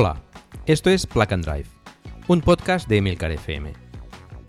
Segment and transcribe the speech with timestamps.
[0.00, 0.22] Hola,
[0.64, 1.66] esto es Plug and Drive,
[2.28, 3.72] un podcast de Emilcar FM,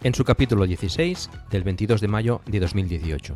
[0.04, 3.36] en su capítulo 16 del 22 de mayo de 2018.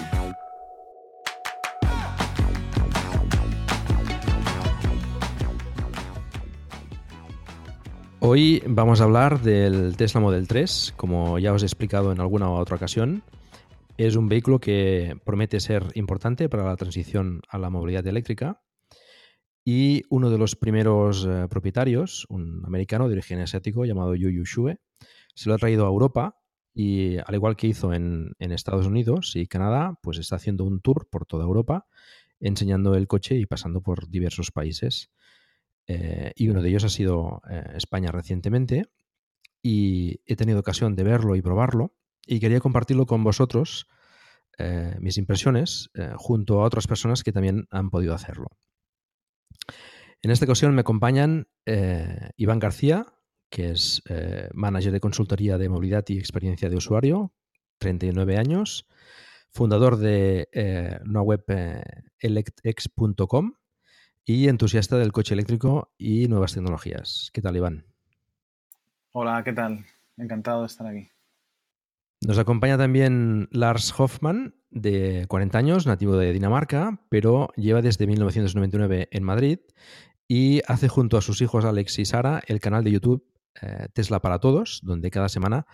[8.23, 12.51] Hoy vamos a hablar del Tesla Model 3, como ya os he explicado en alguna
[12.51, 13.23] otra ocasión.
[13.97, 18.61] Es un vehículo que promete ser importante para la transición a la movilidad eléctrica
[19.65, 24.45] y uno de los primeros eh, propietarios, un americano de origen asiático llamado Yu Yu
[24.45, 24.79] Shue,
[25.33, 26.37] se lo ha traído a Europa
[26.75, 31.09] y al igual que hizo en, Estados Unidos y Canadá, pues está haciendo un tour
[31.09, 31.87] por toda Europa
[32.39, 35.09] enseñando el coche y pasando por diversos países.
[35.87, 38.85] Eh, y uno de ellos ha sido eh, España recientemente
[39.61, 41.93] y he tenido ocasión de verlo y probarlo
[42.25, 43.87] y quería compartirlo con vosotros,
[44.99, 48.59] mis impresiones, junto a otras personas que también han podido hacerlo.
[50.23, 53.05] En esta ocasión me acompañan eh, Iván García,
[53.49, 57.33] que es eh, manager de consultoría de movilidad y experiencia de usuario,
[57.79, 58.87] 39 años,
[59.49, 61.43] fundador de eh, una web
[62.19, 63.53] electex.com
[64.25, 67.29] y entusiasta del coche eléctrico y nuevas tecnologías.
[67.33, 67.85] ¿Qué tal, Iván?
[69.11, 69.85] Hola, ¿qué tal?
[70.17, 71.09] Encantado de estar aquí.
[72.21, 79.09] Nos acompaña también Lars Hoffman, de 40 años, nativo de Dinamarca, pero lleva desde 1999
[79.11, 79.59] en Madrid
[80.27, 83.25] y hace junto a sus hijos Alex y Sara el canal de YouTube
[83.61, 85.65] eh, Tesla para Todos, donde cada semana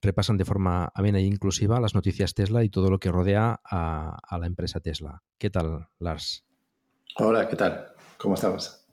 [0.00, 4.38] repasan de forma amena e inclusiva las noticias Tesla y todo lo que rodea a,
[4.38, 5.22] la empresa Tesla.
[5.38, 6.46] ¿Qué tal, Lars?
[7.16, 7.88] Hola, ¿qué tal?
[8.18, 8.86] ¿Cómo estamos?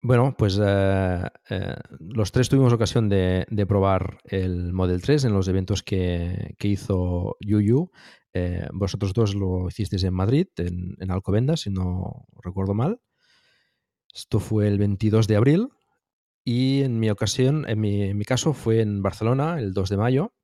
[0.00, 5.48] Bueno, pues eh, eh, los tres tuvimos ocasión de, probar el Model 3 en los
[5.48, 7.90] eventos que, hizo Yuyu.
[8.72, 13.00] vosotros dos lo hicisteis en Madrid, en, en Alcobendas, si no recuerdo mal.
[14.14, 15.68] Esto fue el 22 de abril
[16.50, 20.34] y en mi ocasión, en mi, caso, fue en Barcelona el 2 de mayo,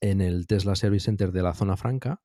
[0.00, 2.22] en el Tesla Service Center de la zona franca.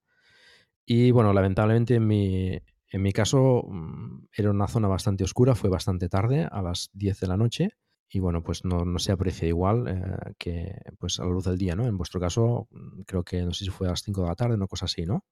[0.86, 2.60] Y bueno, lamentablemente en mi,
[2.90, 7.20] en mi caso mm, era una zona bastante oscura, fue bastante tarde, a las 10
[7.20, 7.70] de la noche.
[8.08, 11.76] Y bueno, pues no, se aprecia igual eh, que pues a la luz del día,
[11.76, 11.86] ¿no?
[11.86, 14.36] En vuestro caso, mm, creo que no sé si fue a las 5 de la
[14.36, 15.26] tarde, una cosa así, ¿no?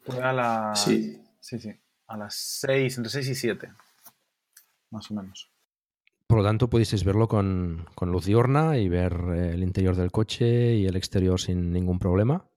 [0.00, 0.82] Fue a las...
[0.82, 1.20] Sí.
[1.40, 1.70] Sí, sí.
[2.06, 3.68] A las 6, entre 6 y 7
[4.94, 5.50] más o menos.
[6.26, 10.74] Por lo tanto, pudisteis verlo con, luz diurna y ver eh, el interior del coche
[10.74, 12.48] y el exterior sin ningún problema.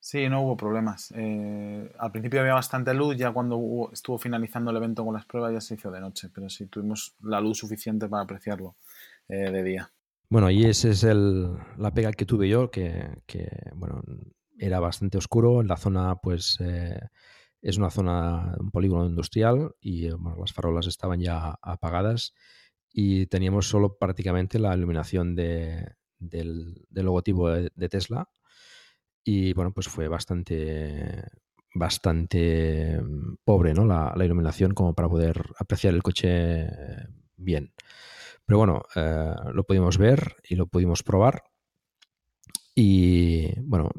[0.00, 1.12] Sí, no hubo problemas.
[1.16, 5.52] Eh, al principio había bastante luz, ya cuando estuvo finalizando el evento con las pruebas
[5.52, 8.76] ya se hizo de noche, pero sí tuvimos la luz suficiente para apreciarlo
[9.28, 9.90] eh, de día.
[10.30, 13.18] Bueno, y esa es el, la pega que tuve yo, que,
[13.74, 14.02] bueno,
[14.58, 15.62] era bastante oscuro.
[15.62, 16.58] La zona, pues,
[17.62, 22.34] es una zona, un polígono industrial y eh, las farolas estaban ya apagadas
[22.92, 28.28] y teníamos solo prácticamente la iluminación de, del, logotipo de, Tesla
[29.30, 31.22] y bueno, pues fue bastante
[31.74, 32.98] bastante
[33.44, 33.84] pobre ¿no?
[33.84, 36.66] la, iluminación como para poder apreciar el coche
[37.36, 37.74] bien.
[38.46, 41.42] Pero bueno, eh, lo pudimos ver y lo pudimos probar.
[42.74, 43.90] Y bueno,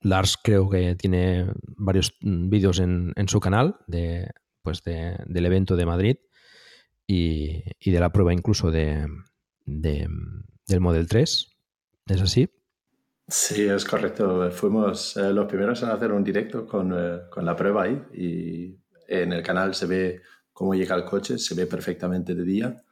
[0.00, 4.28] Lars creo que tiene varios vídeos en, su canal de,
[4.60, 6.16] pues del evento de Madrid
[7.06, 7.62] y,
[7.92, 9.06] de la prueba incluso de,
[9.64, 11.56] del Model 3.
[12.08, 12.55] ¿Es así?
[13.28, 14.50] Sí, es correcto.
[14.52, 18.78] Fuimos eh, los primeros en hacer un directo con, eh, con, la prueba ahí y
[19.08, 22.84] en el canal se ve cómo llega el coche, se ve perfectamente de día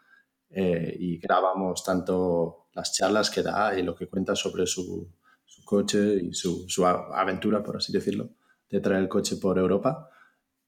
[0.51, 5.09] eh, y grabamos tanto las charlas que da y lo que cuenta sobre su,
[5.45, 8.31] su coche y su, su, aventura, por así decirlo,
[8.69, 10.11] de traer el coche por Europa.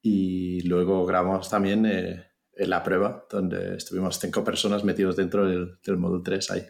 [0.01, 5.97] Y luego grabamos también en la prueba, donde estuvimos cinco personas metidos dentro del, del
[5.97, 6.63] Model 3 ahí.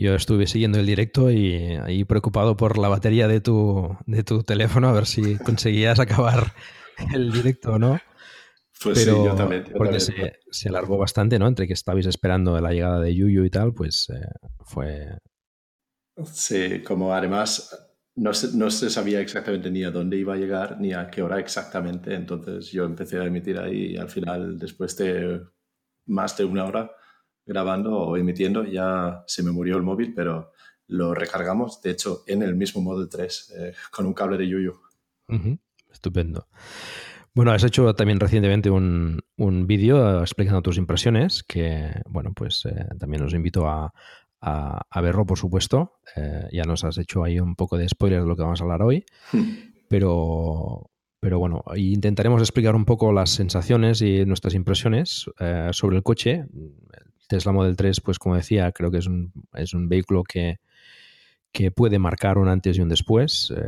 [0.00, 4.44] Yo estuve siguiendo el directo y ahí preocupado por la batería de tu, de tu
[4.44, 6.52] teléfono, a ver si conseguías acabar
[7.12, 7.98] el directo o no.
[8.80, 9.64] Pues sí, yo también.
[9.76, 11.48] porque Se, alargó bastante, ¿no?
[11.48, 14.24] Entre que estabais esperando la llegada de Yuyu y tal, pues eh,
[14.64, 15.18] fue...
[16.32, 17.76] Sí, como además
[18.14, 21.22] no se, no se sabía exactamente ni a dónde iba a llegar ni a qué
[21.22, 25.40] hora exactamente, entonces yo empecé a emitir ahí y al final, después de
[26.06, 26.92] más de una hora,
[27.48, 30.52] grabando o emitiendo, ya se me murió el móvil, pero
[30.86, 34.74] lo recargamos, de hecho, en el mismo Model 3, eh, con un cable de Yuyu.
[35.90, 36.46] Estupendo.
[37.34, 42.86] Bueno, has hecho también recientemente un, un vídeo explicando tus impresiones, que, bueno, pues eh,
[42.98, 43.92] también os invito a,
[44.40, 46.00] a, verlo, por supuesto.
[46.16, 48.64] Eh, ya nos has hecho ahí un poco de spoiler de lo que vamos a
[48.64, 49.04] hablar hoy,
[49.88, 50.90] pero,
[51.20, 55.30] pero bueno, intentaremos explicar un poco las sensaciones y nuestras impresiones
[55.72, 56.46] sobre el coche.
[57.28, 60.58] Tesla Model 3, pues como decía, creo que es un, es un vehículo que,
[61.52, 63.52] que puede marcar un antes y un después.
[63.56, 63.62] Eh,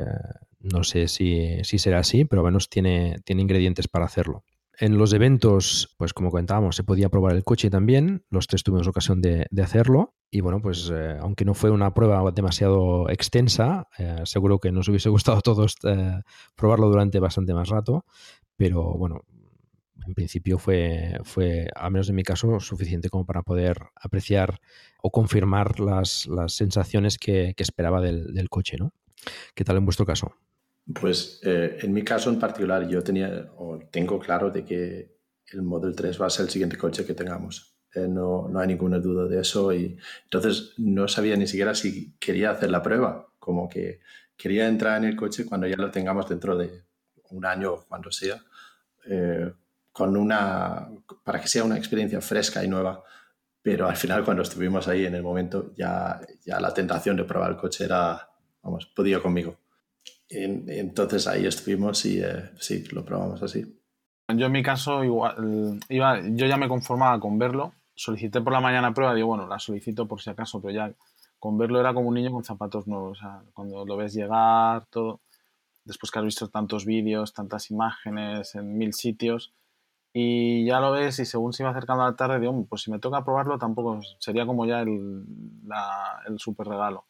[0.60, 4.44] no sé si, si, será así, pero al menos tiene, tiene ingredientes para hacerlo.
[4.78, 8.24] En los eventos, pues como comentábamos, se podía probar el coche también.
[8.30, 10.14] Los tres tuvimos ocasión de, de hacerlo.
[10.30, 14.88] Y bueno, pues eh, aunque no fue una prueba demasiado extensa, eh, seguro que nos
[14.88, 15.76] hubiese gustado a todos
[16.54, 18.04] probarlo durante bastante más rato.
[18.56, 19.22] Pero bueno,
[20.06, 24.60] en principio fue, fue, al menos en mi caso, suficiente como para poder apreciar
[25.02, 28.92] o confirmar las, las sensaciones que, que esperaba del, del, coche, ¿no?
[29.54, 30.34] ¿Qué tal en vuestro caso?
[31.00, 35.16] Pues eh, en mi caso en particular yo tenía o tengo claro de que
[35.52, 37.76] el Model 3 va a ser el siguiente coche que tengamos.
[37.94, 42.14] Eh, no, no, hay ninguna duda de eso y entonces no sabía ni siquiera si
[42.18, 44.00] quería hacer la prueba, como que
[44.36, 46.84] quería entrar en el coche cuando ya lo tengamos dentro de
[47.30, 48.42] un año o cuando sea.
[49.06, 49.52] Eh,
[50.00, 50.88] con una,
[51.22, 53.04] para que sea una experiencia fresca y nueva.
[53.60, 57.50] Pero al final, cuando estuvimos ahí en el momento, ya, ya la tentación de probar
[57.50, 58.30] el coche era,
[58.62, 59.58] vamos, podía conmigo.
[60.30, 63.78] entonces ahí estuvimos y eh, sí, lo probamos así.
[64.34, 67.74] Yo en mi caso, igual, iba, yo ya me conformaba con verlo.
[67.94, 70.94] Solicité por la mañana prueba, digo, bueno, la solicito por si acaso, pero ya
[71.38, 73.18] con verlo era como un niño con zapatos nuevos.
[73.18, 75.20] O sea, cuando lo ves llegar, todo,
[75.84, 79.52] después que has visto tantos vídeos, tantas imágenes en mil sitios,
[80.12, 82.90] y ya lo ves y según se iba acercando a la tarde, digo, pues si
[82.90, 85.24] me toca probarlo tampoco sería como ya el,
[86.26, 87.04] el super regalo.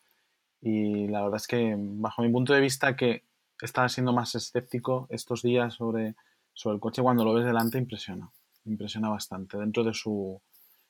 [0.60, 3.24] Y la verdad es que bajo mi punto de vista que
[3.62, 6.14] estaba siendo más escéptico estos días sobre,
[6.52, 8.30] sobre el coche cuando lo ves delante impresiona,
[8.66, 9.58] impresiona bastante.
[9.58, 10.40] Dentro de su...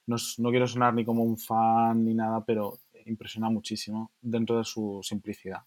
[0.06, 4.64] No, no quiero sonar ni como un fan ni nada, pero impresiona muchísimo dentro de
[4.64, 5.62] su simplicidad.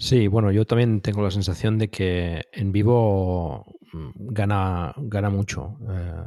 [0.00, 5.76] Sí, bueno, yo también tengo la sensación de que en vivo mm, gana, gana mucho.
[5.90, 6.24] Eh,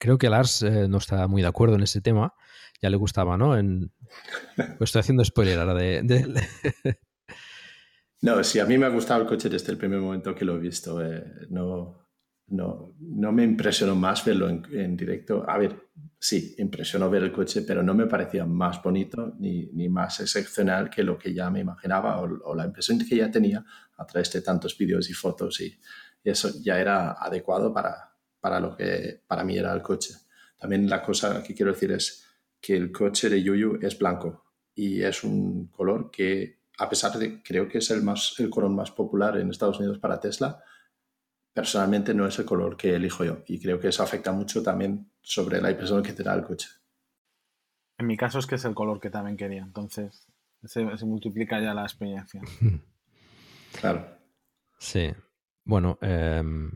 [0.00, 2.34] creo que Lars eh, no está muy de acuerdo en ese tema.
[2.82, 3.56] Ya le gustaba, ¿no?
[3.56, 3.92] En...
[4.76, 6.02] Pues estoy haciendo spoiler ahora de...
[6.02, 6.98] de...
[8.22, 10.56] no, sí, a mí me ha gustado el coche desde el primer momento que lo
[10.56, 11.00] he visto.
[11.00, 12.01] Eh, no,
[12.52, 15.44] no, no me impresionó más verlo en, directo.
[15.48, 19.88] A ver, sí, impresionó ver el coche, pero no me parecía más bonito ni, ni
[19.88, 23.64] más excepcional que lo que ya me imaginaba o, la impresión que ya tenía
[23.96, 25.78] a través de tantos vídeos y fotos y,
[26.24, 30.14] eso ya era adecuado para, para lo que para mí era el coche.
[30.56, 32.24] También la cosa que quiero decir es
[32.60, 37.42] que el coche de Yuyu es blanco y es un color que, a pesar de
[37.42, 40.62] creo que es el, más, el color más popular en Estados Unidos para Tesla,
[41.52, 45.10] personalmente no es el color que elijo yo y creo que eso afecta mucho también
[45.20, 46.68] sobre la impresión que te da el coche.
[47.98, 50.26] En mi caso es que es el color que también quería, entonces
[50.64, 52.40] se, multiplica ya la experiencia.
[53.80, 54.06] Claro.
[54.78, 55.14] Sí.
[55.64, 56.70] Bueno, em,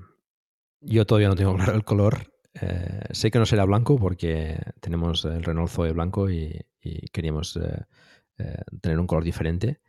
[0.81, 2.33] yo todavía no tengo claro el color.
[2.55, 6.59] Eh, sé que no será blanco porque tenemos el Renault Zoe blanco y,
[7.13, 7.85] queríamos eh,
[8.39, 9.81] eh, tener un color diferente.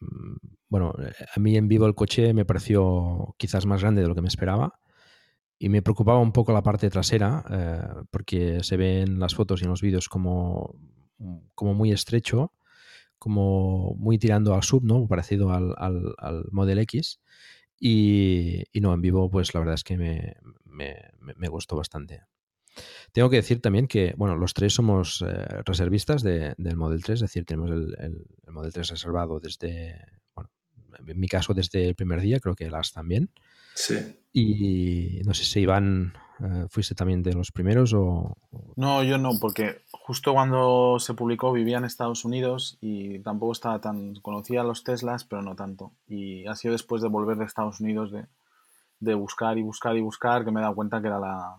[0.00, 0.36] Mm,
[0.68, 0.94] bueno,
[1.34, 4.28] a mí en vivo el coche me pareció quizás más grande de lo que me
[4.28, 4.78] esperaba.
[5.60, 9.64] me preocupaba un poco la parte trasera, eh, porque se ve en las fotos y
[9.64, 10.74] en los vídeos como,
[11.54, 12.52] como muy estrecho,
[13.18, 15.06] como muy tirando al sub, ¿no?
[15.08, 17.20] Parecido al, al, Model X.
[17.78, 22.22] Y, no, en vivo, pues la verdad es que me, me, gustó bastante.
[23.12, 27.20] Tengo que decir también que, bueno, los tres somos eh, reservistas del Model 3, es
[27.20, 29.96] decir, tenemos el, el, Model 3 reservado desde,
[30.34, 30.50] bueno,
[31.06, 33.30] en mi caso desde el primer día, creo que las también.
[33.74, 33.96] Sí.
[34.32, 38.36] Y no sé si Iván eh, fuiste también de los primeros o...
[38.76, 43.80] No, yo no, porque justo cuando se publicó vivía en Estados Unidos y tampoco estaba
[43.80, 44.14] tan...
[44.16, 45.92] Conocía los Teslas, pero no tanto.
[46.06, 48.26] Y ha sido después de volver de Estados Unidos de,
[49.00, 51.56] de buscar y buscar y buscar que me he dado cuenta que era la,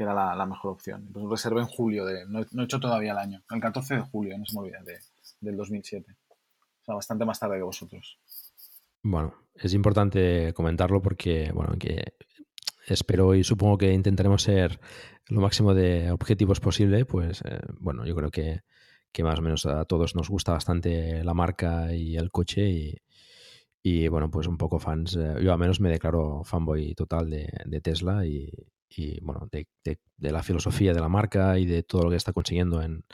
[0.00, 1.10] que era la, mejor opción.
[1.12, 4.38] Pues reservé en julio, de, no, he hecho todavía el año, el 14 de julio,
[4.38, 4.98] no se me olvide, de,
[5.42, 6.16] del 2007.
[6.30, 8.18] O sea, bastante más tarde que vosotros.
[9.02, 12.14] Bueno, es importante comentarlo porque, bueno, que
[12.86, 14.80] espero y supongo que intentaremos ser
[15.28, 18.62] lo máximo de objetivos posible, pues eh, bueno, yo creo que,
[19.22, 22.98] más o menos a todos nos gusta bastante la marca y el coche
[23.82, 27.80] y, bueno, pues un poco fans, eh, yo al menos me declaro fanboy total de,
[27.82, 28.50] Tesla y,
[29.22, 29.66] bueno, de,
[30.18, 33.04] la filosofía de la marca y de todo lo que está consiguiendo en,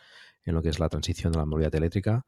[0.44, 2.24] en lo que es la transición de la movilidad eléctrica.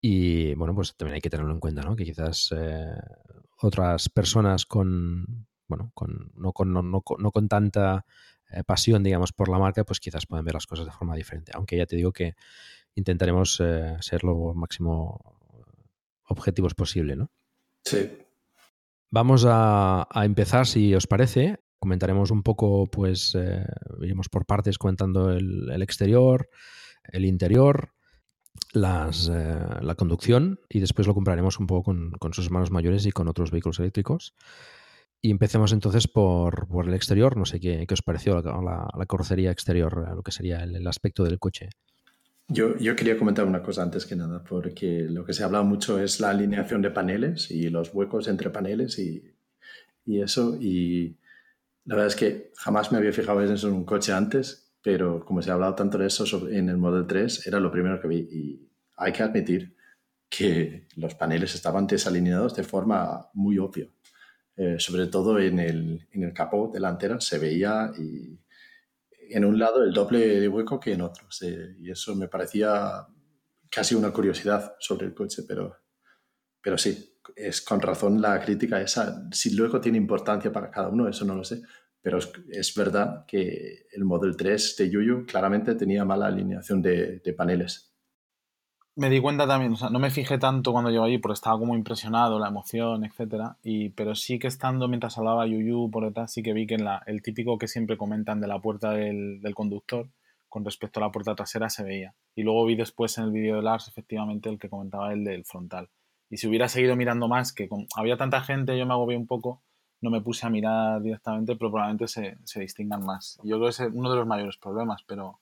[0.00, 1.96] Y bueno, pues también hay que tenerlo en cuenta, ¿no?
[1.96, 2.94] Que quizás eh,
[3.60, 8.04] otras personas con, bueno, con, no, con, no, no, con tanta
[8.50, 11.52] eh, pasión, digamos, por la marca, pues quizás pueden ver las cosas de forma diferente.
[11.54, 12.34] Aunque ya te digo que
[12.94, 15.20] intentaremos eh, ser lo máximo
[16.28, 17.30] objetivos posible, ¿no?
[17.84, 18.10] Sí.
[19.10, 21.60] Vamos a, empezar, si os parece.
[21.78, 23.36] Comentaremos un poco, pues,
[24.00, 26.48] iremos por partes comentando el, el exterior,
[27.12, 27.90] el interior,
[28.72, 33.12] las, eh, la conducción y después lo compraremos un poco con, sus hermanos mayores y
[33.12, 34.34] con otros vehículos eléctricos.
[35.22, 37.36] Y empecemos entonces por, por el exterior.
[37.36, 41.24] No sé qué, qué os pareció la, la, carrocería exterior, lo que sería el, aspecto
[41.24, 41.70] del coche.
[42.48, 45.64] Yo, yo, quería comentar una cosa antes que nada, porque lo que se ha hablado
[45.64, 49.34] mucho es la alineación de paneles y los huecos entre paneles y,
[50.04, 50.56] y eso.
[50.60, 51.16] Y
[51.86, 55.24] la verdad es que jamás me había fijado en eso en un coche antes pero
[55.24, 58.06] como se ha hablado tanto de eso en el Model 3, era lo primero que
[58.06, 58.18] vi.
[58.18, 59.76] Y hay que admitir
[60.28, 63.88] que los paneles estaban desalineados de forma muy obvia.
[64.54, 68.38] Eh, sobre todo en el, en el capó delantero se veía y
[69.28, 71.26] en un lado el doble de hueco que en otro.
[71.80, 73.08] y eso me parecía
[73.68, 75.78] casi una curiosidad sobre el coche, pero,
[76.62, 79.28] pero sí, es con razón la crítica esa.
[79.32, 81.62] Si luego tiene importancia para cada uno, eso no lo sé,
[82.06, 87.96] pero es, verdad que el Model 3 de Yuyu claramente tenía mala alineación de, paneles.
[88.94, 91.58] Me di cuenta también, o sea, no me fijé tanto cuando llego allí porque estaba
[91.58, 96.32] como impresionado, la emoción, etcétera, y, pero sí que estando mientras hablaba Yuyu por detrás,
[96.32, 99.40] sí que vi que en la, el típico que siempre comentan de la puerta del,
[99.56, 100.08] conductor,
[100.48, 102.14] con respecto a la puerta trasera se veía.
[102.36, 105.44] Y luego vi después en el vídeo de Lars, efectivamente, el que comentaba el del
[105.44, 105.90] frontal.
[106.30, 109.62] Y si hubiera seguido mirando más, que había tanta gente, yo me agobié un poco,
[110.00, 113.38] no me puse a mirar directamente, pero probablemente se, se distingan más.
[113.44, 115.38] Yo creo que es uno de los mayores problemas, pero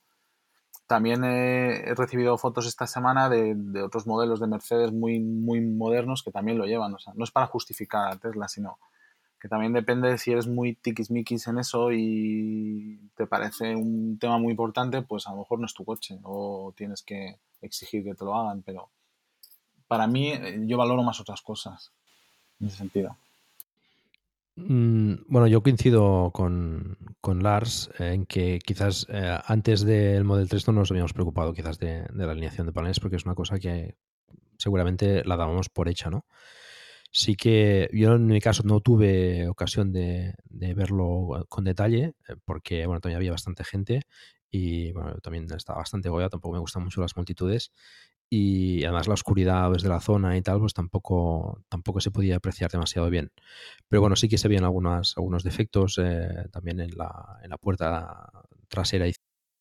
[0.87, 6.23] también he, recibido fotos esta semana de, de, otros modelos de Mercedes muy, muy modernos
[6.23, 6.93] que también lo llevan.
[6.93, 8.77] O sea, no es para justificar a Tesla, sino
[9.39, 14.37] que también depende de si eres muy tiquismiquis en eso y te parece un tema
[14.37, 18.15] muy importante, pues a lo mejor no es tu coche o tienes que exigir que
[18.15, 18.89] te lo hagan, pero
[19.87, 21.91] para mí eh, yo valoro más otras cosas
[22.59, 23.17] en ese sentido.
[24.57, 26.97] Mm, bueno, yo coincido con,
[27.41, 32.05] Lars en que quizás eh, antes del Model 3 no nos habíamos preocupado quizás de,
[32.13, 33.95] la alineación de paneles porque es una cosa que
[34.57, 36.25] seguramente la dábamos por hecha, ¿no?
[37.11, 42.85] Sí que yo en mi caso no tuve ocasión de, verlo con detalle eh, porque,
[42.85, 44.01] bueno, todavía había bastante gente
[44.49, 47.71] y, bueno, también estaba bastante goya, tampoco me gustan mucho las multitudes
[48.29, 52.71] y además la oscuridad desde la zona y tal, pues tampoco, tampoco se podía apreciar
[52.71, 53.31] demasiado bien.
[53.89, 57.57] Pero bueno, sí que se veían algunos, algunos defectos eh, también en la, en la
[57.57, 58.29] puerta
[58.69, 59.07] trasera.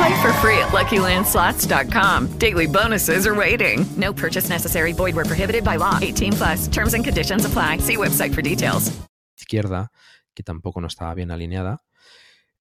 [0.00, 2.38] Play for free at LuckyLandSlots.com.
[2.38, 3.84] Daily bonuses are waiting.
[3.98, 4.94] No purchase necessary.
[4.94, 5.98] Void where prohibited by law.
[6.00, 6.68] 18 plus.
[6.68, 7.78] Terms and conditions apply.
[7.78, 8.90] See website for details.
[9.36, 9.90] Izquierda,
[10.34, 11.82] que tampoco no estaba bien alineada.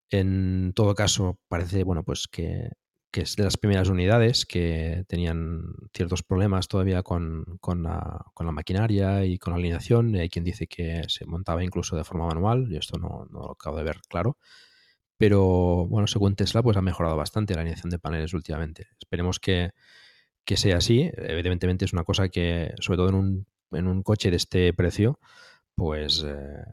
[0.09, 2.71] En todo caso, parece bueno, pues que,
[3.09, 5.61] que es de las primeras unidades que tenían
[5.93, 10.13] ciertos problemas todavía con, con, la, maquinaria y con la alineación.
[10.15, 12.67] Hay quien dice que se montaba incluso de forma manual.
[12.69, 14.35] Yo esto no, no lo acabo de ver claro.
[15.19, 18.87] Pero bueno, según Tesla, pues ha mejorado bastante la alineación de paneles últimamente.
[18.99, 19.71] Esperemos que,
[20.45, 21.11] que sea así.
[21.17, 25.19] Evidentemente es una cosa que, sobre todo en un, en un coche de este precio,
[25.75, 26.63] pues eh,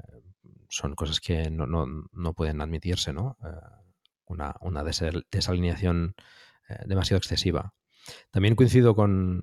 [0.69, 3.37] son cosas que no, no, no pueden admitirse, ¿no?
[3.45, 3.49] Eh,
[4.27, 6.15] una, una desal- desalineación
[6.69, 7.75] eh, demasiado excesiva.
[8.31, 9.43] También coincido con,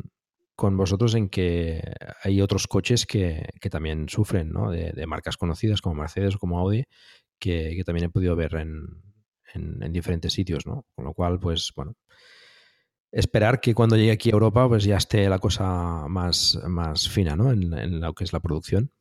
[0.56, 1.82] con vosotros en que
[2.24, 4.72] hay otros coches que, que también sufren, ¿no?
[4.72, 6.86] De marcas conocidas como Mercedes o como Audi,
[7.40, 8.86] que, también he podido ver en,
[9.54, 10.86] en- en diferentes sitios, ¿no?
[10.96, 11.96] Con lo cual, pues, bueno,
[13.12, 17.36] esperar que cuando llegue aquí a Europa, pues ya esté la cosa más, más fina,
[17.36, 17.52] ¿no?
[17.52, 18.92] En, lo que es la producción.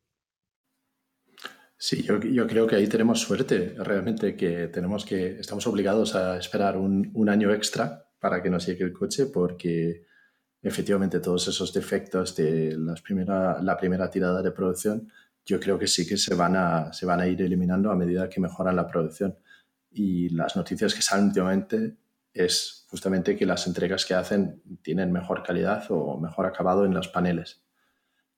[1.77, 6.37] Sí, yo, yo creo que ahí tenemos suerte, realmente, que tenemos que, estamos obligados a
[6.37, 10.05] esperar un, un año extra para que nos llegue el coche, porque
[10.61, 15.11] efectivamente todos esos defectos de las primera, la primera tirada de producción,
[15.45, 18.29] yo creo que sí que se van, a, se van a ir eliminando a medida
[18.29, 19.37] que mejoran la producción.
[19.91, 21.97] Y las noticias que salen últimamente
[22.33, 27.07] es justamente que las entregas que hacen tienen mejor calidad o mejor acabado en los
[27.07, 27.63] paneles.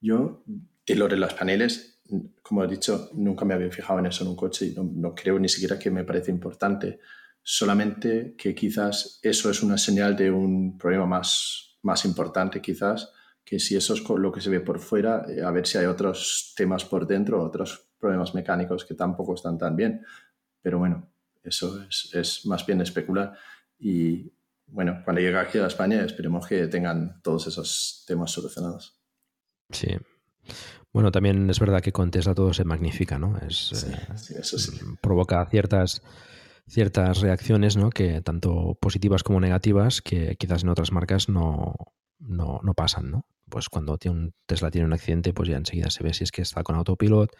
[0.00, 0.44] Yo,
[0.86, 2.02] de lo de los paneles,
[2.42, 5.14] como he dicho, nunca me había fijado en eso en un coche y no, no
[5.14, 7.00] creo ni siquiera que me parece importante.
[7.42, 13.10] Solamente que quizás eso es una señal de un problema más, más importante, quizás,
[13.46, 15.86] que si eso es lo que se ve por fuera, eh, a ver si hay
[15.86, 20.04] otros temas por dentro, otros problemas mecánicos que tampoco están tan bien.
[20.60, 21.08] Pero bueno,
[21.44, 23.34] eso es, es más bien especular.
[23.78, 24.32] Y
[24.66, 28.98] bueno, cuando llegue aquí a España, esperemos que tengan todos esos temas solucionados.
[29.70, 29.96] Sí.
[30.92, 33.38] Bueno, también es verdad que con Tesla todo se magnifica, ¿no?
[33.38, 34.72] Es, Sí, eh, sí, eso sí.
[35.00, 36.02] provoca ciertas,
[36.66, 37.90] ciertas reacciones, ¿no?
[37.90, 41.76] Que tanto positivas como negativas, que quizás en otras marcas no,
[42.18, 43.24] no, no pasan, ¿no?
[43.48, 46.32] Pues cuando tiene un Tesla tiene un accidente, pues ya enseguida se ve si es
[46.32, 47.30] que está con autopilot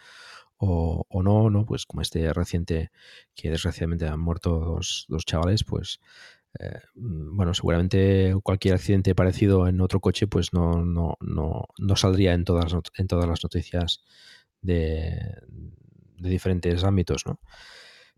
[0.59, 1.67] o, no, ¿no?
[1.67, 2.91] Pues como este reciente
[3.35, 6.01] que desgraciadamente han muerto dos, dos chavales, pues
[6.59, 12.33] eh, bueno, seguramente cualquier accidente parecido en otro coche, pues no, no, no, no saldría
[12.35, 14.03] en todas, en todas las noticias
[14.63, 15.43] de,
[16.19, 17.41] de diferentes ámbitos, ¿no?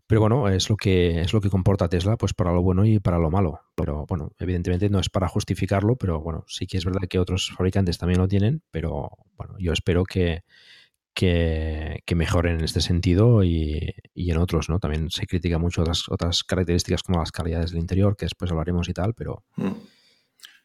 [0.09, 2.99] Pero bueno, es lo que es lo que comporta Tesla, pues para lo bueno y
[2.99, 3.59] para lo malo.
[3.75, 7.51] Pero bueno, evidentemente no es para justificarlo, pero bueno, sí que es verdad que otros
[7.55, 10.41] fabricantes también lo tienen, pero bueno, yo espero que,
[11.13, 14.79] que, que mejoren en este sentido y, y en otros, ¿no?
[14.79, 18.89] También se critica mucho otras, otras características como las calidades del interior, que después hablaremos
[18.89, 19.73] y tal, pero Mm.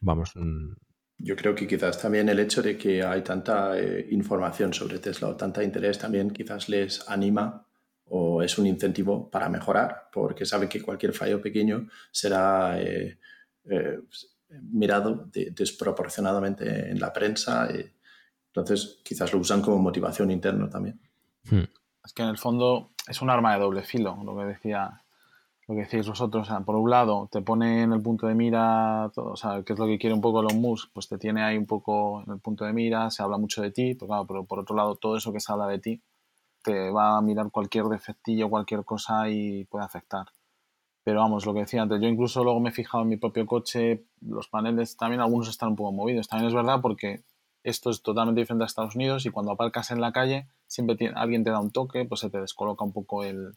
[0.01, 0.73] vamos, mm,
[1.19, 5.29] Yo creo que quizás también el hecho de que hay tanta eh, información sobre Tesla
[5.29, 7.67] o tanta interés también quizás les anima
[8.07, 13.19] o es un incentivo para mejorar, porque saben que cualquier fallo pequeño será eh,
[13.65, 13.99] eh,
[14.63, 17.69] mirado de- desproporcionadamente en la prensa.
[17.71, 17.93] eh,
[18.49, 21.01] entonces quizás lo usan como motivación interna también.
[21.51, 21.65] hmm,
[22.05, 25.03] Es que en el fondo es un arma de doble filo, lo que decía,
[25.67, 26.47] lo que decíais vosotros.
[26.47, 29.63] O sea, por un lado, te pone en el punto de mira, todo, o sea,
[29.65, 32.23] qué es lo que quiere un poco Elon Musk, pues te tiene ahí un poco
[32.25, 34.77] en el punto de mira, se habla mucho de ti, pero claro, pero por otro
[34.77, 36.03] lado, todo eso que se habla de ti
[36.65, 40.27] te va a mirar cualquier defectillo, cualquier cosa y puede afectar.
[41.05, 43.47] Pero vamos, lo que decía antes, yo incluso luego me he fijado en mi propio
[43.47, 46.27] coche, los paneles también algunos están un poco movidos.
[46.27, 47.23] También es verdad porque
[47.63, 51.45] esto es totalmente diferente a Estados Unidos y cuando aparcas en la calle siempre alguien
[51.45, 53.53] te da un toque, pues se te descoloca un poco el,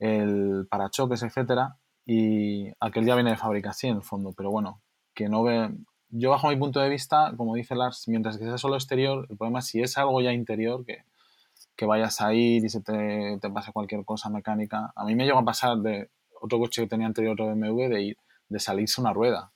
[0.00, 1.78] el parachoques, etcétera.
[2.04, 4.82] Y aquel ya viene de fábrica así en el fondo, pero bueno,
[5.14, 5.70] que no ve.
[6.10, 9.36] Yo bajo mi punto de vista, como dice Lars, mientras que sea solo exterior, el
[9.36, 11.04] problema es si es algo ya interior, que
[11.78, 14.92] que vayas a ir y se te, te pase cualquier cosa mecánica.
[14.96, 16.10] A mí me llegó a pasar de
[16.40, 19.52] otro coche que tenía anterior, otro BMW, de, ir, de salirse una rueda,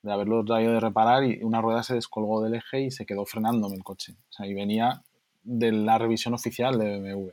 [0.00, 3.26] de haberlo traído de reparar y una rueda se descolgó del eje y se quedó
[3.26, 4.14] frenándome el coche.
[4.30, 5.02] O sea, y venía
[5.42, 7.30] de la revisión oficial de BMW.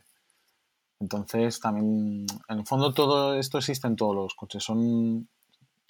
[0.99, 4.63] Entonces, también, en el fondo, todo esto existe en todos los coches.
[4.63, 5.29] Son,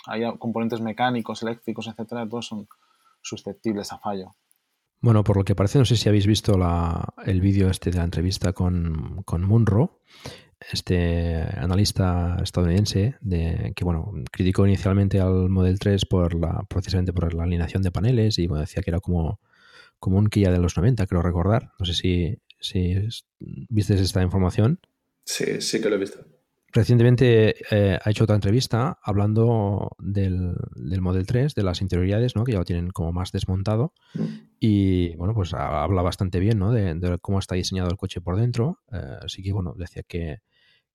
[0.08, 2.68] hay componentes mecánicos, eléctricos, etcétera, todos son
[3.22, 4.36] susceptibles a fallo.
[5.02, 7.98] Bueno, por lo que parece, no sé si habéis visto la, el vídeo este de
[7.98, 10.02] la entrevista con, con Munro,
[10.72, 17.34] este analista estadounidense de, que bueno criticó inicialmente al Model 3 por la precisamente por
[17.34, 19.40] la alineación de paneles y bueno, decía que era como,
[20.00, 21.72] como un Kia de los 90, creo recordar.
[21.80, 22.96] No sé si, si
[23.40, 24.80] viste esta información.
[25.26, 26.24] Sí, sí que lo he visto.
[26.74, 32.46] Recientemente eh, ha hecho otra entrevista hablando del, del, Model 3, de las interioridades, ¿no?
[32.46, 33.94] que ya lo tienen como más desmontado.
[34.14, 34.26] Mm.
[34.60, 36.72] Y bueno, pues habla bastante bien ¿no?
[36.72, 38.80] de, de, cómo está diseñado el coche por dentro.
[38.92, 40.40] Eh, así que bueno, decía que,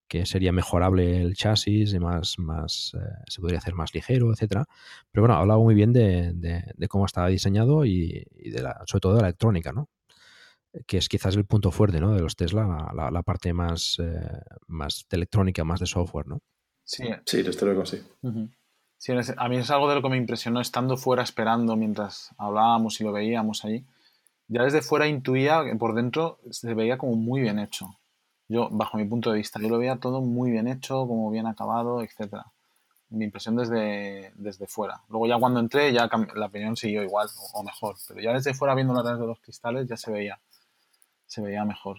[0.08, 4.64] que sería mejorable el chasis y más, más eh, se podría hacer más ligero, etcétera.
[5.12, 9.00] Pero bueno, hablaba muy bien de, de, cómo estaba diseñado y, y, de la, sobre
[9.00, 9.88] todo de la electrónica, ¿no?
[10.86, 12.14] Que es quizás el punto fuerte, ¿no?
[12.14, 16.40] De los Tesla, la, la, parte más, eh, más de electrónica, más de software, ¿no?
[16.84, 18.00] Sí, sí desde luego sí.
[18.22, 18.50] Uh -huh.
[18.98, 19.12] sí.
[19.36, 23.04] A mí es algo de lo que me impresionó estando fuera esperando mientras hablábamos y
[23.04, 23.84] lo veíamos allí.
[24.48, 27.98] Ya desde fuera intuía que por dentro se veía como muy bien hecho
[28.48, 31.46] yo, bajo mi punto de vista, yo lo veía todo muy bien hecho, como bien
[31.46, 32.46] acabado, etcétera.
[33.08, 35.02] Mi impresión desde, desde fuera.
[35.08, 37.96] Luego ya cuando entré, ya la opinión siguió igual o, mejor.
[38.08, 40.38] Pero ya desde fuera, viendo a través de los cristales, ya se veía,
[41.26, 41.98] se veía mejor.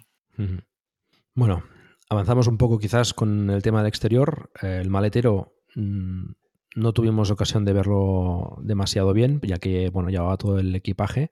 [1.33, 1.63] Bueno,
[2.09, 4.51] avanzamos un poco quizás con el tema de exterior.
[4.61, 6.31] El maletero mmm,
[6.75, 11.31] no tuvimos ocasión de verlo demasiado bien, ya que bueno, llevaba todo el equipaje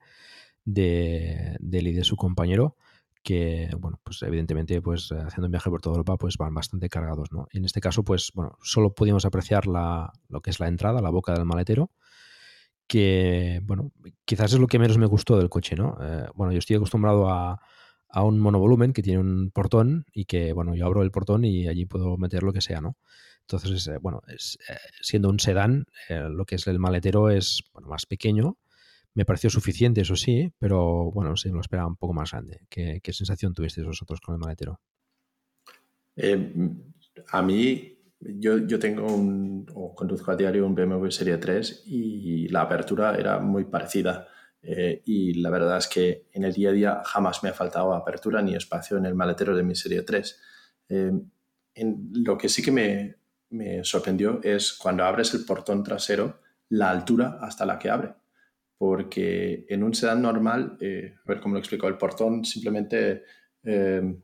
[0.64, 2.76] de, de él y de su compañero
[3.26, 7.32] que, bueno, pues evidentemente, pues haciendo un viaje por toda Europa, pues van bastante cargados,
[7.32, 7.48] ¿no?
[7.52, 11.10] En este caso, pues, bueno, solo pudimos apreciar la, lo que es la entrada, la
[11.10, 11.90] boca del maletero,
[12.86, 13.92] que, bueno,
[14.26, 15.98] quizás es lo que menos me gustó del coche, ¿no?
[16.00, 17.60] Eh, bueno, yo estoy acostumbrado a,
[18.16, 21.68] a, un monovolumen que tiene un portón y que, bueno, yo abro el portón y
[21.68, 22.98] allí puedo meter lo que sea, ¿no?
[23.42, 27.64] Entonces, eh, bueno, es, eh, siendo un sedán, eh, lo que es el maletero es
[27.74, 28.58] bueno, más pequeño,
[29.14, 32.62] me pareció suficiente, eso sí, pero bueno, sí, lo esperaba un poco más grande.
[32.70, 34.82] ¿Qué, qué sensación tuvisteis vosotros con el maletero?
[37.30, 42.62] A mí, yo, yo tengo un, conduzco a diario un BMW Serie 3 y la
[42.62, 44.28] apertura era muy parecida.
[44.66, 47.94] Eh, y la verdad es que en el día a día jamás me ha faltado
[47.94, 50.42] apertura ni espacio en el maletero de mi Serie 3.
[50.90, 51.12] Eh,
[51.76, 53.16] en, lo que sí que me,
[53.50, 58.14] me sorprendió es cuando abres el portón trasero, la altura hasta la que abre
[58.78, 63.24] porque en un sedán normal, eh, a ver cómo lo explico, el portón simplemente
[63.64, 64.16] eh,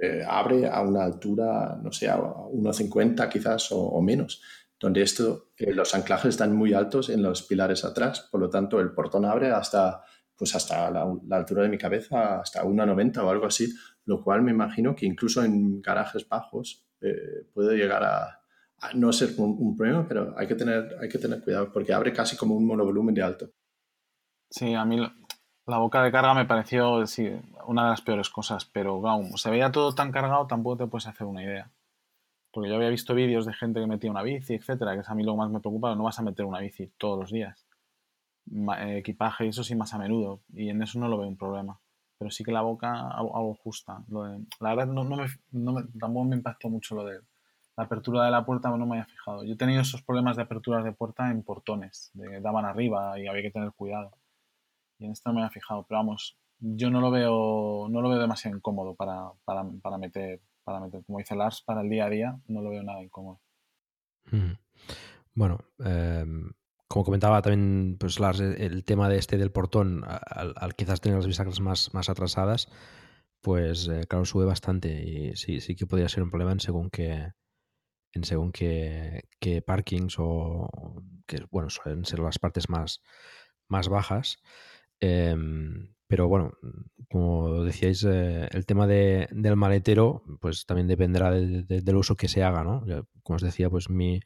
[0.00, 4.42] eh, abre a una altura, no sé, a 1,50 quizás o, o, menos,
[4.78, 8.92] donde esto, los anclajes están muy altos en los pilares atrás, por lo tanto el
[8.92, 10.02] portón abre hasta,
[10.36, 13.72] pues hasta la, altura de mi cabeza, hasta 1,90 o algo así,
[14.04, 18.40] lo cual me imagino que incluso en garajes bajos eh, puede llegar a,
[18.94, 22.12] no ser un, un, problema, pero hay que, tener, hay que tener cuidado porque abre
[22.12, 23.50] casi como un monovolumen de alto.
[24.50, 25.00] Sí, a mí
[25.68, 27.04] la boca de carga me pareció
[27.66, 31.06] una de las peores cosas, pero como se veía todo tan cargado, tampoco te puedes
[31.06, 31.70] hacer una idea.
[32.50, 35.14] Porque yo había visto vídeos de gente que metía una bici, etcétera, que es a
[35.14, 37.66] mí lo que más me preocupa, no vas a meter una bici todos los días.
[38.78, 41.78] Equipaje y eso sí más a menudo, y en eso no lo veo un problema.
[42.18, 44.02] Pero sí que la boca algo justa.
[44.06, 47.20] De, la verdad no, no, me, tampoco me impactó mucho lo de
[47.76, 49.44] la apertura de la puerta, no me había fijado.
[49.44, 53.28] Yo he tenido esos problemas de aperturas de puerta en portones, de, daban arriba y
[53.28, 54.10] había que tener cuidado.
[54.98, 58.08] Y en esto no me había fijado, pero vamos, yo no lo veo, no lo
[58.08, 62.10] veo demasiado incómodo para, para, para meter, para como dice Lars, para el día a
[62.10, 63.40] día, no lo veo nada incómodo.
[64.30, 64.52] Mm.
[65.34, 66.24] Bueno, eh,
[66.86, 71.26] como comentaba también pues Lars, el tema de este del portón, al, quizás tener las
[71.26, 72.68] bisagras más, más atrasadas,
[73.40, 76.90] pues eh, claro, sube bastante y sí, sí que podría ser un problema en según
[76.90, 77.32] que
[78.12, 83.02] en según que, que parkings o que bueno suelen ser las partes más,
[83.68, 84.38] más bajas.
[85.00, 85.36] Eh,
[86.08, 86.52] pero bueno,
[87.10, 92.16] como decíais, eh, el tema de, del maletero, pues también dependerá de, de, del uso
[92.16, 92.84] que se haga, ¿no?
[93.22, 94.20] Como os decía, pues mi,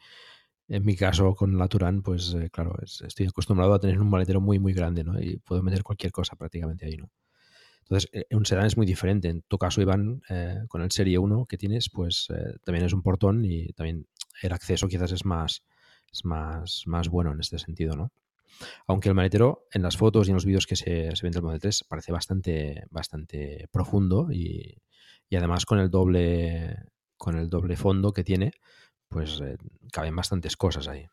[0.68, 4.08] en mi caso con la Turán, pues eh, claro, es, estoy acostumbrado a tener un
[4.08, 5.20] maletero muy, muy grande, ¿no?
[5.20, 7.10] Y puedo meter cualquier cosa prácticamente ahí, ¿no?
[7.82, 9.28] Entonces, eh, un sedán es muy diferente.
[9.28, 12.28] En tu caso, Iván, eh, con el Serie 1 que tienes, pues
[12.64, 14.06] también es un portón y también
[14.42, 15.64] el acceso quizás es más,
[16.12, 18.12] es más, más bueno en este sentido, ¿no?
[18.86, 21.42] Aunque el maletero en las fotos y en los vídeos que se, se ven del
[21.42, 24.78] Model 3 parece bastante, bastante profundo y,
[25.28, 26.76] y además con el doble
[27.16, 28.50] con el doble fondo que tiene,
[29.08, 29.56] pues eh,
[29.92, 31.06] caben bastantes cosas ahí.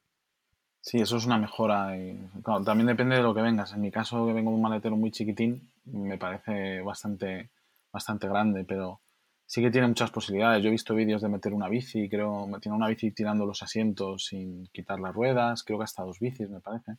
[0.81, 1.95] Sí, eso es una mejora.
[1.97, 3.73] Y, claro, también depende de lo que vengas.
[3.73, 7.51] En mi caso, que vengo un maletero muy chiquitín, me parece bastante,
[7.91, 9.01] bastante grande, pero
[9.45, 10.63] sí que tiene muchas posibilidades.
[10.63, 14.25] Yo he visto vídeos de meter una bici, creo, tiene una bici tirando los asientos
[14.25, 16.93] sin quitar las ruedas, creo que hasta dos bicis, me parece.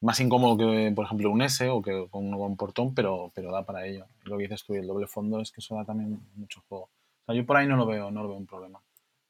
[0.00, 3.64] Más incómodo que, por ejemplo, un S o que con un portón, pero, pero da
[3.64, 4.06] para ello.
[4.24, 6.84] Lo que dices tú, y el doble fondo es que eso da también mucho juego.
[6.84, 8.80] O sea, yo por ahí no lo veo, no lo veo un problema.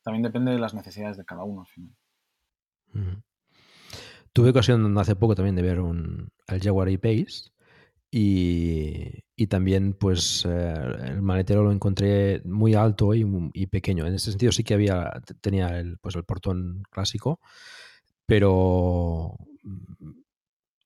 [0.03, 1.95] También depende de las necesidades de cada uno al final.
[4.33, 7.51] Tuve ocasión hace poco también de ver un, el Jaguar E-Pace
[8.11, 14.07] y, y también pues eh, el maletero lo encontré muy alto y, y pequeño.
[14.07, 17.41] En ese sentido sí que había tenía el, pues el portón clásico,
[18.27, 19.37] pero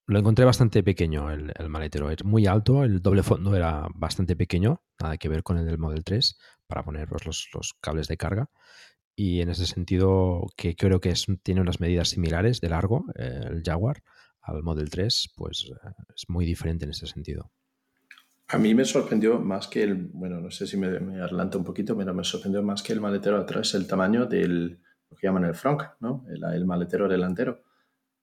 [0.07, 2.11] lo encontré bastante pequeño el, el maletero.
[2.11, 5.79] Es muy alto, el doble fondo era bastante pequeño, nada que ver con el del
[5.79, 8.51] Model 3 para poner pues, los, los cables de carga
[9.17, 13.41] y en ese sentido que creo que es, tiene unas medidas similares de largo eh,
[13.45, 14.03] el Jaguar
[14.41, 17.53] al Model 3 pues eh, es muy diferente en ese sentido
[18.49, 21.65] A mí me sorprendió más que el, bueno, no sé si me, me adelanto un
[21.65, 25.45] poquito, pero me sorprendió más que el maletero atrás el tamaño del, lo que llaman
[25.45, 26.25] el front, ¿no?
[26.29, 27.63] El, el maletero delantero.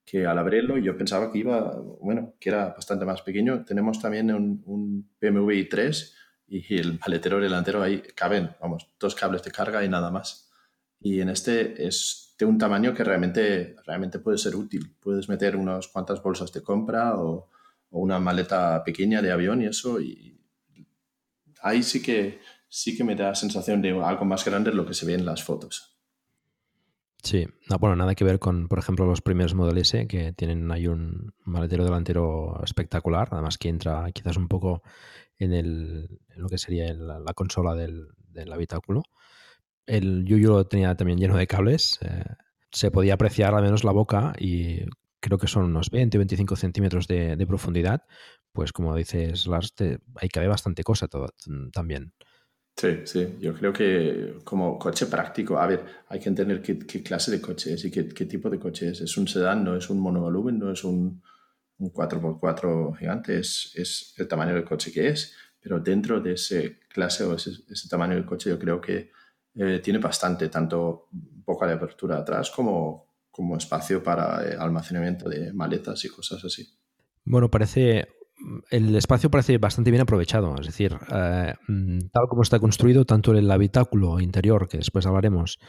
[0.06, 3.64] Que al abrirlo yo pensaba que iba, bueno, que era bastante más pequeño.
[3.66, 6.14] Tenemos también un, un BMW i3
[6.48, 10.52] y el maletero delantero ahí caben, vamos, dos cables de carga y nada más.
[11.00, 14.96] Y en este es de un tamaño que realmente, realmente puede ser útil.
[15.00, 17.50] Puedes meter unas cuantas bolsas de compra o,
[17.94, 20.00] una maleta pequeña de avión y eso.
[20.00, 20.40] Y
[21.62, 24.86] ahí sí que, sí que me da la sensación de algo más grande de lo
[24.86, 26.01] que se ve en las fotos.
[27.24, 30.72] Sí, no, bueno, nada que ver con, por ejemplo, los primeros Model S que tienen
[30.72, 34.82] ahí un maletero delantero espectacular, además que entra quizás un poco
[35.38, 38.08] en, el, en lo que sería la consola del,
[38.52, 39.04] habitáculo.
[39.86, 42.00] El Yuyu lo tenía también lleno de cables.
[42.02, 42.24] Eh,
[42.72, 44.86] se podía apreciar al menos la boca y
[45.20, 48.04] creo que son unos 20 o 25 centímetros de, de, profundidad.
[48.52, 51.30] Pues como dices, Lars, te, ahí cabe bastante cosa todo,
[51.72, 52.14] también.
[52.76, 57.04] Sí, sí, yo creo que como coche práctico, a ver, hay que entender qué, qué
[57.04, 59.02] clase de coche es y qué, qué, tipo de coche es.
[59.02, 61.22] Es un sedán, no es un monovolumen, no es un,
[61.78, 66.80] un 4x4 gigante, es, es, el tamaño del coche que es, pero dentro de ese
[66.88, 69.12] clase o ese, ese tamaño del coche yo creo que
[69.56, 75.52] eh, tiene bastante, tanto boca de apertura atrás como, como espacio para eh, almacenamiento de
[75.54, 76.68] maletas y cosas así.
[77.26, 78.08] Bueno, parece
[78.70, 80.56] el espacio parece bastante bien aprovechado.
[80.60, 81.54] Es decir, eh,
[82.12, 85.60] tal como está construido, tanto el habitáculo interior, que después hablaremos,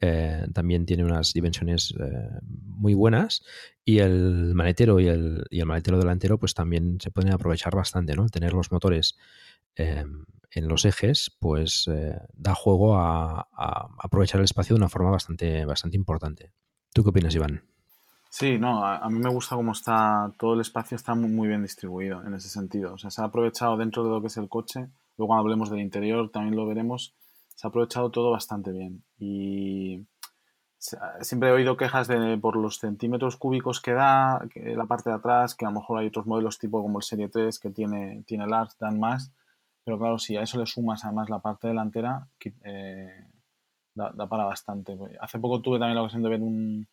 [0.00, 3.42] eh, también tiene unas dimensiones eh, muy buenas,
[3.84, 8.26] y el maletero y el, y maletero delantero, pues también se pueden aprovechar bastante, ¿no?
[8.28, 9.16] Tener los motores
[9.74, 11.88] en los ejes, pues
[12.34, 16.52] da juego a, a, aprovechar el espacio de una forma bastante, bastante importante.
[16.92, 17.71] ¿Tú qué opinas, Iván?
[18.34, 21.60] Sí, no, a, mí me gusta cómo está, todo el espacio está muy, muy, bien
[21.62, 22.94] distribuido en ese sentido.
[22.94, 25.68] O sea, se ha aprovechado dentro de lo que es el coche, luego cuando hablemos
[25.68, 27.14] del interior también lo veremos,
[27.54, 29.04] se ha aprovechado todo bastante bien.
[29.18, 30.06] Y
[31.20, 35.16] siempre he oído quejas de, por los centímetros cúbicos que da, que la parte de
[35.16, 38.24] atrás, que a lo mejor hay otros modelos tipo como el Serie 3 que tiene,
[38.26, 39.30] tiene Lars, dan más,
[39.84, 42.26] pero claro, si a eso le sumas además la parte delantera,
[42.64, 43.26] eh,
[43.94, 44.96] da, da para bastante.
[45.20, 46.88] Hace poco tuve también la ocasión de ver un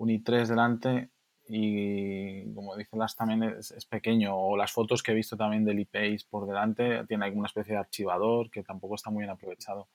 [0.00, 1.10] un i3 delante
[1.46, 5.64] y como dice Las también es, es, pequeño o las fotos que he visto también
[5.64, 9.88] del iPace por delante tiene alguna especie de archivador que tampoco está muy bien aprovechado.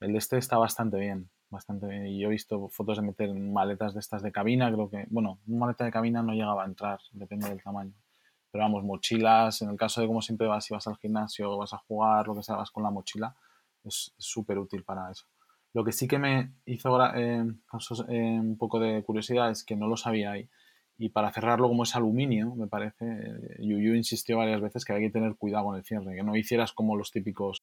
[0.00, 3.32] El de este está bastante bien, bastante bien y yo he visto fotos de meter
[3.32, 6.66] maletas de estas de cabina, creo que, bueno, una maleta de cabina no llegaba a
[6.66, 7.94] entrar, depende del tamaño.
[8.50, 11.72] Pero vamos, mochilas, en el caso de como siempre vas, si vas al gimnasio, vas
[11.72, 13.34] a jugar, lo que sea, vas con la mochila,
[13.84, 15.26] es súper útil para eso.
[15.76, 17.44] Lo que sí que me hizo eh,
[18.08, 20.48] eh, un poco de curiosidad es que no lo sabía ahí.
[20.96, 25.02] Y para cerrarlo, como es aluminio, me parece, eh, Yuyu insistió varias veces que hay
[25.02, 27.62] que tener cuidado con el cierre, que no hicieras como los típicos.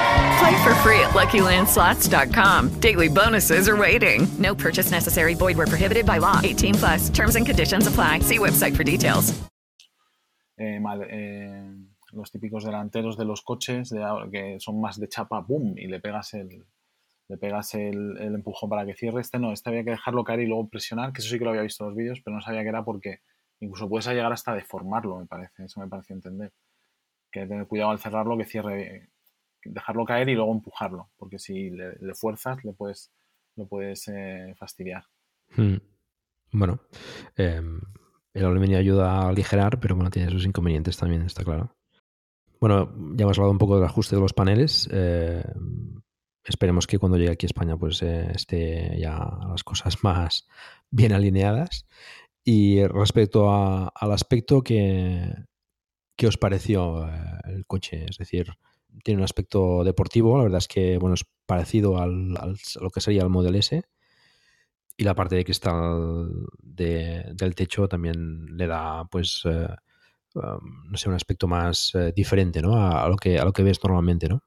[0.41, 2.79] Play for free at LuckyLandSlots.com.
[2.79, 4.27] Daily bonuses are waiting.
[4.39, 5.35] No purchase necessary.
[5.35, 6.39] Void were prohibited by law.
[6.43, 7.09] 18 plus.
[7.11, 8.19] Terms and conditions apply.
[8.21, 9.33] See website for details.
[10.57, 11.61] Eh, mal- eh,
[12.13, 14.01] los típicos delanteros de los coches de
[14.31, 15.75] que son más de chapa, ¡boom!
[15.77, 16.65] Y le pegas el
[17.27, 19.21] le pegas el, el empujón para que cierre.
[19.21, 21.51] Este no, este había que dejarlo caer y luego presionar, que eso sí que lo
[21.51, 23.19] había visto en los vídeos, pero no sabía que era porque
[23.59, 25.63] incluso puedes llegar hasta deformarlo, me parece.
[25.65, 26.51] Eso me pareció entender.
[27.31, 29.10] Que hay que tener cuidado al cerrarlo, que cierre,
[29.65, 33.11] dejarlo caer y luego empujarlo, porque si le, fuerzas, le puedes,
[33.55, 35.05] lo puedes eh, fastidiar.
[35.55, 35.77] Hmm.
[36.51, 36.81] Bueno,
[37.37, 37.61] eh,
[38.33, 41.75] el aluminio ayuda a aligerar, pero bueno, tiene sus inconvenientes también, está claro.
[42.59, 44.87] Bueno, ya hemos hablado un poco del ajuste de los paneles.
[44.91, 45.43] eh,
[46.43, 49.17] esperemos que cuando llegue aquí a España pues eh, esté ya
[49.49, 50.47] las cosas más
[50.89, 51.87] bien alineadas.
[52.43, 55.31] Y respecto al aspecto que,
[56.15, 58.05] ¿qué os pareció eh, el coche?
[58.09, 58.47] Es decir,
[59.03, 62.89] tiene un aspecto deportivo, la verdad es que bueno, es parecido al, al- a lo
[62.91, 63.83] que sería el Model S.
[64.97, 69.67] Y la parte de cristal de- del techo también le da, pues, eh,
[70.35, 72.75] no sé, un aspecto más eh, diferente, ¿no?
[72.75, 74.43] A, lo que, a lo que ves normalmente, ¿no?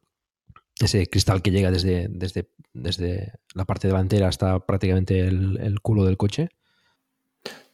[0.80, 6.16] Ese cristal que llega desde, desde, desde la parte delantera hasta prácticamente el culo del
[6.16, 6.50] coche.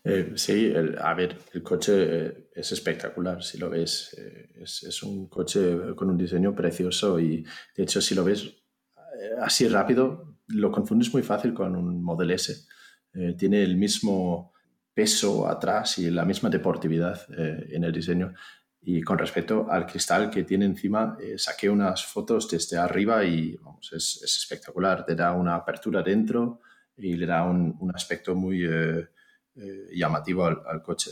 [0.03, 1.93] Eh, sí, el- a ver, el coche
[2.27, 4.15] eh, es espectacular, si lo ves.
[4.19, 7.45] eh, es, es un coche con un diseño precioso y
[7.77, 12.31] de hecho si lo ves eh, así rápido, lo confundes muy fácil con un Model
[12.33, 12.55] S.
[13.13, 14.53] Eh, tiene el mismo
[14.95, 18.33] peso atrás y la misma deportividad eh, en el diseño.
[18.83, 23.93] Y con respecto al cristal que tiene encima, saqué unas fotos desde arriba y vamos,
[23.93, 25.05] es, es espectacular.
[25.05, 26.61] Te da una apertura dentro
[26.97, 28.65] y le da un, un aspecto muy...
[29.61, 31.11] eh, llamativo al, coche.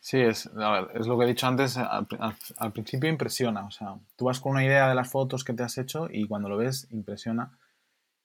[0.00, 0.50] Sí, es,
[0.94, 4.64] es lo que he dicho antes, al, principio impresiona, o sea, tú vas con una
[4.64, 7.58] idea de las fotos que te has hecho y cuando lo ves impresiona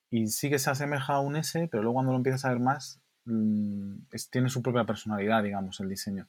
[0.10, 2.60] y sí que se asemeja a un S, pero luego cuando lo empiezas a ver
[2.60, 3.96] más, mm,
[4.32, 6.28] tiene su propia personalidad, digamos, el diseño.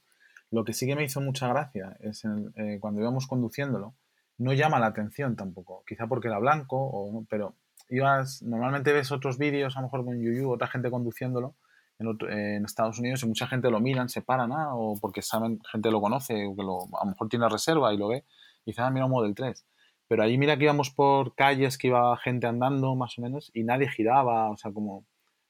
[0.51, 3.95] Lo que sí que me hizo mucha gracia es eh, cuando íbamos conduciéndolo,
[4.39, 7.55] no llama la atención tampoco, quizá porque era blanco, pero
[7.89, 11.55] ibas, normalmente ves otros vídeos, a lo mejor con Yuyu, otra gente conduciéndolo,
[11.99, 15.23] en, otro- en Estados Unidos y mucha gente lo miran, se paran, ah, o porque
[15.23, 18.25] saben, gente lo conoce, o que lo, a lo mejor tiene reserva y lo ve,
[18.65, 19.67] y ah, mira un Model 3.
[20.09, 23.65] Pero ahí mira que íbamos por calles que iba gente andando, más o menos, y
[23.65, 25.07] nadie giraba, o sea, como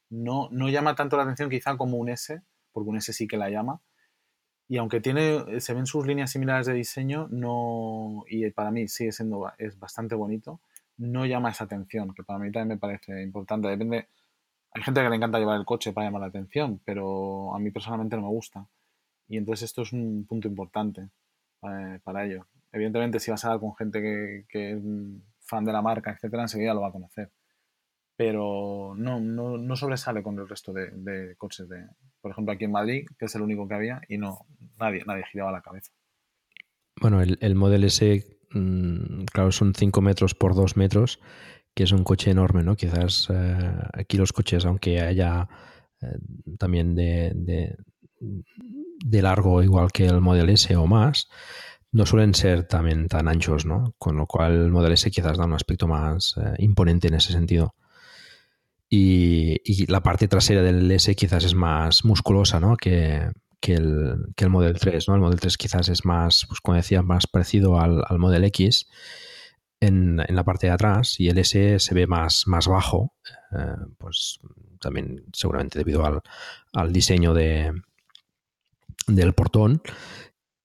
[0.09, 3.37] no, no llama tanto la atención quizá como un S, porque un S sí que
[3.37, 3.81] la llama.
[4.67, 9.11] Y aunque tiene, se ven sus líneas similares de diseño, no, y para mí sigue
[9.11, 10.59] siendo, es bastante bonito,
[10.97, 13.67] no llama esa atención, que para mí también me parece importante.
[13.67, 14.07] Depende,
[14.75, 17.71] hay gente que le encanta llevar el coche para llamar la atención, pero a mí
[17.71, 18.67] personalmente no me gusta.
[19.29, 21.09] Y entonces esto es un punto importante
[21.63, 22.45] eh, para ello.
[22.73, 24.79] Evidentemente, si vas a hablar con gente que, que es
[25.39, 27.31] fan de la marca, etcétera, enseguida lo va a conocer.
[28.17, 31.87] Pero no, no, no sobresale con el resto de, de coches de,
[32.19, 34.45] por ejemplo, aquí en Madrid, que es el único que había, y no,
[34.77, 35.93] nadie, nadie giraba la cabeza.
[36.99, 41.21] Bueno, el, el Model S, mm, claro, son 5 metros por 2 metros,
[41.75, 42.75] que es un coche enorme, ¿no?
[42.75, 45.47] Quizás eh, aquí los coches, aunque haya
[46.01, 46.17] eh,
[46.57, 51.27] también de, de, largo igual que el Model S o más,
[51.91, 53.93] no suelen ser también tan anchos, ¿no?
[53.97, 57.33] Con lo cual el Model S quizás da un aspecto más eh, imponente en ese
[57.33, 57.75] sentido.
[58.89, 62.77] Y, y la parte trasera del S quizás es más musculosa, ¿no?
[62.77, 65.15] Que, que el, que el Model 3, ¿no?
[65.15, 68.87] El Model 3 quizás es más, pues como decía, más parecido al, al Model X
[69.85, 73.13] en, la parte de atrás y el S se ve más, más bajo,
[73.51, 74.39] eh, pues
[74.79, 76.21] también seguramente debido al,
[76.73, 77.71] al diseño de,
[79.07, 79.81] del portón.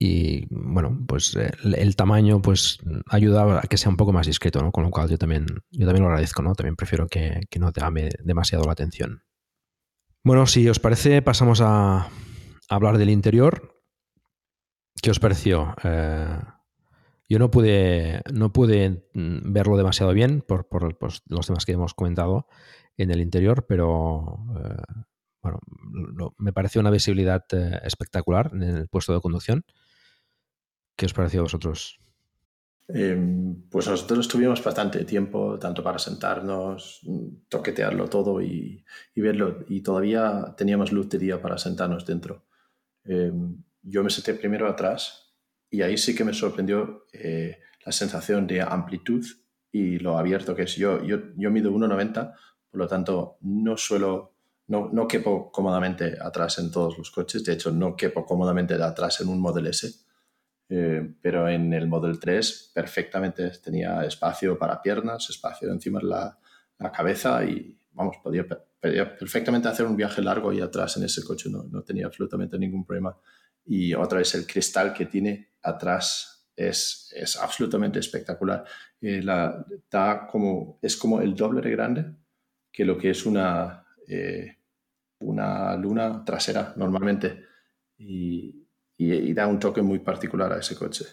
[0.03, 4.73] Y bueno, pues el, tamaño pues ayuda a que sea un poco más discreto, ¿no?
[4.73, 6.55] Con lo cual yo también, yo también lo agradezco, ¿no?
[6.55, 9.23] También prefiero que, que no te llame demasiado la atención.
[10.25, 12.09] Bueno, si os parece, pasamos a, a
[12.69, 13.83] hablar del interior.
[15.03, 15.75] ¿Qué os pareció?
[15.85, 16.39] Eh,
[17.31, 21.73] yo no pude, no pude mm, verlo demasiado bien por, por pues, los temas que
[21.73, 22.49] hemos comentado
[22.97, 25.03] en el interior, pero eh,
[25.41, 25.61] bueno,
[26.39, 29.65] me pareció una visibilidad eh, espectacular en el puesto de conducción.
[30.97, 32.01] ¿Qué os pareció a vosotros?
[32.89, 37.01] Em, pues nosotros tuvimos bastante tiempo, tanto para sentarnos,
[37.49, 42.45] toquetearlo todo y, verlo, y todavía teníamos luz de día para sentarnos dentro.
[43.05, 45.30] Em, yo me senté primero atrás
[45.71, 49.25] y ahí sí que me sorprendió eh, la sensación de amplitud
[49.73, 50.75] y lo abierto que es.
[50.77, 52.35] Yo, yo, yo mido 1,90,
[52.71, 54.35] por lo tanto no suelo,
[54.67, 58.85] no, no quepo cómodamente atrás en todos los coches, de hecho no quepo cómodamente de
[58.85, 60.05] atrás en un Model S
[60.73, 66.39] eh, pero en el Model 3 perfectamente tenía espacio para piernas, espacio encima de la,
[66.79, 68.47] la cabeza y, vamos, podía,
[68.81, 72.87] perfectamente hacer un viaje largo y atrás en ese coche, no, no tenía absolutamente ningún
[72.87, 73.19] problema.
[73.67, 78.65] Y otra vez el cristal que tiene atrás es, es absolutamente espectacular.
[79.01, 79.23] Eh,
[79.91, 82.05] da como, es como el doble de grande
[82.73, 84.57] que lo que es una, eh,
[85.21, 87.45] una luna trasera normalmente.
[87.99, 91.05] Y, y, da un toque muy particular a ese coche.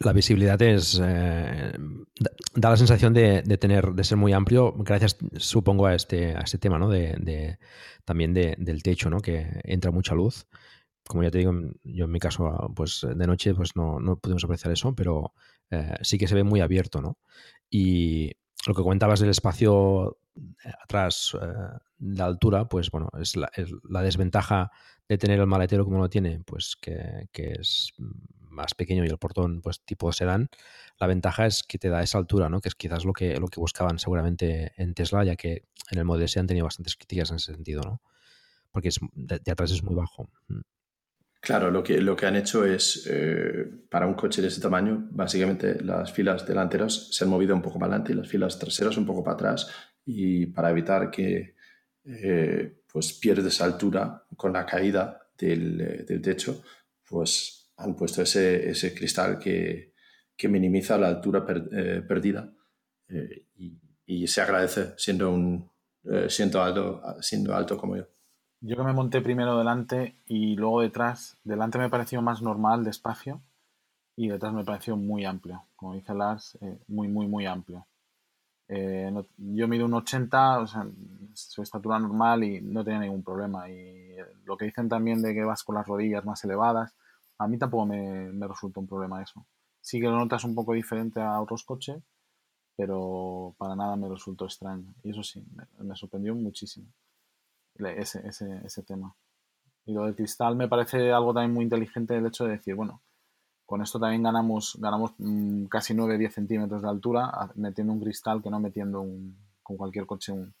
[0.00, 1.72] La visibilidad es eh,
[2.54, 6.58] da la sensación de, tener de ser muy amplio gracias supongo a este a este
[6.58, 6.88] tema ¿no?
[6.88, 7.58] de,
[8.04, 9.20] también del techo ¿no?
[9.20, 10.46] que entra mucha luz
[11.06, 11.52] como ya te digo
[11.84, 15.34] yo en mi caso pues de noche pues no, no pudimos apreciar eso pero
[15.70, 17.18] eh, sí que se ve muy abierto ¿no?
[17.70, 18.32] y
[18.66, 20.18] lo que comentabas del espacio
[20.82, 24.72] atrás eh, de altura pues bueno es la, es la desventaja
[25.08, 27.92] de tener el maletero como lo tiene, pues que, es
[28.50, 30.48] más pequeño y el portón pues tipo sedán,
[30.98, 32.60] la ventaja es que te da esa altura, ¿no?
[32.60, 36.04] Que es quizás lo que, lo que buscaban seguramente en Tesla, ya que en el
[36.04, 38.00] Model S han tenido bastantes críticas en ese sentido, ¿no?
[38.70, 40.30] Porque es, de, atrás es muy bajo.
[41.44, 45.08] Claro, lo que, lo que han hecho es, eh, para un coche de ese tamaño,
[45.10, 48.96] básicamente las filas delanteras se han movido un poco para adelante y las filas traseras
[48.96, 49.70] un poco para atrás
[50.06, 51.54] y para evitar que
[52.06, 56.62] eh, pues pierdes altura con la caída del, eh, del techo,
[57.06, 59.92] pues han puesto ese, ese cristal que,
[60.34, 62.50] que, minimiza la altura eh, perdida
[63.56, 65.70] y, y, se agradece siendo, un,
[66.28, 68.13] siendo, alto, siendo alto como yo.
[68.66, 73.42] Yo que me monté primero delante y luego detrás, delante me pareció más normal, despacio,
[74.16, 76.58] y detrás me pareció muy amplio, como dice Lars,
[76.88, 77.86] muy, muy, muy amplio.
[78.68, 80.86] Eh, yo mido un 80, o sea,
[81.34, 83.68] su estatura normal y no tenía ningún problema.
[83.68, 86.94] Y lo que dicen también de que vas con las rodillas más elevadas,
[87.36, 89.44] a mí tampoco me, me resulta un problema eso.
[89.82, 92.02] Sí que lo notas un poco diferente a otros coches,
[92.76, 94.94] pero para nada me resultó extraño.
[95.02, 95.44] Y eso sí,
[95.80, 96.86] me, sorprendió muchísimo
[97.78, 99.14] ese, ese, ese tema.
[99.86, 103.02] Y lo del cristal me parece algo también muy inteligente el hecho de decir, bueno,
[103.66, 108.50] con esto también ganamos, ganamos mm, casi 9-10 centímetros de altura metiendo un cristal que
[108.50, 110.54] no metiendo un, con cualquier coche un,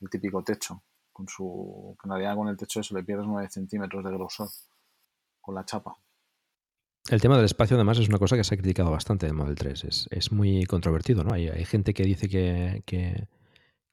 [0.00, 0.82] el típico techo.
[1.12, 4.48] Con su, en realidad con el techo eso le pierdes 9 centímetros de grosor
[5.40, 5.96] con la chapa.
[7.08, 9.54] El tema del espacio, además, es una cosa que se ha criticado bastante del Model
[9.54, 9.84] 3.
[9.84, 11.34] Es, es muy controvertido, ¿no?
[11.34, 13.28] Hay, hay gente que dice que, que,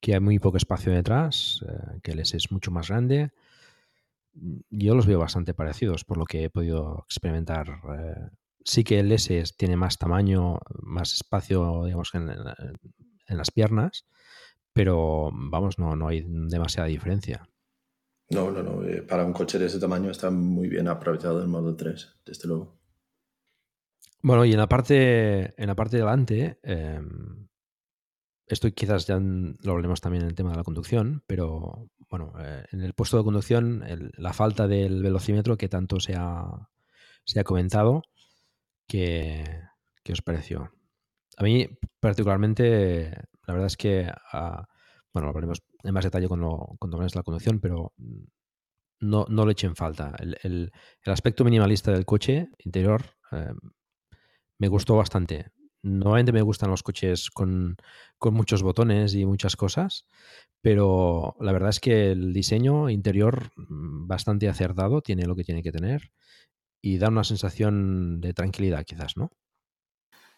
[0.03, 3.31] que, hay muy poco espacio detrás, eh, que el S es mucho más grande.
[4.69, 8.29] Yo los veo bastante parecidos, por lo que he podido experimentar eh,
[8.65, 14.05] sí que el S tiene más tamaño, más espacio, digamos, en, en las piernas,
[14.73, 17.47] pero vamos, no, no hay demasiada diferencia.
[18.29, 18.83] No, no, no.
[18.83, 22.47] Eh, para un coche de ese tamaño está muy bien aprovechado el modo 3, desde
[22.47, 22.79] luego.
[24.21, 27.47] Bueno, y en la parte, en la parte de delante, em,
[28.53, 32.63] esto quizás ya lo hablemos también en el tema de la conducción, pero bueno, eh,
[32.71, 33.83] en el puesto de conducción,
[34.17, 36.69] la falta del velocímetro que tanto se ha,
[37.25, 38.03] se ha comentado,
[38.87, 40.71] ¿Qué, os pareció?
[41.37, 41.67] A mí,
[41.99, 43.09] particularmente,
[43.47, 44.67] la verdad es que, ah,
[45.11, 47.93] bueno, lo hablaremos en más detalle cuando, cuando hablemos la conducción, pero
[48.99, 50.15] no, no le echen falta.
[50.43, 50.71] El,
[51.05, 53.53] aspecto minimalista del coche interior eh,
[54.59, 55.51] me gustó bastante.
[55.83, 57.75] Normalmente me gustan los coches con,
[58.17, 60.05] con, muchos botones y muchas cosas,
[60.61, 65.61] pero la verdad es que el diseño interior mm, bastante acertado, tiene lo que tiene
[65.61, 66.11] que tener
[66.81, 69.31] y da una sensación de tranquilidad, quizás, ¿no?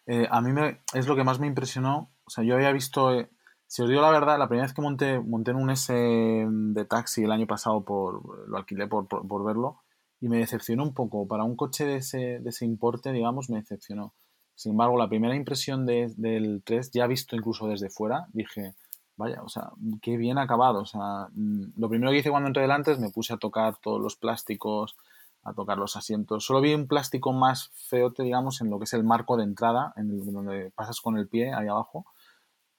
[0.06, 2.12] Eh, a mí me, es lo que más me impresionó.
[2.24, 3.28] O sea, yo había visto, eh,
[3.66, 6.84] si os digo la verdad, la primera vez que monté, monté en un S de
[6.84, 9.82] taxi el año pasado, por, lo alquilé por, por, verlo,
[10.20, 11.26] y me decepcionó un poco.
[11.26, 14.14] Para un coche de ese, de ese importe, digamos, me decepcionó.
[14.56, 18.74] Sin embargo, la primera impresión de, del 3, ya visto incluso desde fuera, dije,
[19.16, 20.80] vaya, o sea, qué bien acabado.
[20.80, 23.76] O sea, mm, lo primero que hice cuando entré delante es me puse a tocar
[23.76, 24.96] todos los plásticos,
[25.42, 26.46] a tocar los asientos.
[26.46, 29.92] Solo vi un plástico más feote, digamos, en lo que es el marco de entrada,
[29.96, 32.06] en el, donde pasas con el pie ahí abajo,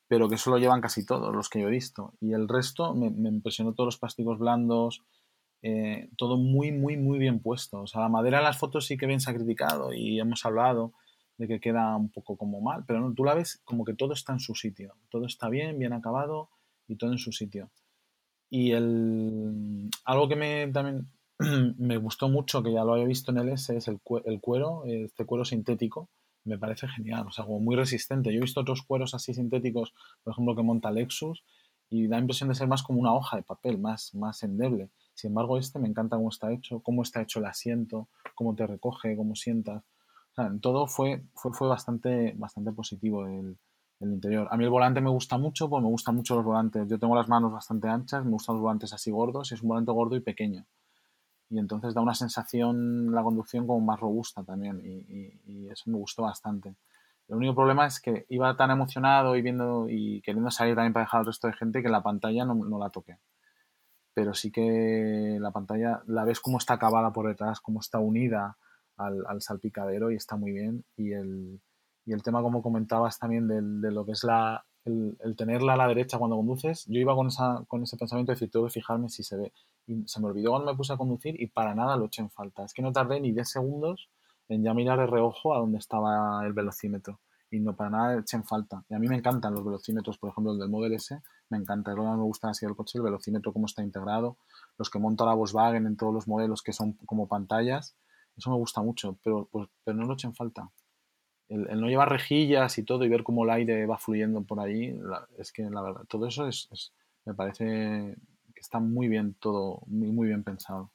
[0.08, 2.14] pero que eso lo llevan casi todos los que yo he visto.
[2.20, 5.04] Y el resto me, impresionó todos los plásticos blandos,
[5.62, 7.82] eh, todo muy, muy, muy bien puesto.
[7.82, 10.44] O sea, la madera en las fotos sí que bien se ha criticado y hemos
[10.44, 10.94] hablado
[11.38, 14.14] de que queda un poco como mal, pero no, tú la ves como que todo
[14.14, 16.50] está en su sitio, todo está bien, bien acabado
[16.88, 17.70] y todo en su sitio.
[18.50, 21.08] Y el, algo que me también
[21.78, 25.26] me gustó mucho, que ya lo había visto en el S, es el, cuero, este
[25.26, 26.10] cuero sintético,
[26.44, 28.32] me parece genial, o sea, como muy resistente.
[28.32, 31.44] Yo he visto otros cueros así sintéticos, por ejemplo, que monta Lexus,
[31.90, 34.90] y da impresión de ser más como una hoja de papel, más, más endeble.
[35.14, 38.68] Sin embargo, este me encanta cómo está hecho, cómo está hecho el asiento, cómo te
[38.68, 39.84] recoge, cómo sientas.
[40.62, 43.58] Todo fue, fue, fue bastante, bastante positivo el,
[44.00, 44.48] el interior.
[44.52, 46.88] A mí el volante me gusta mucho, pues me gustan mucho los volantes.
[46.88, 49.92] Yo tengo las manos bastante anchas, me gustan los volantes así gordos, es un volante
[49.92, 50.66] gordo y pequeño
[51.50, 56.24] y entonces da una sensación la conducción como más robusta también y, eso me gustó
[56.24, 56.76] bastante.
[57.28, 61.06] El único problema es que iba tan emocionado y viendo y queriendo salir también para
[61.06, 63.18] dejar al resto de gente que la pantalla no, no la toqué.
[64.14, 68.58] Pero sí que la pantalla la ves como está acabada por detrás, como está unida
[68.98, 70.84] al, al salpicadero y está muy bien.
[70.96, 71.62] Y el,
[72.06, 75.88] y el tema, como comentabas también, de lo que es la, el, tenerla a la
[75.88, 79.10] derecha cuando conduces, yo iba con, esa, con ese pensamiento de decir, tengo que fijarme
[79.10, 79.54] si se ve.
[79.86, 82.30] Y se me olvidó cuando me puse a conducir y para nada lo eché en
[82.30, 82.64] falta.
[82.64, 84.10] Es que no tardé ni 10 segundos
[84.50, 87.20] en ya mirar de reojo a donde estaba el velocímetro.
[87.50, 88.84] Y no para nada eché en falta.
[88.90, 91.92] Y a mí me encantan los velocímetros, por ejemplo, el del Model S, me encanta.
[91.92, 94.38] Es lo que me gusta así del coche, el velocímetro, cómo está integrado.
[94.78, 97.96] Los que monta la Volkswagen en todos los modelos que son como pantallas,
[98.38, 100.72] eso me gusta mucho, pero, pues, pero no lo eché en falta
[101.50, 105.00] el, no llevar rejillas y todo y ver cómo el aire va fluyendo por ahí,
[105.38, 106.94] es que la verdad, todo eso es,
[107.26, 108.18] me parece
[108.54, 110.92] que está muy bien todo, muy, muy bien pensado.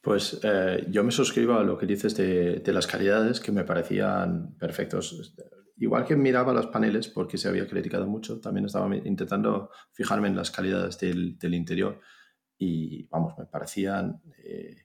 [0.00, 4.54] Pues eh, yo me suscribo a lo que dices de, las calidades que me parecían
[4.58, 5.34] perfectos.
[5.78, 10.36] Igual que miraba los paneles, porque se había criticado mucho, también estaba intentando fijarme en
[10.36, 12.00] las calidades del, interior
[12.58, 14.83] y, vamos, me parecían eh,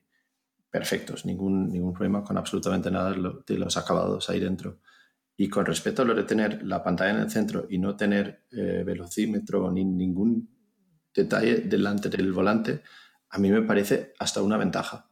[0.70, 4.80] perfectos, ningún, ningún problema con absolutamente nada de los acabados ahí dentro.
[5.36, 8.44] Y con respecto a lo de tener la pantalla en el centro y no tener
[8.52, 10.48] eh, velocímetro ni ningún
[11.14, 12.82] detalle delante del volante,
[13.30, 15.10] a mí me parece hasta una ventaja.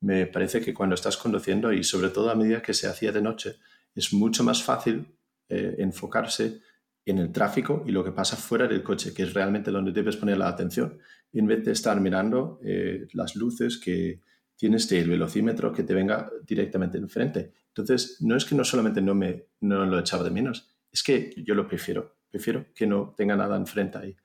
[0.00, 3.22] Me parece que cuando estás conduciendo y sobre todo a medida que se hacía de
[3.22, 3.56] noche,
[3.94, 5.16] es mucho más fácil
[5.48, 6.60] eh, enfocarse
[7.04, 10.16] en el tráfico y lo que pasa fuera del coche, que es realmente donde debes
[10.16, 10.98] poner la atención,
[11.32, 14.20] en vez de estar mirando eh, las luces que,
[14.56, 17.52] tienes el velocímetro que te venga directamente enfrente.
[17.68, 21.34] Entonces, no es que no solamente no, me, no lo echaba de menos, es que
[21.44, 22.16] yo lo prefiero.
[22.30, 24.16] Prefiero que no tenga nada enfrente ahí.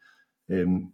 [0.47, 0.91] Em,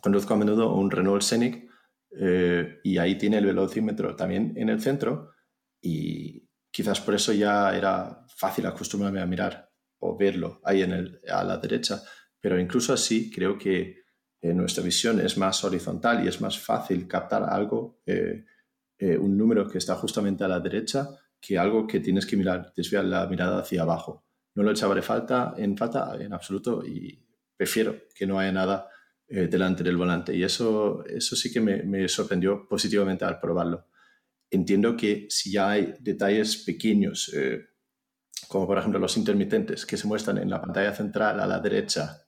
[0.00, 1.68] conduzco a menudo un Renault Scenic
[2.10, 5.32] eh, y ahí tiene el velocímetro también en el centro
[5.80, 11.20] y quizás por eso ya era fácil acostumbrarme a mirar o verlo ahí en el,
[11.28, 12.02] a la derecha.
[12.40, 14.04] Pero incluso así creo que
[14.40, 18.00] eh, nuestra visión es más horizontal y es más fácil captar algo
[18.98, 21.08] eh, un número que está justamente a la derecha
[21.40, 24.24] que algo que tienes que mirar, desviar la mirada hacia abajo.
[24.54, 27.22] No lo echaba de falta en falta en absoluto y
[27.56, 28.88] prefiero que no haya nada
[29.28, 30.34] eh, delante del volante.
[30.34, 33.88] Y eso, eso sí que me, sorprendió positivamente al probarlo.
[34.50, 37.66] Entiendo que si ya hay detalles pequeños, eh,
[38.48, 42.24] como por ejemplo los intermitentes que se muestran en la pantalla central a la derecha,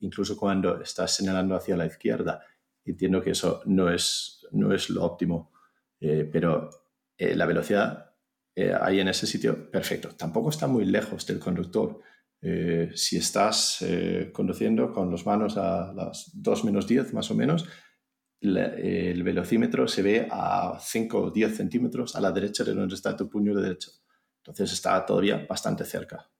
[0.00, 2.40] incluso cuando estás señalando hacia la izquierda,
[2.84, 5.52] entiendo que eso no es, no es lo óptimo.
[6.00, 6.70] Eh, pero
[7.16, 8.14] eh, la velocidad
[8.54, 10.10] eh, ahí en ese sitio, perfecto.
[10.16, 12.00] Tampoco está muy lejos del conductor.
[12.94, 13.84] si estás
[14.32, 17.66] conduciendo con las manos a las 2 menos 10 más o menos,
[18.40, 23.16] el velocímetro se ve a 5 o 10 centímetros a la derecha de donde está
[23.16, 23.90] tu puño derecho.
[24.38, 26.30] Entonces está todavía bastante cerca.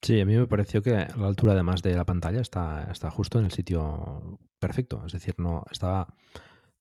[0.00, 3.40] Sí, a mí me pareció que la altura además de la pantalla está, está justo
[3.40, 5.04] en el sitio perfecto.
[5.04, 6.14] Es decir, no estaba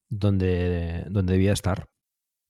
[0.09, 1.87] donde, donde debía estar.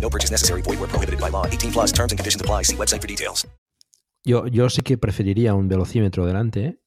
[0.00, 0.62] No purchase necessary.
[0.62, 1.44] Void where prohibited by law.
[1.46, 2.64] 18 plus terms and conditions apply.
[2.64, 3.46] See website for details.
[4.24, 6.80] Yo, yo sí que preferiría un velocímetro delante.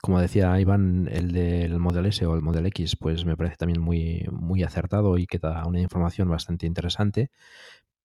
[0.00, 3.80] Como decía Iván, el del Model S o el Model X, pues me parece también
[3.80, 7.30] muy, muy acertado y que da una información bastante interesante.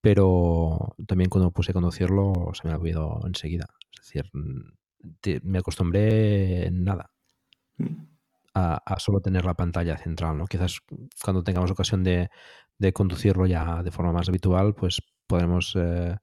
[0.00, 3.66] Pero también cuando puse a conducirlo se me ha olvidado enseguida.
[3.98, 4.30] Es decir,
[5.20, 7.10] te- me acostumbré en nada
[8.54, 10.46] a, a solo tener la pantalla central, ¿no?
[10.46, 10.80] Quizás
[11.22, 12.28] cuando tengamos ocasión de,
[12.78, 16.16] de conducirlo ya de forma más habitual, pues podremos eh,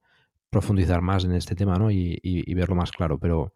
[0.50, 1.90] profundizar más en este tema, ¿no?
[1.90, 3.18] Y, y- verlo más claro.
[3.18, 3.54] Pero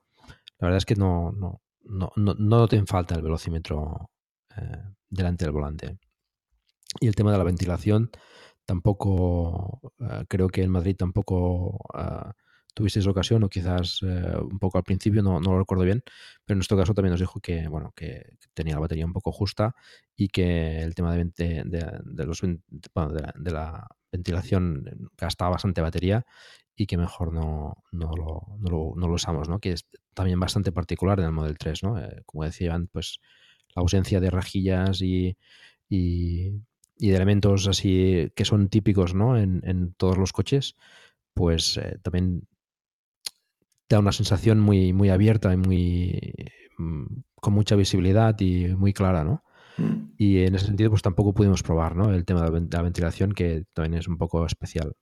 [0.58, 4.10] la verdad es que no, no, no, no, no te falta el velocímetro
[4.56, 5.98] eh, delante del volante.
[7.00, 8.10] Y el tema de la ventilación,
[8.64, 12.30] tampoco eh, creo que en Madrid tampoco eh,
[12.76, 16.02] tuvisteis ocasión, o quizás eh, un poco al principio, no, no lo recuerdo bien,
[16.44, 19.32] pero en nuestro caso también nos dijo que, bueno, que tenía la batería un poco
[19.32, 19.74] justa
[20.14, 26.24] y que el tema de, vente- de, de los, de, la, ventilación gastaba bastante batería
[26.76, 29.58] y que mejor no, no, lo, no, lo, usamos, ¿no?
[29.58, 31.98] Que es también bastante particular en el Model 3, ¿no?
[31.98, 33.20] Eh, como decían, pues
[33.74, 35.36] la ausencia de rejillas y,
[35.88, 36.52] y,
[36.98, 39.38] y de elementos así que son típicos, ¿no?
[39.38, 40.76] En, en todos los coches,
[41.34, 42.46] pues eh, también
[43.88, 46.20] da una sensación muy, muy abierta y muy
[46.78, 47.04] mm,
[47.36, 49.42] con mucha visibilidad y muy clara, ¿no?
[49.76, 50.12] Mm.
[50.16, 52.12] Y en ese sentido, pues tampoco pudimos probar, ¿no?
[52.12, 54.94] El tema de la ventilación, que también es un poco especial.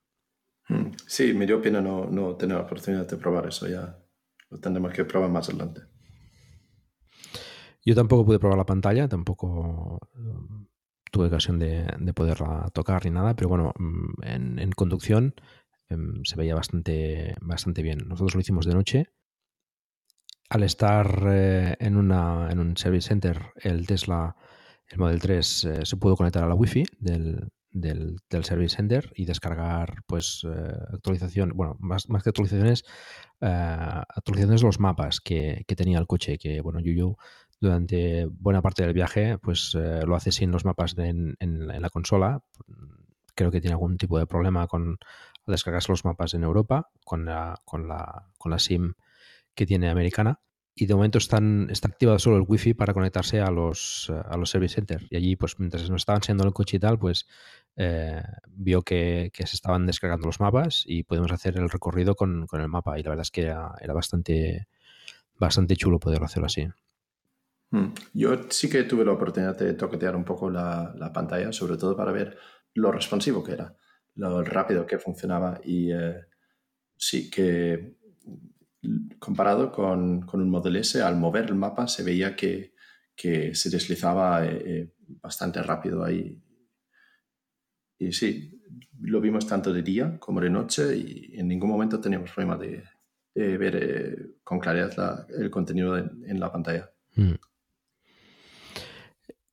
[0.69, 0.91] Mm.
[1.07, 3.67] Sí, me dio pena no, no tener la oportunidad de probar eso.
[3.67, 3.97] Ya
[4.49, 5.81] lo tendremos que probar más adelante.
[7.83, 9.99] Yo tampoco pude probar la pantalla, tampoco
[11.11, 13.73] tuve ocasión de, de poderla tocar ni nada, pero bueno,
[14.23, 15.35] en, en conducción
[15.89, 17.99] em, se veía bastante, bastante bien.
[18.07, 19.05] Nosotros lo hicimos de noche.
[20.49, 24.35] Al estar eh, en, una, en un service center, el Tesla,
[24.87, 29.11] el Model 3, eh, se pudo conectar a la Wi-Fi del, del, del service center
[29.15, 32.83] y descargar pues eh, bueno, más, más que actualizaciones,
[33.41, 37.15] eh, actualizaciones de los mapas que, que tenía el coche, que bueno, Yuyu
[37.59, 41.89] durante buena parte del viaje pues lo hace sin los mapas de- en, en la
[41.89, 42.43] consola.
[43.35, 44.97] Creo que tiene algún tipo de problema con
[45.47, 48.93] descargarse los mapas en Europa con la, con la, con la SIM
[49.53, 50.39] que tiene americana.
[50.77, 54.35] Y de momento están, está activado solo el wifi para conectarse a los, eh, a
[54.35, 55.05] los service centers.
[55.09, 57.27] Y allí, pues mientras nos estaban enseñando el coche y tal, pues
[57.77, 62.59] eh, vio que, se estaban descargando los mapas y podemos hacer el recorrido con, con
[62.59, 62.99] el mapa.
[62.99, 64.67] Y la verdad es que era, bastante,
[65.39, 66.67] bastante chulo poderlo hacerlo así.
[67.71, 67.93] Mm.
[68.13, 72.11] Yo sí que tuve la oportunidad de toquetear un poco la pantalla, sobre todo para
[72.11, 72.37] ver
[72.75, 73.75] lo responsivo que era,
[74.15, 76.15] lo rápido que funcionaba y eh,
[76.97, 77.95] sí que
[78.83, 82.73] mm, comparado con, con un Model S, al mover el mapa se veía que,
[83.15, 86.41] que se deslizaba eh, eh, bastante rápido ahí.
[87.97, 88.61] Y sí,
[89.01, 92.83] lo vimos tanto de día como de noche y en ningún momento teníamos problema de,
[93.33, 96.89] ver con claridad la- el contenido en- en la pantalla.
[97.15, 97.33] Mm.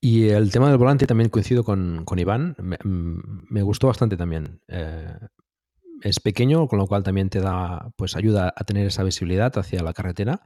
[0.04, 2.56] Y el tema del volante también coincido con, con Iván.
[2.58, 4.60] Me, mm, me gustó bastante también.
[4.66, 5.14] Eh,
[6.02, 9.82] es pequeño, con lo cual también te da, pues ayuda a tener esa visibilidad hacia
[9.82, 10.42] la carretera.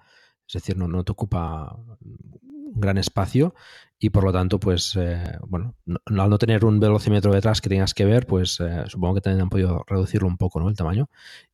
[0.48, 3.54] Es decir, no, no te ocupa un gran espacio
[3.98, 7.70] y por lo tanto, pues, eh, bueno, no- al no tener un velocímetro detrás que
[7.70, 10.68] tengas que ver, pues eh, supongo que también han podido reducirlo un poco, ¿no?
[10.68, 11.08] El tamaño.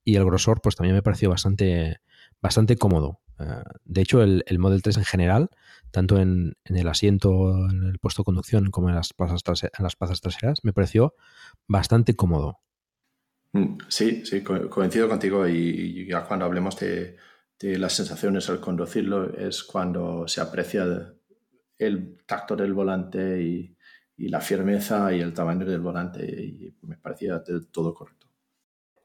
[0.05, 2.01] Y el grosor, pues también me pareció bastante,
[2.41, 3.21] bastante cómodo.
[3.39, 3.45] Eh,
[3.85, 5.51] de hecho, el, el Model 3 en general,
[5.93, 9.70] tanto en, en el asiento, en el puesto de conducción, como en las plazas, trase-
[9.78, 11.14] en las plazas traseras, me pareció
[11.68, 12.59] bastante cómodo.
[13.53, 17.16] Mm, Sí, sí, co- coincido contigo y, ya cuando hablemos de,
[17.61, 21.14] de las sensaciones al conducirlo es cuando se aprecia
[21.78, 23.76] el tacto del volante y,
[24.16, 28.26] y la firmeza y el tamaño del volante y me parecía del todo correcto.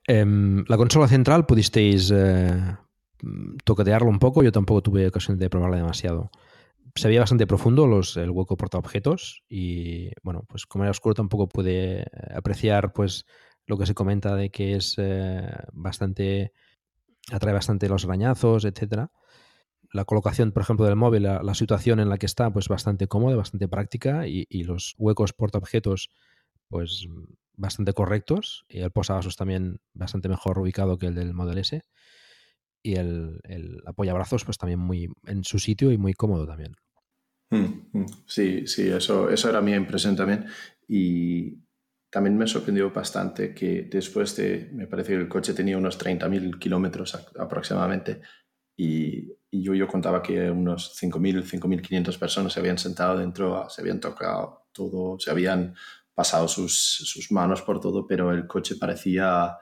[0.07, 2.77] Em, la consola central pudisteis eh,
[3.65, 6.29] toquetearlo un poco, yo tampoco tuve ocasión de probarla demasiado.
[6.98, 11.48] Se veía bastante profundo los, el hueco portaobjetos y bueno, pues como era oscuro tampoco
[11.48, 13.26] pude apreciar pues
[13.68, 16.54] lo que se comenta de que es eh, bastante
[17.32, 19.12] atrae bastante los arañazos, etcétera.
[19.91, 23.36] La colocación, por ejemplo, del móvil, la, situación en la que está, pues bastante cómoda,
[23.36, 26.10] bastante práctica y, los huecos portaobjetos,
[26.68, 27.08] pues
[27.54, 31.82] bastante correctos y el posavasos también bastante mejor ubicado que el del Model S
[32.84, 36.76] y el, el apoyabrazos pues también muy en su sitio y muy cómodo también.
[37.50, 38.06] Mm, mm.
[38.26, 40.45] Sí, sí, eso, eso era mi impresión también
[40.88, 41.58] y
[42.10, 46.58] también me sorprendió bastante que después de, me parece que el coche tenía unos 30.000
[46.60, 48.22] kilómetros aproximadamente
[48.78, 54.00] y, yo, yo contaba que unos 5.000, 5.500 personas se habían sentado dentro, se habían
[54.00, 55.76] tocado todo, se habían
[56.14, 59.58] pasado sus, sus manos por todo, pero el coche parecía,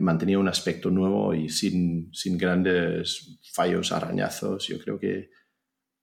[0.00, 4.66] mantenía un aspecto nuevo y sin, sin grandes fallos, arañazos.
[4.68, 5.30] Yo creo que,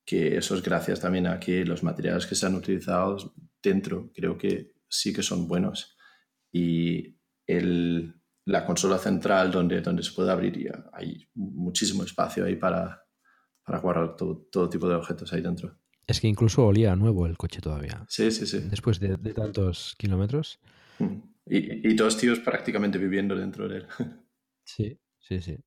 [0.07, 4.37] que eso es gracias también a que los materiales que se han utilizado dentro creo
[4.37, 5.97] que sí que son buenos.
[6.49, 13.05] Y el, la consola central donde, donde se puede abrir, hay muchísimo espacio ahí para,
[13.65, 15.77] para guardar todo, todo tipo de objetos ahí dentro.
[16.07, 18.05] Es que incluso olía nuevo el coche todavía.
[18.07, 18.59] Sí, sí, sí.
[18.59, 20.61] Después de, tantos kilómetros.
[20.99, 21.17] Mm.
[21.47, 23.87] Y, y, dos tíos prácticamente viviendo dentro de él.
[24.69, 25.57] Sí, sí, sí.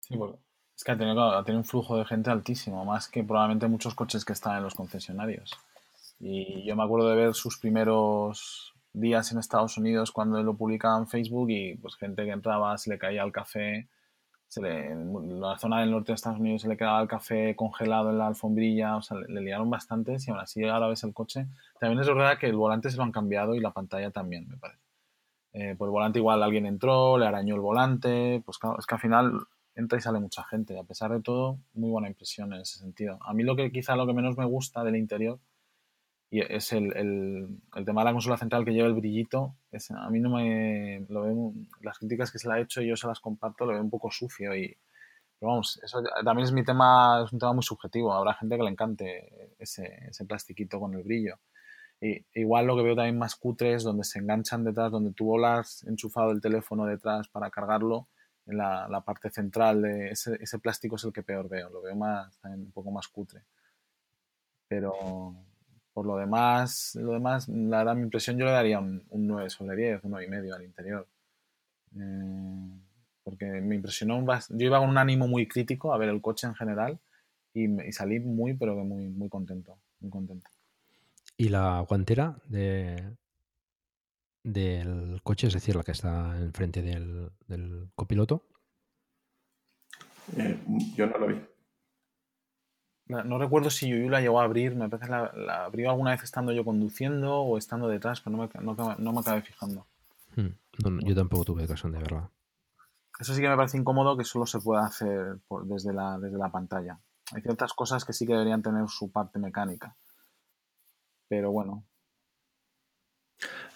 [0.00, 0.14] Sí,
[0.76, 4.32] es que ha tenido, un flujo de gente altísimo, más que probablemente muchos coches que
[4.32, 5.52] están en los concesionarios.
[6.18, 10.98] Y yo me acuerdo de ver sus primeros días en Estados Unidos cuando lo publicaba
[10.98, 13.88] en Facebook y pues gente que entraba, se le caía el café
[14.56, 18.18] en la zona del norte de Estados Unidos se le quedaba el café congelado en
[18.18, 21.46] la alfombrilla, o sea, le, liaron bastante y aún así ahora ves el coche.
[21.80, 24.56] También es verdad que el volante se lo han cambiado y la pantalla también, me
[24.56, 24.80] parece.
[25.54, 28.94] Eh, por el volante igual alguien entró, le arañó el volante, pues claro, es que
[28.94, 29.32] al final
[29.74, 30.78] entra y sale mucha gente.
[30.78, 33.18] A pesar de todo, muy buena impresión en ese sentido.
[33.22, 35.40] A mí lo que quizá lo que menos me gusta del interior
[36.30, 39.54] y es el, el, el, tema de la consola central que lleva el brillito.
[39.70, 41.52] Es, a mí no me lo veo,
[41.82, 44.10] las críticas que se le ha hecho yo se las comparto, lo veo un poco
[44.10, 44.76] sucio y
[45.42, 48.14] pero vamos, eso también es mi tema, es un tema muy subjetivo.
[48.14, 51.34] Habrá gente que le encante ese, ese plastiquito con el brillo.
[52.00, 55.24] Y, igual lo que veo también más cutre es donde se enganchan detrás, donde tú
[55.24, 58.06] volas enchufado el teléfono detrás para cargarlo,
[58.46, 61.70] en la, la parte central de ese, ese, plástico es el que peor veo.
[61.70, 63.42] Lo veo más, un poco más cutre.
[64.68, 65.34] Pero,
[65.92, 69.76] por lo demás, lo demás, la verdad, mi impresión yo le daría un, 9 sobre
[69.76, 71.08] 10, un 9,5 al interior.
[71.94, 72.80] Eh,
[73.22, 76.54] porque me impresionó, yo iba con un ánimo muy crítico a ver el coche en
[76.54, 76.98] general
[77.54, 80.48] y, salí muy, pero que muy, muy contento, muy contento.
[81.36, 83.14] ¿Y la guantera de,
[84.42, 88.44] del coche, es decir, la que está enfrente del, del copiloto?
[90.36, 90.58] Eh,
[90.96, 91.40] yo no lo vi.
[93.06, 96.22] No recuerdo si Yuyu la llegó a abrir, me parece que la, abrió alguna vez
[96.22, 99.86] estando yo conduciendo o estando detrás, pero no me, no, me acabé fijando.
[100.34, 102.30] Hmm, yo tampoco tuve ocasión de verla.
[103.18, 106.50] Eso sí que me parece incómodo que solo se pueda hacer desde, la, desde la
[106.50, 106.98] pantalla.
[107.32, 109.94] Hay ciertas cosas que sí que deberían tener su parte mecánica.
[111.28, 111.84] Pero bueno.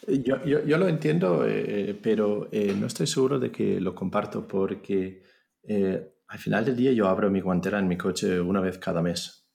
[0.07, 5.23] Yo, yo, lo entiendo, eh, pero eh, no estoy seguro de que lo comparto porque
[5.63, 9.03] eh, al final del día yo abro mi guantera en mi coche una vez cada
[9.03, 9.47] mes.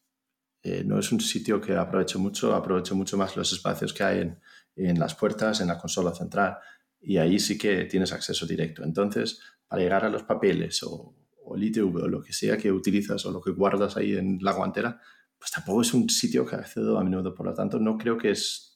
[0.63, 4.19] Eh, no es un sitio que aprovecho mucho, aprovecho mucho más los espacios que hay
[4.19, 4.39] en,
[4.75, 6.57] en, las puertas, en la consola central,
[6.99, 8.83] y ahí sí que tienes acceso directo.
[8.83, 12.71] Entonces, para llegar a los papeles o, o el ITV o lo que sea que
[12.71, 15.01] utilizas o lo que guardas ahí en la guantera,
[15.39, 17.33] pues tampoco es un sitio que accedo a menudo.
[17.33, 18.70] Por lo tanto, no creo que es,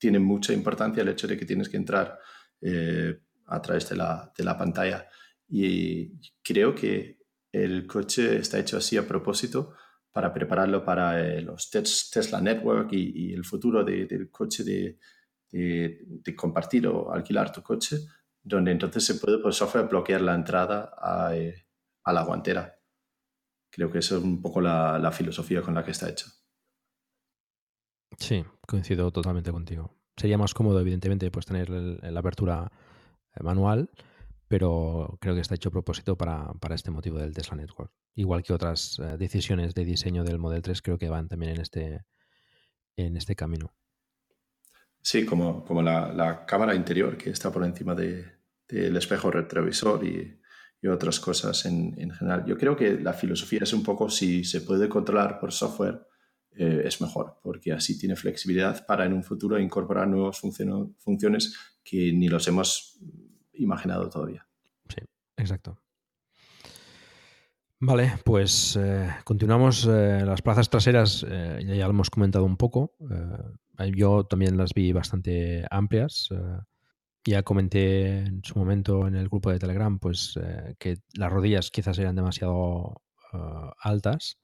[0.00, 2.18] tiene mucha importancia el hecho de que tienes que entrar
[2.60, 5.06] eh, a través de la, de la pantalla.
[5.46, 7.20] Y creo que
[7.52, 9.74] el coche está hecho así a propósito
[10.12, 14.98] para prepararlo para eh, los Tesla Network y, el futuro del coche de,
[16.36, 17.98] compartir o alquilar tu coche,
[18.42, 21.66] donde entonces se puede por software bloquear la entrada a, eh,
[22.06, 22.76] la guantera.
[23.70, 26.26] Creo que esa es un poco la, filosofía con la que está hecho.
[28.18, 29.96] Sí, coincido totalmente contigo.
[30.16, 32.70] Sería más cómodo, evidentemente, pues tener la apertura
[33.34, 33.90] eh, manual,
[34.48, 37.92] pero creo que está hecho a propósito para, este motivo del Tesla Network.
[38.14, 41.60] Igual que otras eh, decisiones de diseño del Model 3 creo que van también en
[41.60, 42.04] este,
[42.96, 43.72] en este camino.
[45.02, 50.36] Sí, como, como la, cámara interior que está por encima del espejo retrovisor y,
[50.88, 52.44] otras cosas en, general.
[52.46, 56.06] Yo creo que la filosofía es un poco si se puede controlar por software,
[56.56, 62.12] eh, es mejor, porque así tiene flexibilidad para en un futuro incorporar nuevas funciones que
[62.12, 62.98] ni los hemos
[63.52, 64.46] imaginado todavía.
[64.88, 65.00] Sí,
[65.36, 65.80] exacto.
[67.78, 69.86] Vale, pues eh, continuamos.
[69.86, 72.94] Eh, las plazas traseras ya, lo hemos comentado un poco.
[73.94, 76.28] yo también las vi bastante amplias.
[77.24, 80.34] ya comenté en su momento en el grupo de Telegram, pues
[80.78, 83.02] que las rodillas quizás eran demasiado
[83.80, 84.36] altas.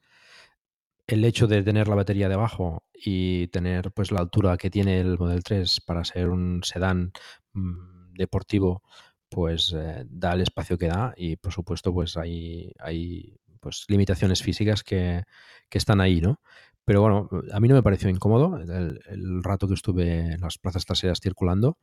[1.06, 5.18] El hecho de tener la batería debajo y tener pues la altura que tiene el
[5.18, 7.12] Model 3 para ser un sedán
[7.52, 8.82] mm, deportivo,
[9.28, 14.42] pues eh, da el espacio que da y por supuesto pues hay, hay pues limitaciones
[14.42, 15.22] físicas que,
[15.68, 16.40] que están ahí, ¿no?
[16.84, 20.58] Pero bueno, a mí no me pareció incómodo el, el rato que estuve en las
[20.58, 21.78] plazas traseras circulando.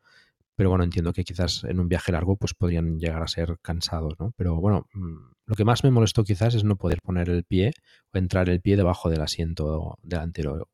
[0.56, 4.14] Pero bueno, entiendo que quizás en un viaje largo pues podrían llegar a ser cansados,
[4.20, 4.34] ¿no?
[4.38, 7.74] Pero bueno, mm, lo que más me molestó quizás es no poder poner el pie
[8.14, 10.70] o entrar el pie debajo del asiento delantero.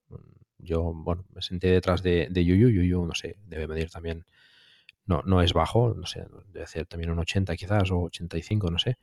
[0.58, 2.70] Yo, bueno, me senté detrás de, de Yuyu.
[2.70, 4.26] Yuyu, no sé, debe medir también,
[5.06, 8.80] no, no es bajo, no sé, debe ser también un 80 quizás o 85, no
[8.80, 8.98] sé.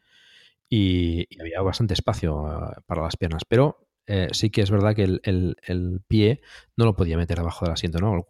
[0.68, 3.44] Y, y había bastante espacio uh, para las piernas.
[3.48, 6.40] Pero eh, sí que es verdad que el, el, el, pie
[6.76, 8.24] no lo podía meter debajo del asiento, ¿no?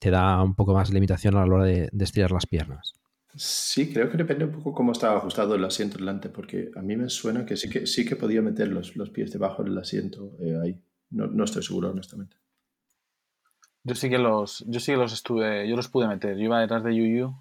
[0.00, 2.94] Te da un poco más de limitación a la hora de, de, estirar las piernas.
[3.36, 6.96] Sí, creo que depende un poco cómo estaba ajustado el asiento delante, porque a mí
[6.96, 10.36] me suena que sí que, sí que podía meter los, los pies debajo del asiento
[10.40, 10.80] eh, ahí.
[11.10, 12.36] No, no, estoy seguro, honestamente.
[13.84, 16.36] Yo sí que los, yo sí que los estuve, yo los pude meter.
[16.36, 17.34] Yo iba detrás de Yuyu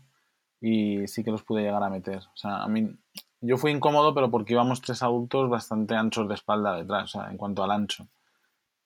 [0.61, 2.19] y sí que los pude llegar a meter.
[2.19, 2.95] O sea, a mí
[3.44, 7.30] yo fui incómodo, pero porque íbamos tres adultos bastante anchos de espalda detrás, o sea,
[7.30, 8.08] en cuanto al ancho.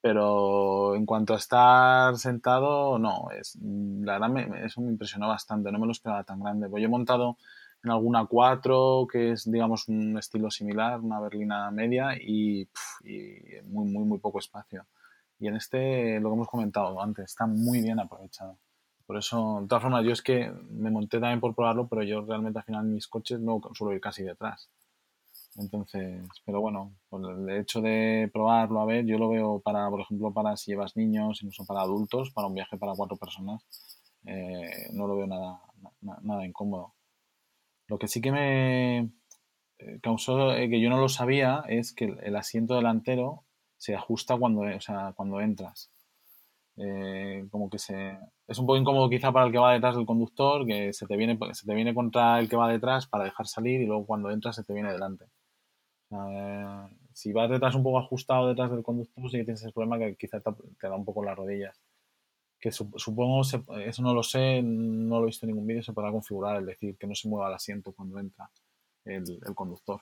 [0.01, 3.29] Pero en cuanto a estar sentado, no.
[3.39, 5.71] Es, la verdad, me, eso me impresionó bastante.
[5.71, 6.69] No me lo esperaba tan grande.
[6.69, 7.37] Pues yo he montado
[7.83, 12.67] en alguna 4, que es, digamos, un estilo similar, una berlina media, y,
[13.03, 14.85] y muy, muy, muy poco espacio.
[15.39, 18.57] Y en este, lo que hemos comentado antes, está muy bien aprovechado.
[19.07, 22.21] Por eso, de todas formas, yo es que me monté también por probarlo, pero yo
[22.21, 24.69] realmente al final mis coches no suelo ir casi detrás.
[25.55, 30.31] Entonces, pero bueno, el hecho de probarlo, a ver, yo lo veo para, por ejemplo,
[30.33, 33.65] para si llevas niños, incluso para adultos, para un viaje para cuatro personas,
[34.25, 35.61] eh, no lo veo nada,
[36.01, 36.93] nada, nada, incómodo.
[37.87, 38.99] Lo que sí que me
[39.79, 43.45] eh, causó eh, que yo no lo sabía es que el, el asiento delantero
[43.77, 45.89] se ajusta cuando, o sea, cuando entras.
[46.79, 50.05] Eh, como que se es un poco incómodo quizá para el que va detrás del
[50.05, 53.47] conductor que se te viene se te viene contra el que va detrás para dejar
[53.47, 55.25] salir y luego cuando entras se te viene delante.
[56.11, 59.97] Eh, si vas detrás un poco ajustado detrás del conductor sí que tienes ese problema
[59.97, 60.51] que quizá te,
[60.87, 61.81] da un poco las rodillas.
[62.59, 65.93] Que su, supongo eso no lo sé no lo he visto en ningún vídeo se
[65.93, 68.51] podrá configurar es decir que no se mueva el asiento cuando entra
[69.03, 69.99] el, conductor.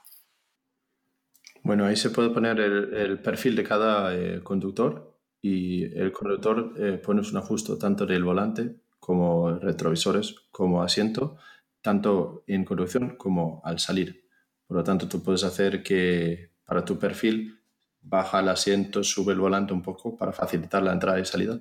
[1.63, 6.73] Bueno ahí se puede poner el, el perfil de cada eh, conductor y el conductor
[6.77, 11.37] eh, pones un ajuste tanto del volante como retrovisores como asiento,
[11.81, 14.27] tanto en conducción como al salir.
[14.65, 17.59] Por lo tanto, tú puedes hacer que para tu perfil
[18.01, 21.59] baja el asiento, sube el volante un poco para facilitar la entrada y salida,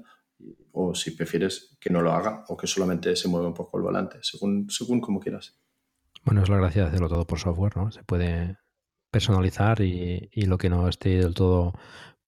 [0.73, 3.85] o si prefieres que no lo haga o que solamente se mueva un poco el
[3.85, 5.59] volante, según, según como quieras.
[6.25, 7.91] Bueno, es la gracia de hacerlo todo por software, ¿no?
[7.91, 8.57] Se puede
[9.11, 11.75] personalizar y, y lo que no esté del todo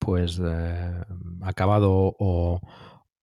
[0.06, 1.02] pues eh,
[1.42, 2.60] acabado o,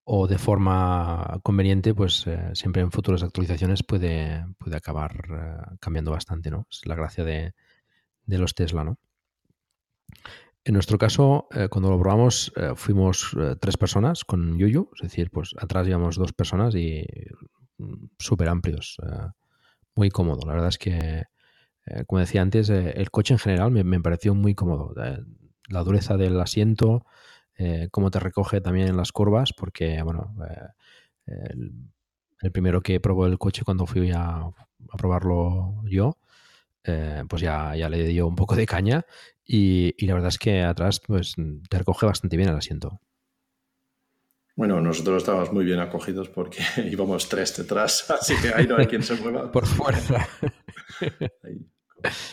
[0.04, 6.12] o, de forma conveniente, pues eh, siempre en futuras actualizaciones puede, puede acabar eh, cambiando
[6.12, 6.68] bastante, ¿no?
[6.70, 7.54] Es la gracia de,
[8.26, 9.00] de, los Tesla, ¿no?
[10.66, 15.88] En nuestro caso, cuando lo probamos, fuimos tres personas con Yuyu, es decir, pues atrás
[15.88, 17.06] íbamos dos personas y
[17.78, 18.98] mm, súper amplios,
[19.96, 20.46] muy cómodo.
[20.46, 21.24] La verdad es que,
[22.08, 24.94] como decía antes, el coche en general me, me pareció muy cómodo
[25.70, 27.06] la dureza del asiento,
[27.58, 30.68] eh, cómo te recoge también en las curvas, porque, bueno, eh,
[31.52, 31.72] el,
[32.42, 36.18] el, primero que probó el coche cuando fui a, a probarlo yo,
[36.84, 39.06] eh, pues ya, ya le dio un poco de caña
[39.46, 41.36] y, y, la verdad es que atrás pues
[41.70, 43.00] te recoge bastante bien el asiento.
[44.56, 46.60] Bueno, nosotros estábamos muy bien acogidos porque
[46.92, 49.52] íbamos tres detrás, así que ahí no hay quien se mueva.
[49.54, 50.28] Por fuerza.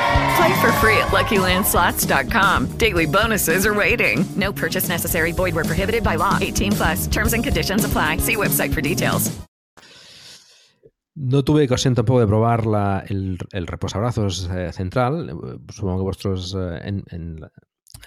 [0.41, 2.65] Play for free at LuckyLandSlots.com.
[2.77, 4.25] Daily bonuses are waiting.
[4.35, 5.33] No purchase necessary.
[5.33, 6.39] Void where prohibited by law.
[6.41, 7.07] 18 plus.
[7.07, 8.17] Terms and conditions apply.
[8.17, 9.29] See website for details.
[11.13, 15.29] No tuve ocasión tampoco de probar la, el, el reposabrazos eh, central.
[15.29, 17.51] Eh, Supongo que vosotros eh, en, en la,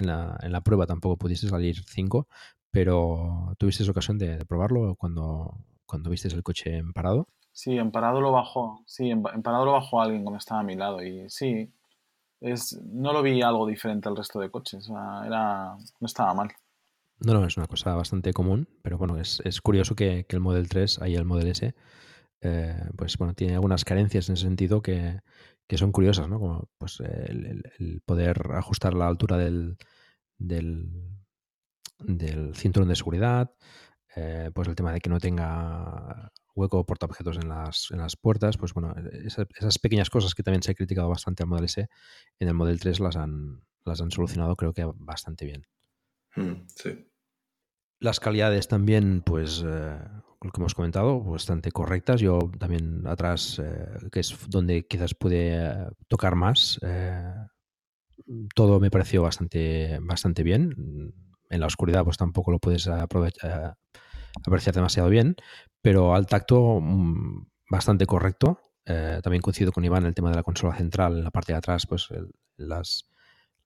[0.01, 2.27] en, la, en la prueba tampoco pudisteis salir 5,
[2.73, 7.29] pero ¿tuvisteis ocasión de, de probarlo cuando, cuando visteis el coche en parado?
[7.53, 8.83] Sí, en parado lo bajó.
[8.87, 11.01] Sí, en, en parado lo bajó alguien cuando estaba a mi lado.
[11.01, 11.71] Y sí,
[12.83, 14.89] no lo vi algo diferente al resto de coches.
[14.89, 16.51] Era, no estaba mal.
[17.21, 20.69] No, no, es una cosa bastante común, pero bueno, es, es curioso que, el Model
[20.69, 21.75] 3, ahí el Model S,
[22.41, 25.21] eh, pues bueno, tiene algunas carencias en ese sentido que,
[25.67, 26.39] que son curiosas, ¿no?
[26.39, 29.79] Como pues el, poder ajustar la altura del,
[30.37, 30.91] del,
[31.99, 33.53] del cinturón de seguridad,
[34.17, 38.57] eh, pues el tema de que no tenga hueco portaobjetos en las, en las puertas,
[38.57, 38.95] pues bueno,
[39.25, 41.89] esa- esas pequeñas cosas que también se ha criticado bastante al Model S,
[42.39, 45.67] en el Model 3 las han, las han solucionado creo que bastante bien.
[46.37, 47.11] Mm, sí.
[48.01, 49.99] Las calidades también, pues, eh,
[50.43, 52.21] lo que hemos comentado, bastante correctas.
[52.21, 57.33] Yo también atrás, eh, que es donde quizás pude eh, tocar más, eh,
[58.55, 61.13] todo me pareció bastante, bastante bien.
[61.51, 63.77] En la oscuridad, pues tampoco lo puedes aprovechar,
[64.47, 65.37] apreciar demasiado bien,
[65.83, 68.59] pero al tacto, mm, bastante correcto.
[68.87, 71.59] Eh, también coincido con Iván el tema de la consola central, en la parte de
[71.59, 72.09] atrás, pues
[72.57, 73.09] las,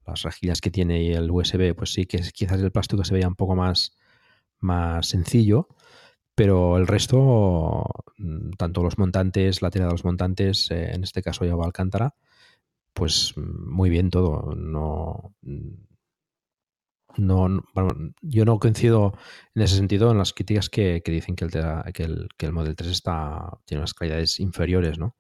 [0.07, 3.29] las rejillas que tiene y el USB, pues sí que quizás el plástico se veía
[3.29, 3.93] un poco más,
[4.61, 5.69] más sencillo,
[6.35, 7.85] pero el resto,
[8.19, 12.14] mm, tanto los montantes, la tela de los montantes, eh, en este caso lleva Alcántara,
[12.93, 14.55] pues mm, muy bien todo.
[14.55, 15.35] No,
[17.19, 17.64] no,
[18.23, 19.12] yo no coincido
[19.55, 21.51] en ese sentido en las críticas que, que dicen que el,
[21.93, 25.16] que, el, que el Model 3 está, tiene unas calidades inferiores, ¿no?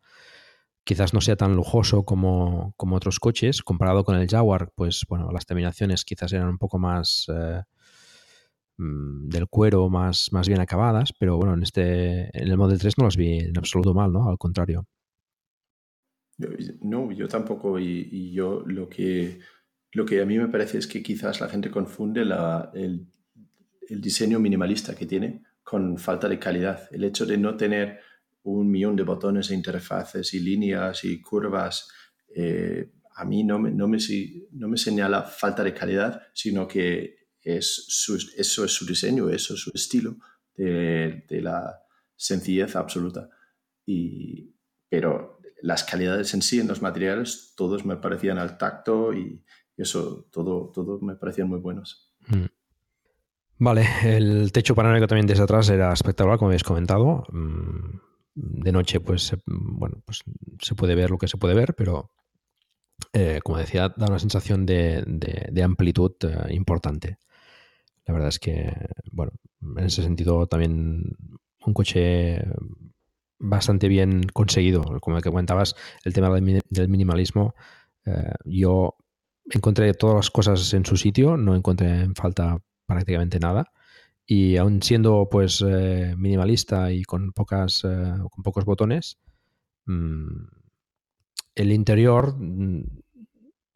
[0.84, 3.62] Quizás no sea tan lujoso como, como otros coches.
[3.62, 7.62] Comparado con el Jaguar, pues bueno, las terminaciones quizás eran un poco más eh,
[8.78, 12.96] mm, del cuero, más, más bien acabadas, pero bueno, en este en el Model 3
[12.98, 14.28] no las vi en absoluto mal, ¿no?
[14.30, 14.86] Al contrario.
[16.80, 17.80] No, yo tampoco.
[17.80, 19.40] Y yo lo que,
[19.92, 23.06] lo que a mí me parece es que quizás la gente confunde la- el,
[23.88, 26.88] el diseño minimalista que tiene con falta de calidad.
[26.90, 28.00] El hecho de no tener
[28.42, 31.88] un millón de botones e interfaces y líneas y curvas,
[32.34, 33.98] eh, a mí no me, no, me,
[34.52, 39.54] no me señala falta de calidad, sino que es su- eso es su diseño, eso
[39.54, 40.16] es su estilo
[40.54, 41.80] de, de la
[42.16, 43.28] sencillez absoluta.
[43.86, 44.54] Y,
[44.88, 49.42] pero las calidades en sí, en los materiales, todos me parecían al tacto y
[49.82, 52.12] eso, todo, todo me parecían muy buenos.
[52.28, 52.46] Mm.
[53.60, 57.24] Vale, el techo panorámico también desde atrás era espectacular, como habéis comentado.
[57.32, 57.98] Mm,
[58.34, 60.22] De noche, pues, bueno, pues
[60.62, 62.12] se puede ver lo que se puede ver, pero
[63.12, 67.18] eh, como decía, da una sensación de, de- amplitud eh, importante.
[68.06, 68.72] La verdad es que,
[69.12, 69.32] bueno,
[69.78, 71.02] en ese sentido también
[71.66, 72.44] un coche
[73.38, 74.82] bastante bien conseguido.
[75.00, 75.74] Como el que comentabas,
[76.04, 77.54] el tema del minimalismo,
[78.06, 78.96] eh, yo
[79.50, 83.72] encontré todas las cosas en su sitio, no encontré en falta prácticamente nada.
[84.26, 89.18] Y aun siendo pues eh, minimalista y con pocas eh, con pocos botones,
[89.86, 90.44] mm,
[91.54, 92.84] el interior mm,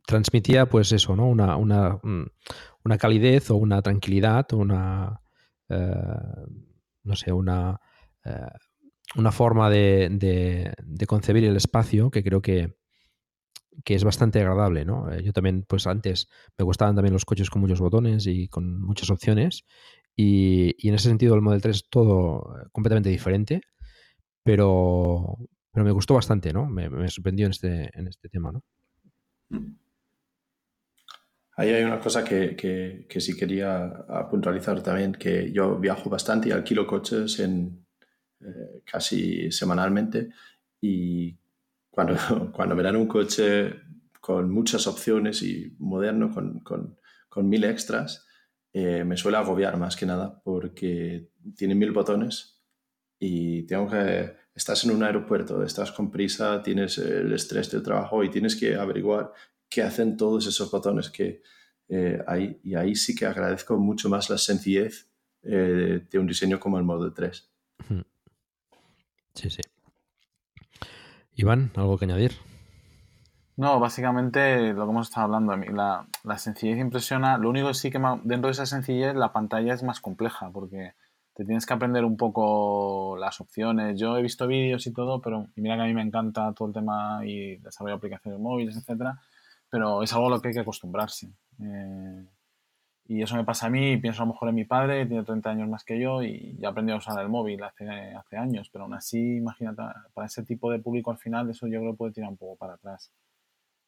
[0.06, 1.26] transmitía pues eso, ¿no?
[1.28, 2.26] Una, una, mm,
[2.84, 5.22] una calidez o una tranquilidad, una
[5.68, 5.94] eh,
[7.04, 7.80] no sé, una
[9.16, 10.74] una forma de
[11.08, 12.76] concebir el espacio que creo que,
[13.84, 15.10] que es bastante agradable, ¿no?
[15.12, 18.80] Eh, Yo también, pues antes me gustaban también los coches con muchos botones y con
[18.80, 19.64] muchas opciones
[20.16, 23.62] y, en ese sentido el Model 3 es todo eh, completamente diferente,
[24.42, 25.38] pero,
[25.72, 26.66] pero me gustó bastante, ¿no?
[26.66, 28.62] Me, sorprendió en este, en este tema, ¿no?
[31.56, 33.92] Ahí hay una cosa que, que- sí quería
[34.30, 37.86] puntualizar también, que yo viajo bastante y alquilo coches en,
[38.40, 40.30] eh, casi semanalmente
[40.80, 41.36] y
[41.92, 42.16] cuando,
[42.52, 43.80] cuando me dan un coche
[44.20, 48.26] con muchas opciones y moderno, con, con, con mil extras,
[48.72, 52.62] eh, me suele agobiar más que nada porque tiene mil botones
[53.18, 58.24] y tengo que, estás en un aeropuerto, estás con prisa, tienes el estrés del trabajo
[58.24, 59.32] y tienes que averiguar
[59.68, 61.42] qué hacen todos esos botones que
[61.88, 62.58] eh, hay.
[62.64, 65.08] Y ahí sí que agradezco mucho más la sencillez
[65.42, 67.50] eh, de un diseño como el Model 3.
[69.34, 69.62] Sí, sí.
[71.34, 72.32] Iván, ¿algo que añadir?
[73.56, 77.38] No, básicamente lo que hemos estado hablando, la, la sencillez impresiona.
[77.38, 80.94] Lo único que sí que dentro de esa sencillez la pantalla es más compleja porque
[81.34, 83.98] te tienes que aprender un poco las opciones.
[83.98, 86.68] Yo he visto vídeos y todo, pero y mira que a mí me encanta todo
[86.68, 89.20] el tema y desarrollo de aplicaciones móviles, etcétera,
[89.70, 91.32] pero es algo a lo que hay que acostumbrarse.
[91.60, 92.26] Eh,
[93.04, 95.50] y eso me pasa a mí, pienso a lo mejor en mi padre, tiene 30
[95.50, 98.84] años más que yo y ya aprendió a usar el móvil hace, hace años, pero
[98.84, 99.82] aún así, imagínate,
[100.14, 102.56] para ese tipo de público al final eso yo creo que puede tirar un poco
[102.56, 103.12] para atrás.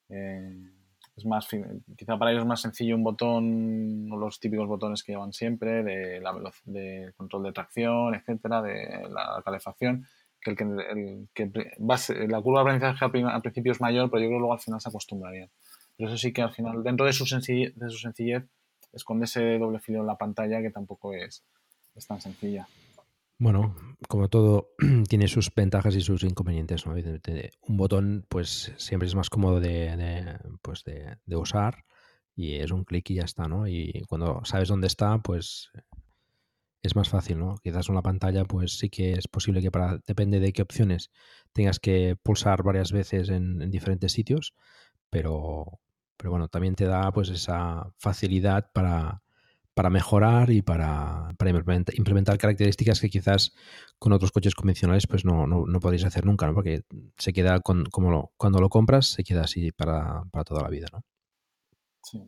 [0.08, 0.70] Eh,
[1.16, 1.48] es más,
[1.96, 5.84] quizá para ellos es más sencillo un botón, o los típicos botones que llevan siempre,
[5.84, 6.34] de, la
[6.64, 10.06] de control de tracción, etcétera, de la calefacción,
[10.40, 14.28] que el que, el que la curva de aprendizaje al, principio es mayor, pero yo
[14.28, 15.50] creo que luego al final se acostumbrarían.
[15.96, 18.44] Pero eso sí que al final, dentro de su sencillez, de su sencillez
[18.94, 21.44] esconde ese doble filo en la pantalla que tampoco es,
[21.94, 22.66] es tan sencilla.
[23.38, 23.74] Bueno,
[24.08, 24.70] como todo,
[25.08, 26.94] tiene sus ventajas y sus inconvenientes, ¿no?
[26.94, 31.84] Un botón, pues siempre es más cómodo de, pues de, usar
[32.36, 33.66] y es un clic y ya está, ¿no?
[33.66, 35.70] Y cuando sabes dónde está, pues
[36.82, 37.56] es más fácil, ¿no?
[37.62, 41.10] Quizás una pantalla, pues sí que es posible que para, depende de qué opciones,
[41.52, 44.54] tengas que pulsar varias veces en diferentes sitios,
[45.10, 45.80] pero,
[46.16, 49.22] pero bueno, también te da pues esa facilidad para,
[49.74, 53.54] para mejorar y para, para implementar, características que quizás
[53.98, 56.54] con otros coches convencionales pues no, no, no podéis hacer nunca, ¿no?
[56.54, 56.82] Porque
[57.16, 60.68] se queda con, como lo, cuando lo compras, se queda así para, para toda la
[60.68, 61.02] vida, ¿no?
[62.02, 62.22] Sí.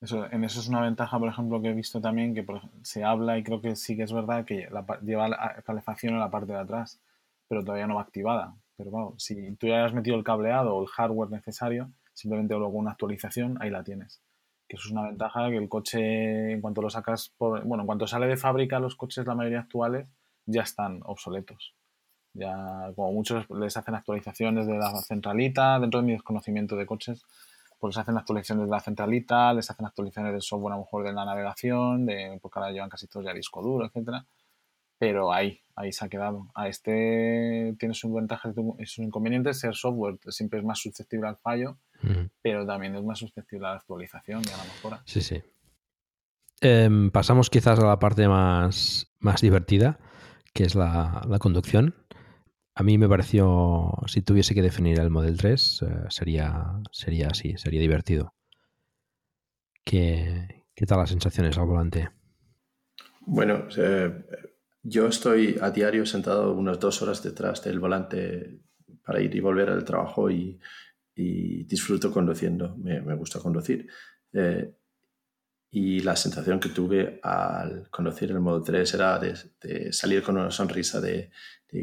[0.00, 2.46] Eso, en eso es una ventaja, por ejemplo, que he visto también, que
[2.82, 4.68] se habla y creo que sí que es verdad que
[5.02, 7.00] lleva la calefacción en la parte de atrás,
[7.48, 8.54] pero todavía no va activada.
[8.76, 12.76] Pero bueno, si tú ya has metido el cableado o el hardware necesario, simplemente luego
[12.76, 14.20] una actualización, ahí la tienes.
[14.66, 18.08] Que eso es una ventaja que el coche, en cuanto lo sacas, bueno, en cuanto
[18.08, 20.08] sale de fábrica, los coches, la mayoría actuales,
[20.44, 21.76] ya están obsoletos.
[22.34, 27.22] Ya, como muchos les hacen actualizaciones de la centralita, dentro de mi desconocimiento de coches,
[27.78, 31.04] pues les hacen actualizaciones de la centralita, les hacen actualizaciones del software a lo mejor
[31.04, 34.26] de la navegación, de, porque ahora llevan casi todos ya disco duro, etcétera
[34.98, 36.50] pero ahí, ahí se ha quedado.
[36.54, 39.60] A este tiene sus ventajas y sus inconvenientes.
[39.60, 41.78] Ser software siempre es más susceptible al fallo,
[42.42, 45.02] pero también es más susceptible a la actualización y a la mejora.
[45.04, 45.42] Sí, sí.
[46.60, 49.98] Em, pasamos quizás a la parte más, más divertida,
[50.52, 51.94] que es la, conducción.
[52.74, 57.56] A mí me pareció, si tuviese que definir el Model 3, eh, sería, sería así,
[57.56, 58.34] sería divertido.
[59.84, 62.10] ¿Qué, ¿Qué tal las sensaciones al volante?
[63.20, 64.24] Bueno, eh,
[64.82, 68.60] yo estoy a diario sentado unas dos horas detrás del volante
[69.04, 70.58] para ir y volver al trabajo y,
[71.22, 72.76] disfruto conduciendo.
[72.76, 73.88] Me, gusta conducir.
[74.32, 74.72] Eh,
[75.70, 80.50] y la sensación que tuve al conducir el modo 3 era de, salir con una
[80.50, 81.30] sonrisa de,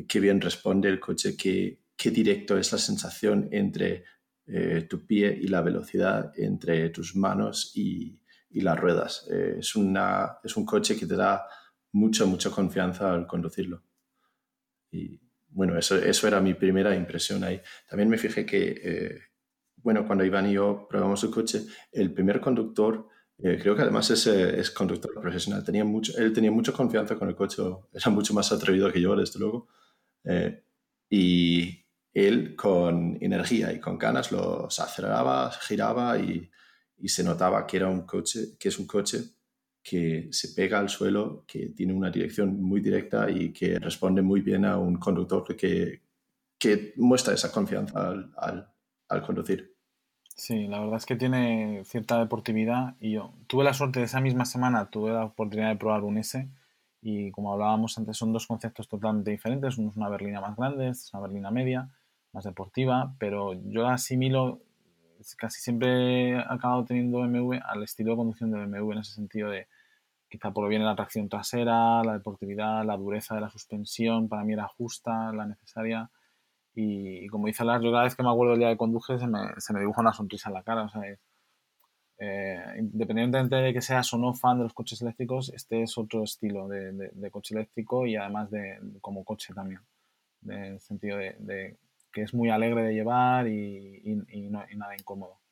[0.08, 4.06] qué bien responde el coche, qué, qué directo es la sensación entre
[4.48, 8.22] eh, tu pie y la velocidad, entre tus manos y,
[8.52, 9.28] las ruedas.
[9.30, 11.46] Eh, es, una, es un coche que te da
[11.92, 13.84] mucha, mucha confianza al conducirlo.
[14.90, 15.20] Y
[15.56, 15.98] bueno, eso,
[16.28, 17.62] era mi primera impresión ahí.
[17.90, 19.20] También me fijé que, eh,
[19.78, 24.10] bueno, cuando Iván y yo probamos el coche, el primer conductor, eh, creo que además
[24.12, 25.86] es, eh, es, conductor profesional, tenía
[26.18, 29.70] él tenía mucha confianza con el coche, era mucho más atrevido que yo, desde luego.
[31.10, 36.50] y él con energía y con ganas lo aceleraba, giraba y
[37.08, 39.35] se notaba que era un coche, que es un coche
[39.86, 44.42] que se pega al suelo, que tiene una dirección muy directa y que responde muy
[44.42, 46.02] bien a un conductor que,
[46.58, 48.68] que muestra esa confianza al,
[49.08, 49.76] al, conducir.
[50.36, 54.22] Sí, la verdad es que tiene cierta deportividad y yo tuve la suerte de esa
[54.22, 56.50] misma semana, tuve la oportunidad de probar un S
[57.04, 60.90] y como hablábamos antes son dos conceptos totalmente diferentes, uno es una berlina más grande,
[60.90, 61.90] es una berlina media,
[62.34, 64.62] más deportiva, pero yo asimilo
[65.38, 69.50] casi siempre he acabado teniendo BMW al estilo de conducción de BMW en ese sentido
[69.52, 69.68] de
[70.36, 74.54] quizá por bien la tracción trasera, la deportividad, la dureza de la suspensión, para mí
[74.54, 76.12] era justa, la necesaria.
[76.76, 79.28] Y, como dice Lars, yo cada vez que me acuerdo del día de conduje se
[79.28, 80.84] me, se dibuja una sonrisa en la cara.
[80.84, 81.02] O sea,
[82.20, 86.24] eh, independientemente de que seas o no fan de los coches eléctricos, este es otro
[86.24, 89.82] estilo de, coche eléctrico y además de como coche también,
[90.44, 91.78] en el sentido de,
[92.12, 95.45] que es muy alegre de llevar y nada incómodo.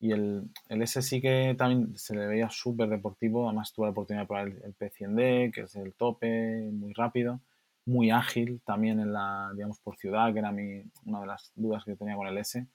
[0.00, 3.90] Y el, el, S sí que también se le veía súper deportivo, además tuve la
[3.90, 7.40] oportunidad de probar el, P100D, que es el tope, muy rápido,
[7.84, 11.84] muy ágil también en la, digamos, por ciudad, que era mi, una de las dudas
[11.84, 12.66] que tenía con el S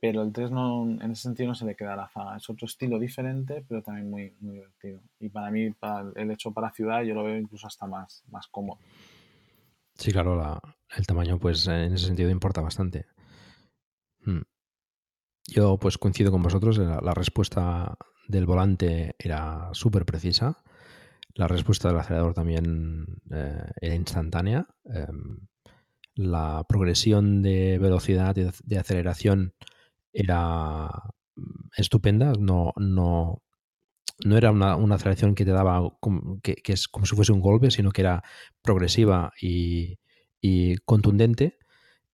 [0.00, 2.36] pero el 3 no, en ese sentido no se le queda la faga.
[2.36, 5.02] Es otro estilo diferente, pero también muy, muy divertido.
[5.18, 8.46] Y para mí, para el hecho para ciudad, yo lo veo incluso hasta más, más
[8.48, 8.78] cómodo.
[9.94, 10.58] Sí, claro,
[10.96, 13.04] el tamaño pues en ese sentido importa bastante.
[14.24, 14.40] Hmm.
[15.46, 17.96] Yo pues coincido con vosotros, la, respuesta
[18.28, 20.62] del volante era súper precisa,
[21.34, 25.38] la respuesta del acelerador también eh, era instantánea, em,
[26.14, 29.54] la progresión de velocidad y de aceleración
[30.12, 30.88] era
[31.36, 33.42] mm, estupenda, no, no,
[34.24, 35.80] no era una, una aceleración que te daba,
[36.42, 38.22] que, que, es como si fuese un golpe, sino que era
[38.62, 39.98] progresiva y,
[40.40, 41.58] y contundente.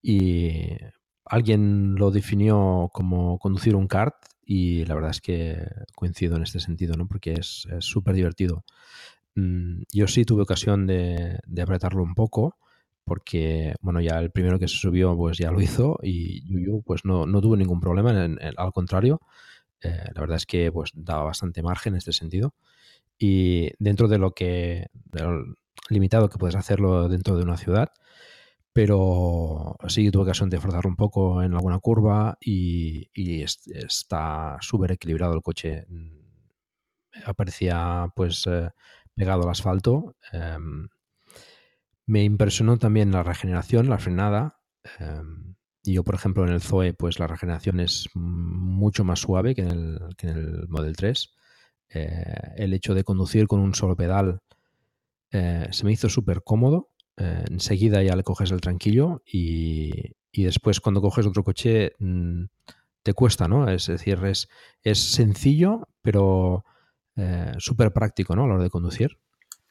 [0.03, 0.69] Y
[1.27, 6.61] alguien lo definió como conducir un kart y la verdad es que coincido en este
[6.61, 7.07] sentido, ¿no?
[7.07, 8.65] porque es súper divertido.
[9.35, 12.57] Mm, yo sí tuve ocasión de, de apretarlo un poco
[13.07, 17.05] porque, bueno, ya el primero que se subió pues ya lo hizo y Yuyu pues
[17.05, 19.21] no, no tuvo ningún problema, al contrario,
[19.81, 22.55] eh, la verdad es que pues daba bastante margen en este sentido
[23.17, 24.89] y dentro de lo que,
[25.89, 27.93] limitado que puedes hacerlo dentro de una ciudad,
[28.77, 33.09] pero sí tuve ocasión de forzarlo un poco en alguna curva y,
[33.43, 35.87] está súper equilibrado el coche.
[37.25, 38.69] Aparecía pues eh,
[39.15, 40.15] pegado al asfalto.
[40.31, 40.89] Em,
[42.05, 44.61] me impresionó también la regeneración, la frenada.
[45.83, 49.63] Y yo, por ejemplo, en el Zoe, pues la regeneración es mucho más suave que
[49.63, 51.35] en el, que en el Model 3.
[51.95, 54.43] Eh, el hecho de conducir con un solo pedal
[55.31, 56.91] eh, se me hizo súper cómodo.
[57.17, 62.45] Eh, enseguida ya le coges el tranquillo y, y después cuando coges otro coche mm,
[63.03, 63.69] te cuesta, ¿no?
[63.69, 64.49] Es decir, es,
[64.83, 66.65] es sencillo, pero
[67.57, 68.45] súper práctico, ¿no?
[68.45, 69.19] A la hora de conducir.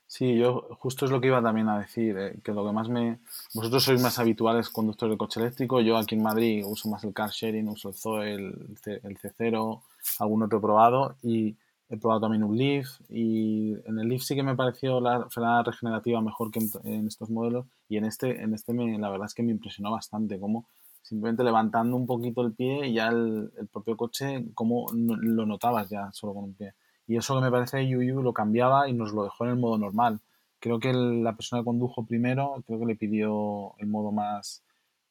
[0.07, 2.87] Sí, yo justo es lo que iba también a decir, eh, que lo que más
[2.89, 3.19] me...
[3.53, 7.13] Vosotros sois más habituales conductores de coche eléctrico, yo aquí en Madrid uso más el
[7.13, 9.81] car sharing, uso el Zoe, el, C, el C0,
[10.19, 11.57] algún otro probado y
[11.89, 15.63] he probado también un Leaf y en el Leaf sí que me pareció la frenada
[15.63, 19.33] regenerativa mejor que en, estos modelos y en este, en este me, la verdad es
[19.33, 20.65] que me impresionó bastante, como
[21.01, 26.33] simplemente levantando un poquito el pie ya el, propio coche, como lo notabas ya solo
[26.33, 26.73] con un pie.
[27.07, 29.77] Y eso que me parece Yu lo cambiaba y nos lo dejó en el modo
[29.77, 30.19] normal.
[30.59, 34.63] Creo que la persona que condujo primero, creo que le pidió el modo más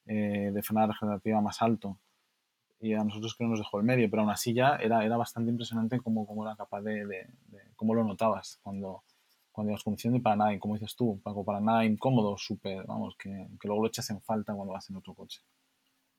[0.06, 1.96] eh, de frenada regenerativa más alto.
[2.84, 5.16] Y a nosotros creo que nos dejó el medio, pero aún así ya era, era
[5.16, 7.26] bastante impresionante cómo, cómo era capaz de, de,
[7.76, 9.04] cómo lo notabas cuando,
[9.50, 13.16] cuando ibas conduciendo y para nada, como dices tú, Paco, para nada incómodo, súper, vamos,
[13.18, 15.40] que, que, luego lo echas en falta cuando vas en otro coche.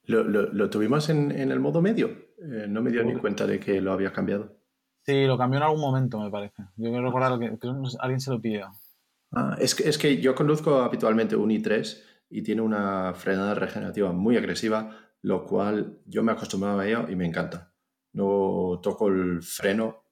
[0.05, 2.07] ¿Lo, lo, tuvimos en, en, el modo medio?
[2.39, 4.57] Eh, no me dio ni cuenta de que lo había cambiado.
[5.03, 6.63] Sí, lo cambió en algún momento, me parece.
[6.77, 7.67] Yo quiero recordar que, que
[7.99, 8.71] alguien se lo pidió.
[9.31, 14.11] Ah, es, que, es que yo conduzco habitualmente un i3 y tiene una frenada regenerativa
[14.11, 17.73] muy agresiva, lo cual yo me acostumbraba a ello y me encanta.
[18.13, 20.03] No toco el freno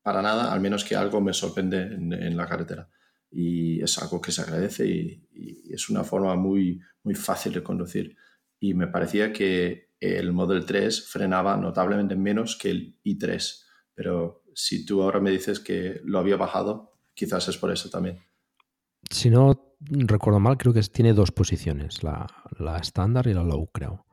[0.00, 2.88] para nada, al menos que algo me sorprende en, la carretera.
[3.30, 5.28] Y es algo que se agradece y,
[5.70, 8.16] es una forma muy, muy fácil de conducir.
[8.58, 14.86] Y me parecía que el Model 3 frenaba notablemente menos que el i3, pero si
[14.86, 18.20] tú ahora me dices que lo había bajado, quizás es por eso también.
[19.10, 22.26] Si no recuerdo mal, creo que tiene dos posiciones, la,
[22.80, 24.06] estándar y la low, creo.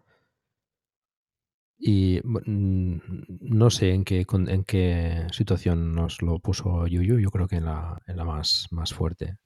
[1.79, 2.97] Y mm,
[3.41, 7.65] no sé en qué, en qué situación nos lo puso Yuyu, yo creo que en
[7.65, 9.37] la, en la más, más fuerte.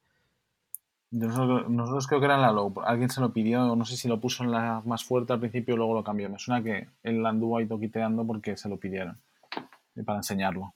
[1.11, 2.73] Nosotros, creo que era en la low.
[2.83, 5.75] Alguien se lo pidió, no sé si lo puso en la más fuerte al principio
[5.75, 6.27] y luego lo cambió.
[6.27, 9.19] Me suena que él anduvo ahí toquiteando porque se lo pidieron
[10.03, 10.73] para enseñarlo.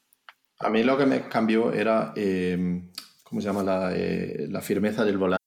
[0.59, 2.83] A mí lo que me cambió era, eh,
[3.23, 3.63] ¿cómo se llama?
[3.63, 5.46] La, eh, la firmeza del volante.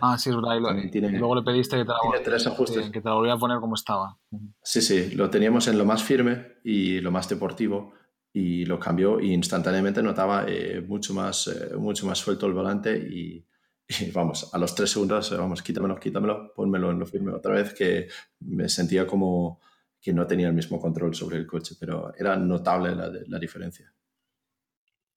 [0.00, 0.56] Ah, sí, es verdad.
[0.56, 2.86] Y, lo- También tiene- y luego le pediste que te, la, tiene tres ajustes.
[2.86, 4.18] sí, que te la volviera a poner como estaba.
[4.62, 7.92] Sí, sí, lo teníamos en lo más firme y lo más deportivo
[8.32, 12.96] y lo cambió y instantáneamente notaba eh, mucho, más, eh, mucho más suelto el volante
[12.96, 13.46] y,
[13.88, 17.54] y vamos, a los tres segundos, eh, vamos, quítamelo, quítamelo, pónmelo en lo firme otra
[17.54, 18.08] vez que
[18.40, 19.60] me sentía como
[20.00, 23.92] que no tenía el mismo control sobre el coche, pero era notable la, la diferencia.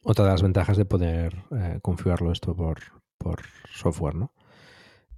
[0.04, 2.80] Otra de las ventajas de poder eh, configurarlo esto por,
[3.18, 3.42] por
[3.74, 4.32] software, ¿no?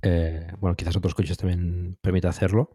[0.01, 2.71] Eh, bueno, quizás otros coches también permita hacerlo,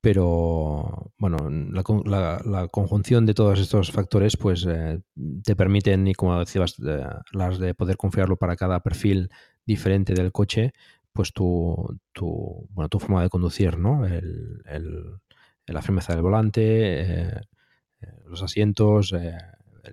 [0.00, 1.38] pero bueno,
[1.72, 5.00] la, con- la- la conjunción de todos estos factores pues eh,
[5.44, 9.30] te permiten, y como decías, eh, las de poder configurarlo para cada perfil
[9.66, 10.72] diferente del coche,
[11.12, 14.06] pues tu, tu, bueno, tu forma de conducir, ¿no?
[14.06, 14.62] El,
[15.66, 17.40] la firmeza del volante,
[18.26, 19.34] los asientos, el,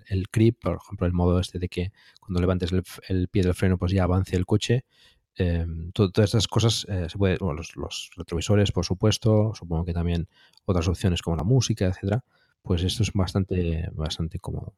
[0.07, 3.53] el grip, por ejemplo, el modo este de que cuando levantes el, el pie del
[3.53, 4.85] freno pues ya avance el coche.
[5.37, 9.85] Eh, to- todas estas cosas eh, se puede, bueno, los, los retrovisores, por supuesto, supongo
[9.85, 10.27] que también
[10.65, 12.23] otras opciones como la música, etcétera.
[12.61, 14.73] Pues esto es bastante, bastante cómodo.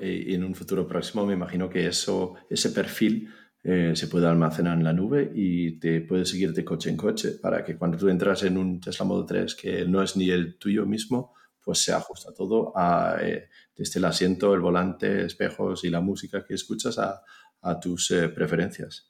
[0.00, 3.28] Y y en un futuro próximo me imagino que eso, ese perfil
[3.62, 7.32] eh, se puede almacenar en la nube y te puede seguir de coche en coche
[7.40, 10.56] para que cuando tú entras en un Tesla Model 3 que no es ni el
[10.58, 15.90] tuyo mismo, pues se ajusta todo a, eh, desde el asiento, el volante, espejos y
[15.90, 17.22] la música que escuchas a,
[17.60, 19.09] a tus eh, preferencias.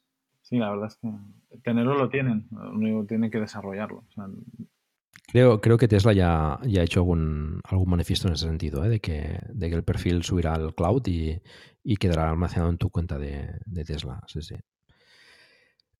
[0.51, 4.03] Sí, la verdad es que tenerlo lo tienen, lo único tienen que desarrollarlo.
[5.31, 8.89] Creo, creo que Tesla ya, ya ha hecho algún, algún manifiesto en ese sentido, ¿eh?
[8.89, 11.41] de, que, de que el perfil subirá al cloud y,
[11.85, 14.21] y quedará almacenado en tu cuenta de, de Tesla.
[14.27, 14.55] Sí, sí.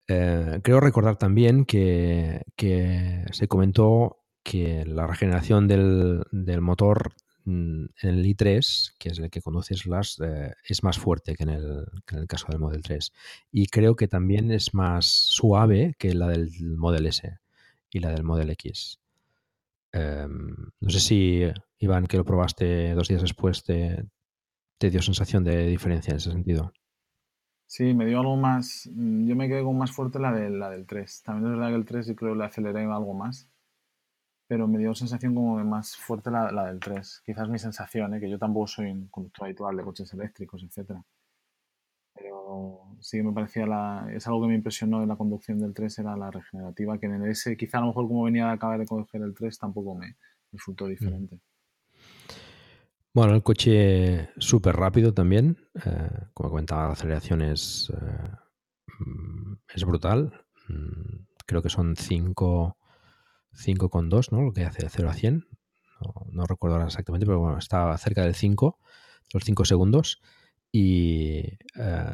[0.09, 7.13] Eh, creo recordar también que, que se comentó que la regeneración del, del motor
[7.45, 11.49] en el i3, que es el que conduce Slash, eh, es más fuerte que en,
[11.49, 13.11] el, que en el caso del Model 3.
[13.51, 17.39] Y creo que también es más suave que la del Model S
[17.89, 18.99] y la del Model X.
[19.93, 21.43] Em, no sé si,
[21.79, 24.05] Iván, que lo probaste dos días después, te,
[24.77, 26.73] te dio sensación de diferencia en ese sentido.
[27.67, 28.89] Sí, me dio algo más.
[28.93, 31.23] mm, Yo me quedé con más fuerte la, de, la del 3.
[31.23, 33.49] También es verdad que el 3 yo creo que le aceleré algo más.
[34.51, 37.21] Pero me dio sensación como más fuerte la, la del 3.
[37.25, 38.19] Quizás mi sensación, ¿eh?
[38.19, 41.01] que yo tampoco soy un conductor habitual de coches eléctricos, etcétera.
[42.13, 44.09] Pero sí que me parecía la.
[44.13, 47.13] Es algo que me impresionó de la conducción del 3 era la regenerativa, que en
[47.13, 49.95] el S, quizá a lo mejor como venía de acabar de coger el 3, tampoco
[49.95, 50.17] me
[50.51, 51.39] resultó diferente.
[53.13, 55.55] Bueno, el coche súper rápido también.
[55.85, 58.31] eh, como comentaba, la aceleración es, eh,
[58.99, 60.43] mm, es brutal.
[60.67, 62.77] Mm, Creo que son 5
[63.53, 64.41] 5,2, ¿no?
[64.41, 65.45] Lo que hace de 0 a 100.
[66.31, 68.79] No, recuerdo ahora exactamente, pero bueno, está cerca del 5,
[69.33, 70.21] los 5 segundos.
[70.71, 71.39] Y
[71.77, 72.13] eh,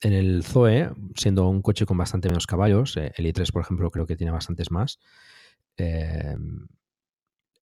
[0.00, 3.90] en el Zoe, siendo un coche con bastante menos caballos, eh, el i3, por ejemplo,
[3.90, 4.98] creo que tiene bastantes más.
[5.78, 6.36] eh,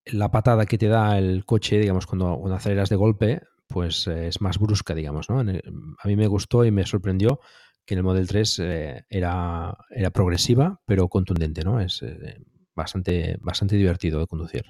[0.07, 4.41] la patada que te da el coche, digamos, cuando, cuando aceleras de golpe, pues es
[4.41, 5.41] más brusca, digamos, ¿no?
[5.41, 7.41] A mí me gustó y me sorprendió
[7.85, 11.81] que en el Model 3 eh, era, era progresiva, pero contundente, ¿no?
[11.81, 12.03] Es
[12.81, 14.65] bastante, bastante divertido de conducir.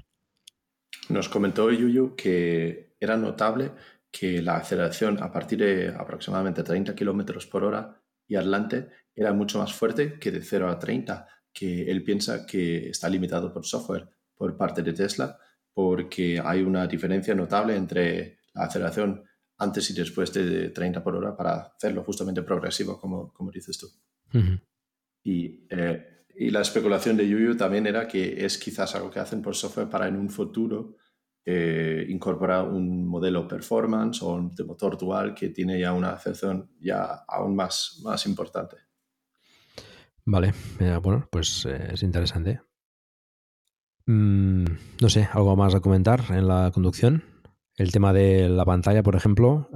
[1.08, 3.72] Nos comentó Yuyu que era notable
[4.10, 9.58] que la aceleración a partir de aproximadamente 30 kilómetros por hora y adelante era mucho
[9.58, 14.08] más fuerte que de 0 a 30, que él piensa que está limitado por software
[14.36, 15.38] por parte de Tesla,
[15.72, 19.24] porque hay una diferencia notable entre la aceleración
[19.58, 23.86] antes y después de 30 por hora para hacerlo justamente progresivo, como, como dices tú.
[24.36, 24.58] Ujú.
[25.22, 26.09] Y, eh,
[26.40, 29.90] y la especulación de Yuyu también era que es quizás algo que hacen por software
[29.90, 30.96] para en un futuro
[31.44, 37.24] eh, incorporar un modelo performance o un motor dual que tiene ya una aceleración ya
[37.28, 38.78] aún más, más importante.
[40.24, 42.62] Vale, eh, bueno, pues eh, es interesante.
[44.06, 44.64] Mm,
[44.98, 47.22] no sé, algo más a comentar en la conducción.
[47.76, 49.68] El tema de la pantalla, por ejemplo,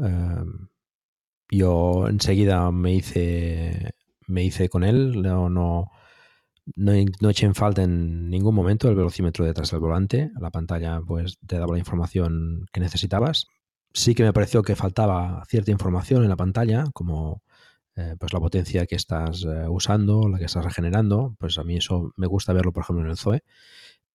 [1.50, 3.90] yo enseguida me hice,
[4.26, 5.90] me hice con él, no, no,
[6.76, 10.30] no, no eché en falta en ningún momento el velocímetro detrás del volante.
[10.40, 13.46] La pantalla pues te daba la información que necesitabas.
[13.92, 17.42] Sí que me pareció que faltaba cierta información en la pantalla, como
[17.96, 21.76] eh, pues la potencia que estás eh, usando, la que estás regenerando, pues a mí
[21.76, 23.44] eso me gusta verlo, por ejemplo, en el Zoe.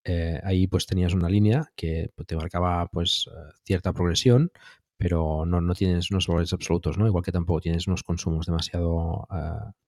[0.04, 3.30] Eh, ahí pues tenías una línea que te marcaba pues
[3.66, 4.52] cierta progresión,
[4.98, 7.08] pero no, no, tienes unos valores absolutos, ¿no?
[7.08, 9.28] Igual que tampoco tienes unos consumos demasiado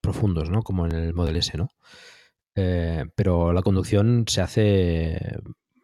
[0.01, 0.63] profundos, ¿no?
[0.63, 1.69] Como en el Model S, ¿no?
[2.53, 5.40] Pero la conducción se hace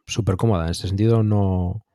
[0.06, 0.66] súper cómoda.
[0.66, 1.86] En este sentido, no,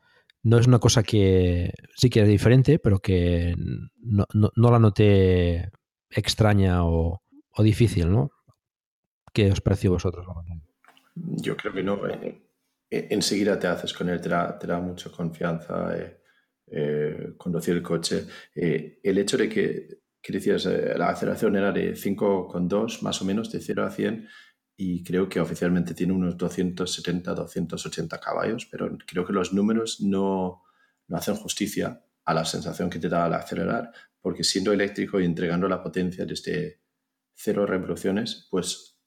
[0.43, 5.71] no es una cosa que sí que es diferente, pero que no, no, la noté
[6.11, 7.23] extraña o,
[7.59, 8.31] difícil, ¿no?
[9.33, 10.27] ¿Qué os pareció vosotros?
[11.15, 12.07] Yo creo que no.
[12.07, 12.43] Eh,
[12.91, 15.95] eh, enseguida te haces con él, te da, te da mucha confianza
[16.67, 18.27] eh, conducir el coche.
[18.55, 19.89] el hecho de que,
[20.21, 24.29] que decías, la aceleración era de 5,2 más o menos, de 0 a 100,
[24.85, 30.65] y creo que oficialmente tiene unos 270, 280 caballos, pero creo que los números no,
[31.07, 35.25] no hacen justicia a la sensación que te da al acelerar, porque siendo eléctrico y
[35.25, 36.81] entregando la potencia desde
[37.33, 38.99] cero revoluciones, pues,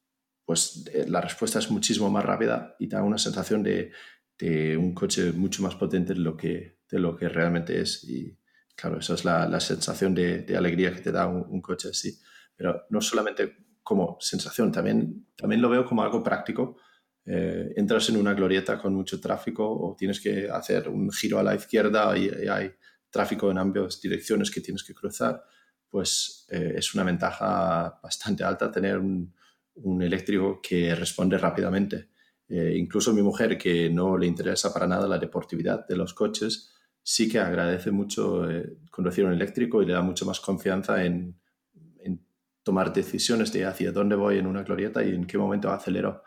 [0.46, 3.92] pues eh, la respuesta es muchísimo más rápida y da una sensación de,
[4.40, 8.02] de, un coche mucho más potente de lo que, de lo que realmente es.
[8.06, 8.40] Y
[8.78, 11.90] claro, esa es la, la sensación de, de, alegría que te da un, un coche
[11.90, 12.18] así.
[12.56, 16.78] Pero no solamente como sensación, también, también lo veo como algo práctico.
[17.24, 21.44] Eh, entras en una glorieta con mucho tráfico o tienes que hacer un giro a
[21.44, 22.72] la izquierda y, hay
[23.12, 25.44] tráfico en ambas direcciones que tienes que cruzar,
[25.88, 29.32] pues eh, es una ventaja bastante alta tener un,
[30.02, 32.10] eléctrico que responde rápidamente.
[32.50, 36.74] Eh, incluso mi mujer, que no le interesa para nada la deportividad de los coches,
[37.04, 38.48] sí que agradece mucho
[38.90, 41.40] conducir un eléctrico y le da mucho más confianza en,
[42.66, 46.24] tomar decisiones de hacia dónde voy en una glorieta y en qué momento acelero.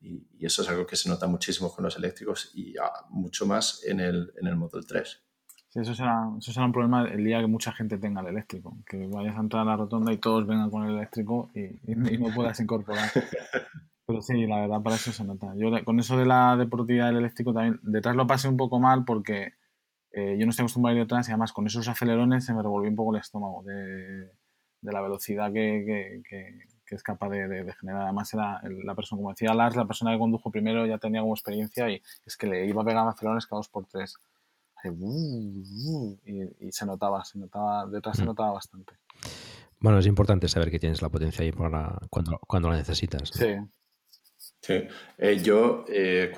[0.00, 2.74] Y, eso es algo que se nota muchísimo con los eléctricos y
[3.10, 5.22] mucho más en el, en el Model 3.
[5.68, 8.78] Sí, eso será, eso será un problema el día que mucha gente tenga el eléctrico,
[8.86, 12.32] que vayas a entrar a la rotonda y todos vengan con el eléctrico y, no
[12.34, 13.10] puedas incorporar.
[14.06, 15.52] Pero sí, la verdad, para eso se nota.
[15.56, 19.04] Yo con eso de la deportividad del eléctrico también, detrás lo pasé un poco mal
[19.04, 19.54] porque
[20.12, 22.62] eh, yo no estoy acostumbrado a ir detrás y además con esos acelerones se me
[22.62, 24.30] revolvió un poco el estómago de,
[24.80, 26.22] de la velocidad que,
[26.90, 28.02] es capaz de, generar.
[28.02, 31.34] Además, era la persona, como decía Lars, la persona que condujo primero ya tenía como
[31.34, 34.16] experiencia y es que le iba a pegar acelerones cada dos por tres.
[34.84, 38.26] Y, se notaba, se notaba, detrás se mm.
[38.26, 38.94] notaba bastante.
[39.78, 43.30] Bueno, es importante saber que tienes la potencia ahí para cuando, cuando la necesitas.
[43.30, 43.56] Sí.
[44.60, 44.82] Sí.
[45.18, 46.32] Eh, yo, eh,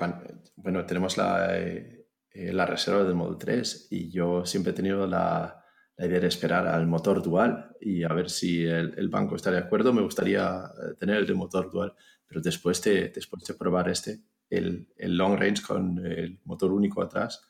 [0.55, 5.62] bueno, tenemos la, eh, la reserva del Model 3 y yo siempre he tenido la,
[5.97, 9.59] la idea de esperar al motor dual y a ver si el, banco está de
[9.59, 9.93] acuerdo.
[9.93, 11.93] Me gustaría eh, tener el motor dual,
[12.27, 17.01] pero después de, después de probar este, el, el, long range con el motor único
[17.01, 17.47] atrás,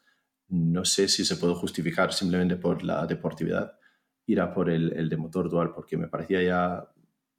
[0.50, 3.78] no sé si se puede justificar simplemente por la deportividad
[4.26, 6.90] ir a por el, el de motor dual, porque me parecía ya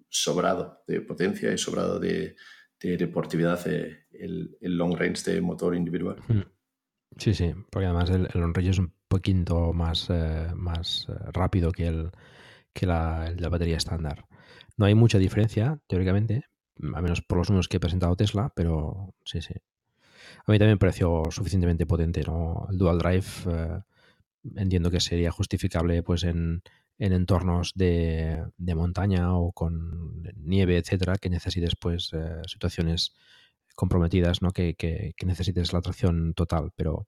[0.09, 2.37] sobrado de potencia y sobrado de,
[2.81, 6.17] de deportividad eh, el, el, long range de motor individual.
[6.29, 6.43] Hmm.
[7.17, 11.13] Sí, sí, porque además el, el long range es un poquito más, eh, más eh,
[11.33, 12.11] rápido que, el,
[12.73, 14.27] que la, batería estándar.
[14.77, 16.47] No hay mucha diferencia, teóricamente,
[16.95, 19.55] a menos por los números que ha presentado Tesla, pero sí, sí.
[20.47, 22.67] A mí también me pareció suficientemente potente, ¿no?
[22.71, 23.81] El dual drive eh,
[24.57, 26.63] entiendo que sería justificable pues en,
[26.99, 32.11] en entornos de, de, montaña o con nieve, etcétera, que necesites pues
[32.47, 33.15] situaciones
[33.77, 34.51] comprometidas, ¿no?
[34.51, 37.07] Que, que, necesites la tracción total, pero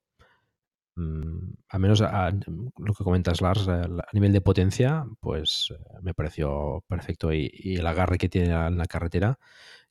[0.97, 7.33] a menos lo que comentas, Lars, a, nivel de potencia, pues eh, me pareció perfecto.
[7.33, 9.39] Y, el agarre que tiene en la carretera,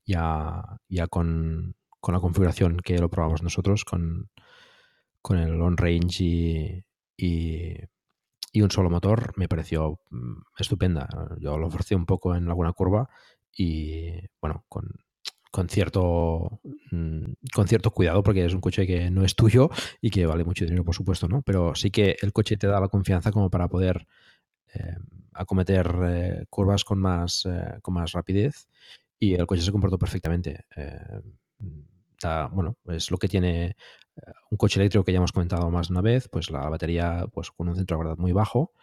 [0.05, 1.75] ya, ya con,
[2.07, 4.29] la configuración que lo probamos nosotros, con,
[5.21, 6.83] con el on range y,
[7.17, 11.07] y, un solo motor, me pareció mm, estupenda.
[11.39, 13.09] Yo lo forcé un poco en alguna curva
[13.55, 14.11] y,
[14.41, 15.04] bueno, con,
[15.55, 16.59] con cierto,
[16.91, 19.69] mm, con cierto cuidado porque es un coche que no es tuyo
[20.01, 21.43] y que vale mucho dinero, por supuesto, ¿no?
[21.43, 24.05] Pero sí que el coche te da la confianza como para poder
[24.73, 24.97] eh,
[25.31, 28.67] acometer eh, curvas con más, eh, con más rapidez
[29.17, 30.65] y el coche se comportó perfectamente.
[32.51, 33.77] bueno, es lo que tiene
[34.51, 37.51] un coche eléctrico que ya hemos comentado más de una vez, pues la batería pues
[37.51, 38.73] con un centro de gravedad muy bajo,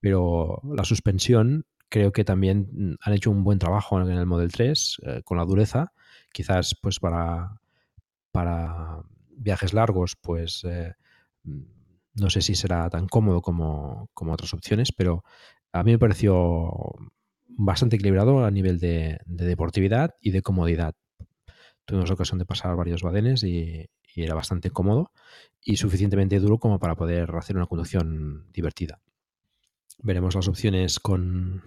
[0.00, 4.52] pero la suspensión creo que también mm, han hecho un buen trabajo en el Model
[4.52, 5.94] 3 con la dureza
[6.32, 7.60] quizás pues para,
[8.32, 10.94] para viajes largos, pues eh,
[12.14, 15.24] no sé si será tan cómodo como, otras opciones, pero
[15.72, 16.72] a mí me pareció
[17.48, 20.94] bastante equilibrado a nivel de, deportividad y de comodidad.
[21.84, 25.12] Tuvimos ocasión de pasar varios badenes y, era bastante cómodo
[25.62, 29.00] y suficientemente duro como para poder hacer una conducción divertida.
[30.02, 31.62] Veremos las opciones con,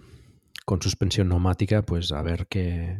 [0.64, 2.98] con suspensión neumática, pues a ver qué,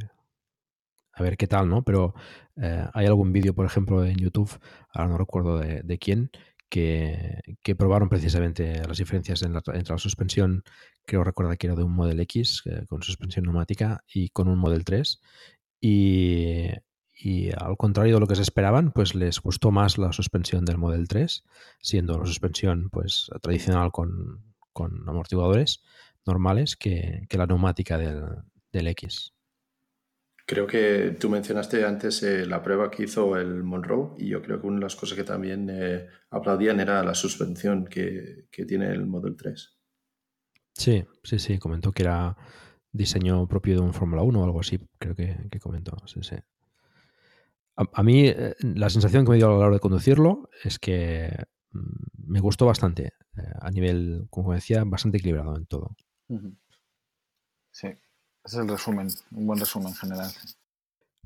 [1.14, 1.82] a ver qué tal, ¿no?
[1.82, 2.14] Pero
[2.56, 4.58] eh, hay algún vídeo, por ejemplo, en YouTube,
[4.92, 6.30] ahora no recuerdo de, quién,
[6.68, 7.40] que,
[7.76, 10.64] probaron precisamente las diferencias entre la suspensión,
[11.06, 14.58] creo recordar que era de un Model X eh, con suspensión neumática y con un
[14.58, 15.20] Model 3.
[15.80, 16.70] Y,
[17.56, 21.08] al contrario de lo que se esperaban, pues les gustó más la suspensión del Model
[21.08, 21.44] 3,
[21.80, 24.42] siendo la suspensión pues tradicional con,
[25.06, 25.82] amortiguadores
[26.26, 28.24] normales que, la neumática del,
[28.72, 29.33] del X.
[30.46, 34.60] Creo que tú mencionaste antes eh, la prueba que hizo el Monroe y yo creo
[34.60, 39.06] que una de las cosas que también eh, aplaudían era la suspensión que, tiene el
[39.06, 39.78] Model 3.
[40.74, 42.36] Sí, sí, sí, comentó que era
[42.92, 45.96] diseño propio de un Fórmula 1 o algo así, creo que, comentó.
[46.06, 46.36] Sí, sí.
[47.76, 51.34] A, mí eh, la sensación que me dio a la hora de conducirlo es que
[51.70, 53.14] mm, me gustó bastante,
[53.60, 55.96] a nivel, como decía, bastante equilibrado en todo.
[57.70, 57.88] Sí.
[58.44, 60.30] Ese es el resumen, un buen resumen general.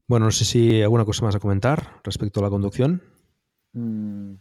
[0.07, 3.03] Bueno, no sé si alguna cosa más a comentar respecto a la conducción.
[3.73, 4.35] Mm,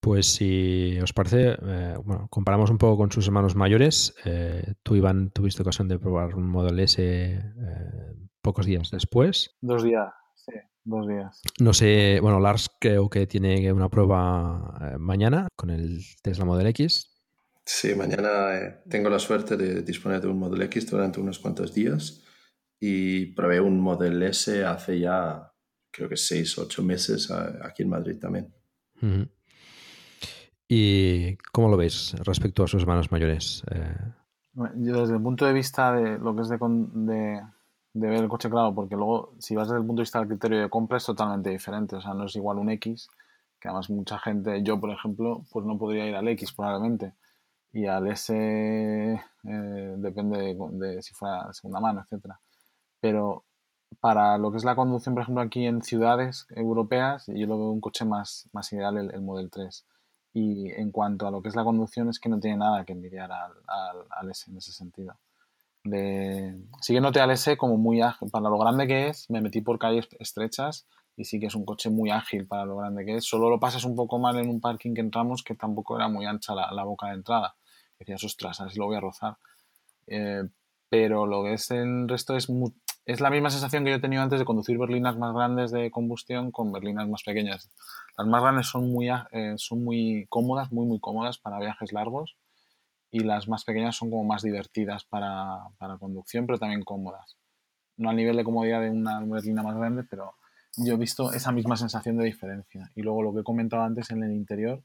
[0.00, 4.14] pues si os parece, eh, bueno, comparamos un poco con sus hermanos mayores.
[4.24, 7.42] Eh, tú, Iván, tuviste ocasión de probar un Model S eh,
[8.42, 9.56] pocos días después.
[9.62, 10.52] Dos días, sí,
[10.82, 11.40] dos días.
[11.58, 17.13] No sé, bueno, Lars creo que tiene una prueba mañana con el Tesla Model X.
[17.66, 21.72] Sí, mañana eh, tengo la suerte de disponer de un Model X durante unos cuantos
[21.72, 22.22] días
[22.78, 25.50] y probé un Model S hace ya
[25.90, 28.52] creo que seis o ocho meses aquí en Madrid también.
[30.68, 33.62] ¿Y cómo lo veis respecto a sus hermanos mayores?
[33.70, 34.12] Eh,
[34.76, 37.42] yo desde el punto de vista de lo que es de, de,
[37.94, 40.28] de, ver el coche, claro, porque luego si vas desde el punto de vista del
[40.28, 43.08] criterio de compra es totalmente diferente, o sea, no es igual un X,
[43.58, 47.14] que además mucha gente, yo por ejemplo, pues no podría ir al X probablemente
[47.74, 52.40] y al S eh, depende de, si fuera de segunda mano, etcétera.
[53.00, 53.44] Pero
[54.00, 57.70] para lo que es la conducción, por ejemplo, aquí en ciudades europeas, yo lo veo
[57.70, 59.86] un coche más, más ideal el, Model 3.
[60.34, 62.92] Y en cuanto a lo que es la conducción, es que no tiene nada que
[62.92, 63.52] envidiar al,
[64.08, 65.16] al, S en ese sentido.
[65.82, 68.30] De, sí que noté al S como muy ágil.
[68.30, 70.86] Para lo grande que es, me metí por calles estrechas
[71.16, 73.24] y sí que es un coche muy ágil para lo grande que es.
[73.24, 76.24] Solo lo pasas un poco mal en un parking que entramos que tampoco era muy
[76.24, 77.56] ancha la, la boca de entrada
[77.98, 79.36] decías, ostras, a ver si lo voy a rozar.
[80.06, 80.42] Eh,
[80.88, 82.48] pero lo que es el resto es,
[83.06, 85.90] es la misma sensación que yo he tenido antes de conducir berlinas más grandes de
[85.90, 87.70] combustión con berlinas más pequeñas.
[88.16, 92.36] Las más grandes son muy, eh, son muy cómodas, muy, muy cómodas para viajes largos
[93.10, 97.36] y las más pequeñas son como más divertidas para, para conducción, pero también cómodas.
[97.96, 100.34] No al nivel de comodidad de una berlina más grande, pero
[100.76, 102.90] yo he visto esa misma sensación de diferencia.
[102.94, 104.82] Y luego lo que he comentado antes en el interior,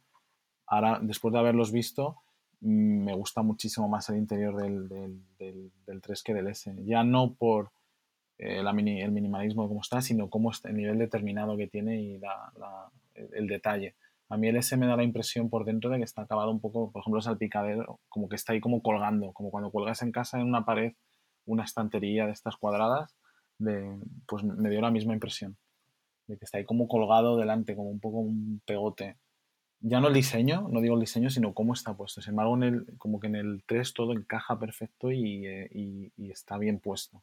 [0.67, 2.17] ahora después de haberlos visto,
[2.61, 6.73] me gusta muchísimo más el interior del, del, del, 3 que del S.
[6.85, 7.71] Ya no por
[8.37, 12.01] eh, la mini, el minimalismo de cómo está, sino está, el nivel determinado que tiene
[12.01, 12.51] y la,
[13.15, 13.95] el, detalle.
[14.29, 16.59] A mí el S me da la impresión por dentro de que está acabado un
[16.59, 20.39] poco, por ejemplo, salpicadero, como que está ahí como colgando, como cuando cuelgas en casa
[20.39, 20.93] en una pared
[21.45, 23.15] una estantería de estas cuadradas,
[23.57, 25.57] de, pues me dio la misma impresión,
[26.27, 29.17] de que está ahí como colgado delante, como un poco un pegote
[29.81, 32.21] ya no el diseño, no digo el diseño, sino cómo está puesto.
[32.21, 36.57] Sin embargo, en el, como que en el 3 todo encaja perfecto y, eh, está
[36.57, 37.21] bien puesto.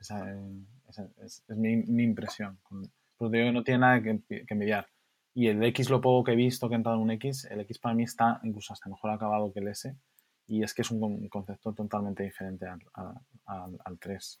[0.00, 0.34] Esa,
[1.22, 2.58] es, mi, impresión.
[3.16, 4.88] Pues digo que no tiene nada que, que envidiar.
[5.34, 7.60] Y el X, lo poco que he visto que ha entrado en un X, el
[7.60, 9.94] X para mí está incluso hasta mejor acabado que el S.
[10.48, 12.80] Y es que es un concepto totalmente diferente al,
[13.46, 14.40] al, al 3.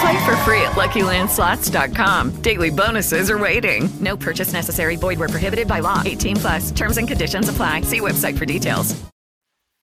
[0.00, 2.42] Play for free at LuckyLandSlots.com.
[2.42, 3.88] Daily bonuses are waiting.
[4.00, 4.96] No purchase necessary.
[4.96, 6.02] Void were prohibited by law.
[6.04, 6.70] 18 plus.
[6.72, 7.82] Terms and conditions apply.
[7.82, 8.94] See website for details.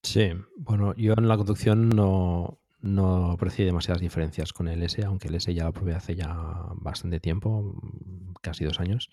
[0.02, 5.28] Sí, bueno, yo en la conducción no, no aprecio demasiadas diferencias con el S, aunque
[5.28, 6.34] el S ya lo probé hace ya
[6.74, 7.80] bastante tiempo,
[8.40, 9.10] casi dos años.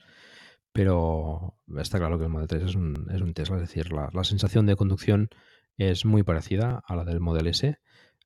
[0.71, 4.09] Pero está claro que el Model 3 es un, es un Tesla, es decir, la,
[4.13, 5.29] la sensación de conducción
[5.77, 7.77] es muy parecida a la del Model S,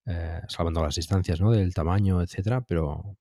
[0.05, 3.17] eh, salvando las distancias del tamaño, etcétera, pero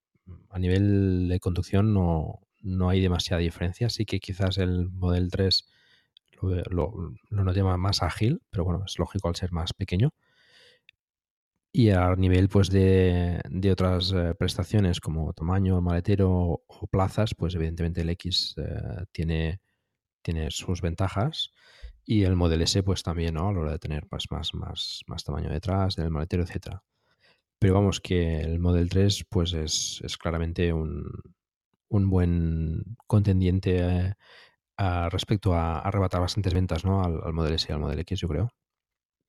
[0.51, 3.89] a nivel de conducción no, no hay demasiada diferencia.
[3.91, 5.67] Sí que quizás el Model 3
[6.41, 10.13] lo, lo, lo noté más ágil, pero bueno, es lógico al ser más pequeño.
[11.75, 17.55] Y a nivel pues de, de otras eh, prestaciones como tamaño, maletero o plazas, pues
[17.55, 19.63] evidentemente el X eh, tiene,
[20.21, 21.53] tiene sus ventajas
[22.05, 23.49] y el Model S pues también, ¿no?
[23.49, 26.83] A la hora de tener pues, más, más, más tamaño detrás, del maletero, etcétera.
[27.59, 31.05] Pero vamos que el Model 3 pues es, es claramente un,
[31.89, 34.17] un buen contendiente
[34.79, 37.05] eh, respecto a, arrebatar bastantes ventas ¿no?
[37.05, 38.51] al, al Model S y al Model X, yo creo.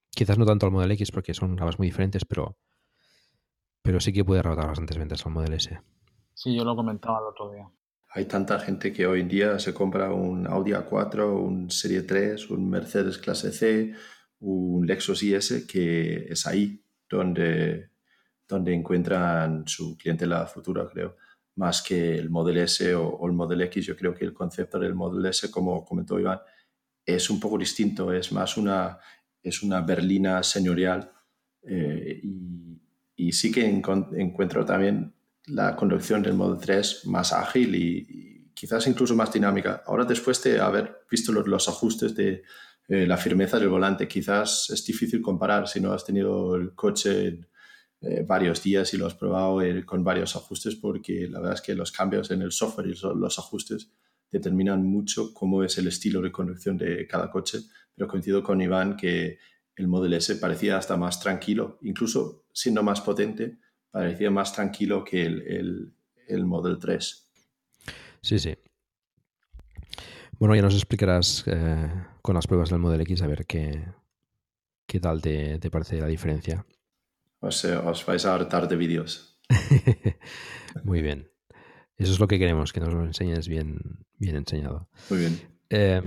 [0.10, 2.58] Quizás no tanto al Model X porque son gamas muy diferentes, pero,
[3.82, 5.80] pero sí que puede arrebatar bastantes ventas al Model S.
[6.34, 7.70] Sí, yo lo comentaba el otro día.
[8.16, 12.52] Hay tanta gente que hoy en día se compra un Audi A4, un Serie 3,
[12.52, 13.92] un Mercedes clase C,
[14.40, 17.90] un Lexus IS, que es ahí donde,
[18.48, 21.18] donde encuentran su clientela futura, creo,
[21.56, 23.88] más que el Model S o, o el Model X.
[23.88, 26.40] Yo creo que el concepto del Model S, como comentó Iván,
[27.04, 29.00] es un poco distinto, es más una,
[29.42, 31.12] es una berlina señorial
[31.64, 32.80] eh, y,
[33.16, 35.13] y, sí que encuentro también
[35.48, 39.84] la conducción del Model 3 más ágil y, quizás incluso más dinámica.
[39.86, 42.44] Ahora después de haber visto los, los ajustes de
[42.88, 47.40] eh, la firmeza del volante, quizás es difícil comparar si no has tenido el coche
[48.02, 51.62] eh, varios días y lo has probado eh, con varios ajustes porque la verdad es
[51.62, 53.90] que los cambios en el software y los ajustes
[54.30, 57.60] determinan mucho cómo es el estilo de conducción de cada coche,
[57.96, 59.38] pero coincido con Iván que
[59.76, 63.60] el Model S parecía hasta más tranquilo, incluso siendo más potente,
[63.94, 65.94] parecía más tranquilo que el, el,
[66.28, 67.32] el Model 3.
[68.22, 68.58] Sí, sí.
[70.40, 71.90] Bueno, ya nos explicarás eh,
[72.24, 73.86] con las pruebas del Model X a ver qué,
[74.88, 76.66] qué tal te, te parece la diferencia.
[77.40, 79.40] Os, eh, os vais a hartar de vídeos.
[80.84, 81.30] Muy bien.
[81.96, 83.78] Eso es lo que queremos, que nos lo enseñes bien,
[84.18, 84.90] bien enseñado.
[85.12, 85.40] Muy bien.
[85.70, 86.02] Eh,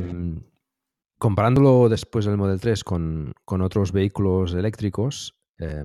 [1.18, 5.84] comparándolo después del Model 3 con, con otros vehículos eléctricos, eh,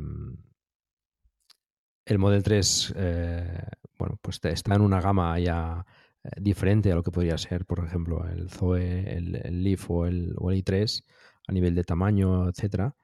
[2.12, 3.64] el Model 3 eh,
[3.98, 5.86] bueno, pues está en una gama ya
[6.24, 10.06] eh, diferente a lo que podría ser, por ejemplo, el Zoe, el, el Leaf o
[10.06, 11.04] el, o el, i3
[11.48, 12.96] a nivel de tamaño, etcétera.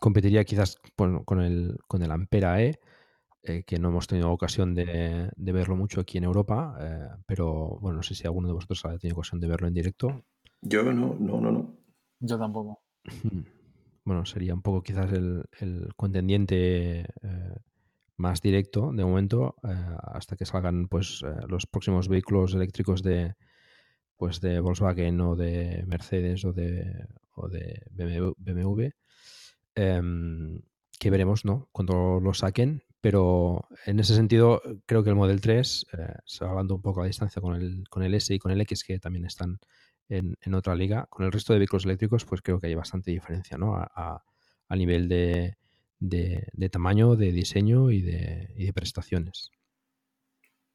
[0.00, 2.78] competiría quizás bueno, con, el, con el Ampera E,
[3.42, 7.78] eh, que no hemos tenido ocasión de, de, verlo mucho aquí en Europa, eh, pero
[7.80, 10.24] bueno, no sé si alguno de vosotros ha tenido ocasión de verlo en directo.
[10.60, 11.74] Yo no, no, no, no.
[12.20, 12.82] Yo tampoco.
[14.08, 17.56] Bueno, sería un poco quizás el, contendiente eh,
[18.16, 19.68] más directo de momento, eh,
[20.02, 23.34] hasta que salgan pues eh, los próximos vehículos eléctricos de
[24.16, 27.82] pues de Volkswagen o de Mercedes o de, o de
[28.38, 28.92] BMW,
[29.74, 30.62] em,
[30.98, 31.68] que veremos, ¿no?
[31.70, 36.82] Cuando lo saquen, pero en ese sentido creo que el Model 3, eh, salvando un
[36.82, 39.58] poco la distancia con el, con el S y con el X, que también están
[40.08, 43.10] en, en, otra liga, con el resto de vehículos eléctricos, pues creo que hay bastante
[43.10, 43.76] diferencia, ¿no?
[43.76, 44.22] A,
[44.68, 45.56] a, nivel de,
[45.98, 49.50] de, de, tamaño, de diseño y de, y de, prestaciones.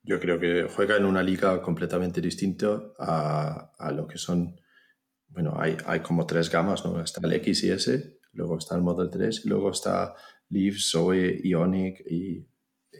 [0.03, 4.59] Yo creo que juega en una liga completamente distinta a, a lo que son,
[5.27, 7.01] bueno, hay, hay como tres gamas, ¿no?
[7.01, 10.13] Está el X y S, luego está el Model 3 y luego está
[10.49, 12.45] Leaf, Zoe, Ionic y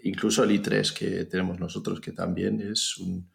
[0.04, 3.33] incluso el i3 que tenemos nosotros, que también es un,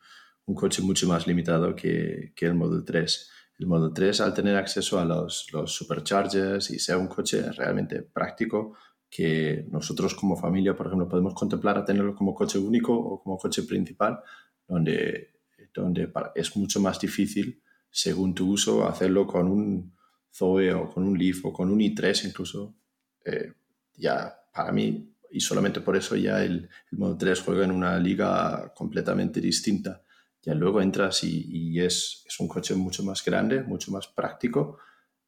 [0.48, 3.30] un coche mucho más limitado que, que, el Model 3.
[3.58, 8.00] El Model 3, al tener acceso a los, los superchargers y sea un coche realmente
[8.02, 8.74] práctico,
[9.10, 13.36] que nosotros como familia, por ejemplo, podemos contemplar a tenerlo como coche único o como
[13.36, 14.20] coche principal,
[14.66, 15.34] donde,
[15.74, 19.94] donde es mucho más difícil, según tu uso, hacerlo con un
[20.32, 22.74] Zoe o con un Leaf o con un i3 incluso.
[23.22, 23.52] Eh,
[23.96, 27.98] ya para mí, y solamente por eso ya el, el Model 3 juega en una
[27.98, 30.02] liga completamente distinta.
[30.42, 34.78] Ya luego entras y, y es, es, un coche mucho más grande, mucho más práctico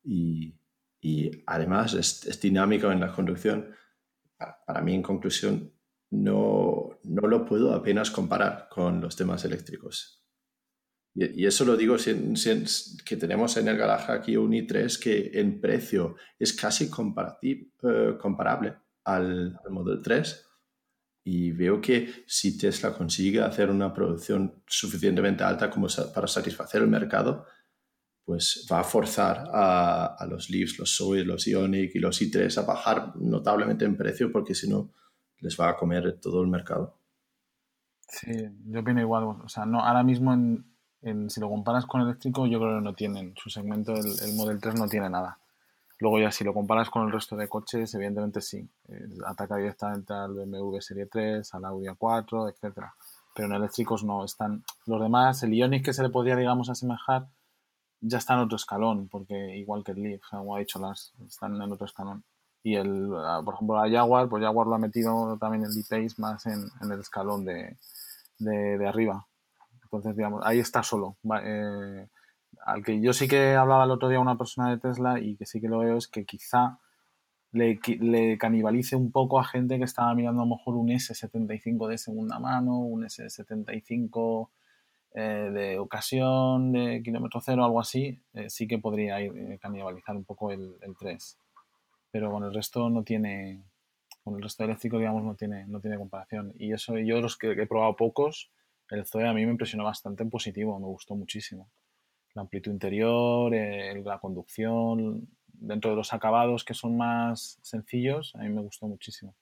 [0.05, 0.55] y,
[1.01, 3.74] y además es, es, dinámico en la conducción.
[4.66, 5.73] Para, mí, en conclusión,
[6.11, 10.24] no, no lo puedo apenas comparar con los temas eléctricos.
[11.15, 12.35] Y, eso lo digo sin,
[13.05, 18.77] que tenemos en el garaje aquí un i3 que en precio es casi eh, comparable
[19.05, 20.50] al, al Model 3
[21.23, 26.89] y veo que si Tesla consigue hacer una producción suficientemente alta como para satisfacer el
[26.89, 27.45] mercado,
[28.25, 32.63] pues va a forzar a, los Leafs, los Zoe, los Ionic y los i3 a
[32.63, 34.93] bajar notablemente en precio porque si no
[35.39, 36.99] les va a comer todo el mercado.
[38.09, 38.31] Sí,
[38.67, 39.25] yo opino igual.
[39.25, 42.95] O sea, no, ahora mismo en, si lo comparas con eléctrico, yo creo que no
[42.95, 43.35] tienen.
[43.37, 45.40] Su segmento, el, el Model 3 no tiene nada.
[46.01, 48.67] Luego ya si lo comparas con el resto de coches, evidentemente sí.
[49.27, 52.95] Ataca directamente al BMW Serie 3, al Audi A4, etcétera.
[53.35, 54.65] Pero en eléctricos no están.
[54.87, 57.29] Los demás, el Ioniq que se le podría, digamos, asemejar,
[58.01, 61.61] ya está en otro escalón, porque igual que el Leaf, como ha dicho las, están
[61.61, 62.25] en otro escalón.
[62.63, 66.15] Y el, ah, por ejemplo, la Jaguar, pues Jaguar lo ha metido también el D-Pace
[66.19, 67.77] más en, el escalón de,
[68.39, 69.27] de, arriba.
[69.83, 71.17] Entonces, digamos, ahí está solo.
[71.43, 72.09] Eh,
[72.65, 75.47] al que yo sí que hablaba el otro día una persona de Tesla y que
[75.47, 76.78] sí que lo veo es que quizá
[77.53, 81.99] le, canibalice un poco a gente que estaba mirando a lo mejor un S75 de
[81.99, 84.49] segunda mano, un S75
[85.15, 90.16] eh, de ocasión, de kilómetro cero, algo así, eh, sí que podría ir, eh, canibalizar
[90.16, 91.39] un poco el, 3.
[92.12, 93.65] Pero con el resto no tiene,
[94.23, 96.53] con el resto eléctrico, digamos, no tiene, no tiene comparación.
[96.57, 98.51] Y eso, yo los que he probado pocos,
[98.91, 101.69] el Zoe a mí me impresionó bastante en positivo, me gustó muchísimo
[102.35, 108.48] la amplitud interior, la conducción, dentro de los acabados que son más sencillos, a mí
[108.48, 109.35] me gustó muchísimo.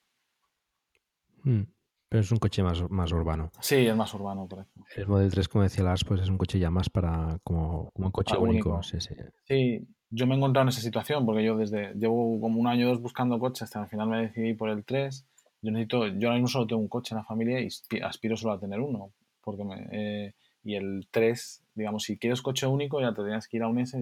[1.44, 1.62] Hmm,
[2.08, 3.50] pero es un coche más, más urbano.
[3.60, 4.66] Sí, es más urbano, por
[4.96, 8.10] El Model 3, como decía Lars, pues es un coche ya más para como, un
[8.10, 8.82] coche único.
[8.82, 9.14] Sí, sí.
[9.44, 12.86] sí, yo me he encontrado en esa situación porque yo desde llevo como un año
[12.86, 15.26] o dos buscando coches hasta al final me decidí por el 3.
[15.60, 17.68] Yo necesito, yo ahora mismo solo tengo un coche en la familia y
[18.00, 19.12] aspiro solo a tener uno
[19.48, 23.62] porque me, eh, y el 3, digamos, si quieres coche único ya te que ir
[23.62, 23.96] a un S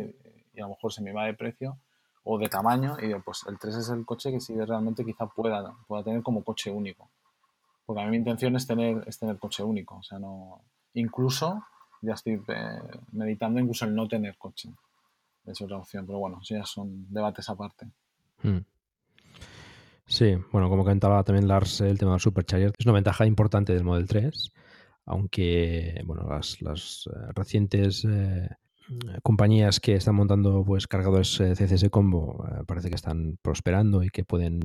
[0.55, 1.79] y a lo mejor se me va de precio
[2.25, 5.27] o de tamaño y digo, pues el 3 es el coche que sí realmente quizá
[5.27, 7.11] pueda, pueda tener como coche único.
[7.85, 9.97] Porque a mí mi intención es tener, es tener coche único.
[9.97, 10.63] O sea, no.
[10.95, 11.63] Incluso,
[12.01, 12.81] ya estoy eh,
[13.13, 14.71] meditando incluso el no tener coche.
[15.45, 17.87] Es otra opción, pero bueno, ya son debates aparte.
[18.43, 18.59] Hmm.
[20.07, 23.85] Sí, bueno, como comentaba también Lars, el tema del Supercharger es una ventaja importante del
[23.85, 24.53] Model 3
[25.07, 28.49] aunque bueno, las, eh, recientes eh,
[29.23, 34.25] compañías que están montando pues cargadores eh, CCS combo parece que están prosperando y que
[34.25, 34.61] pueden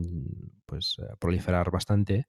[0.66, 2.28] pues proliferar bastante.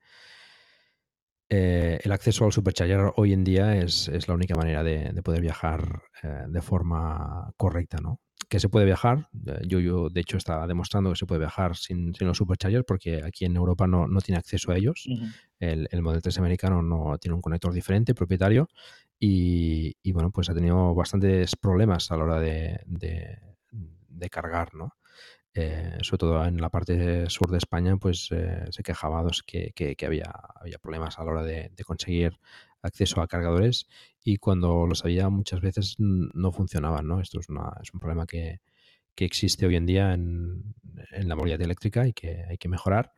[1.49, 6.03] el acceso al supercharger hoy en día es, la única manera de, de poder viajar
[6.49, 8.21] de forma correcta, ¿no?
[8.53, 9.31] Que se puede viajar.
[9.47, 12.85] Eh, yo, yo, de hecho, estaba demostrando que se puede viajar sin, sin los superchargers
[12.87, 15.07] porque aquí en Europa no, no tiene acceso a ellos.
[15.59, 18.69] el, el, Model 3 americano no tiene un conector diferente, propietario.
[19.19, 24.97] Y, y bueno, pues ha tenido bastantes problemas a la hora de, de, cargar, ¿no?
[25.55, 29.97] Eh, sobre todo en la parte sur de España, pues eh, se quejaba que, que,
[29.97, 32.39] que, había, había problemas a la hora de, de conseguir
[32.83, 33.87] acceso a cargadores
[34.23, 37.21] y cuando los había muchas veces no funcionaban, ¿no?
[37.21, 38.61] Esto es, una, es un problema que,
[39.17, 40.75] existe hoy en día en,
[41.13, 43.13] la movilidad eléctrica y que hay que mejorar.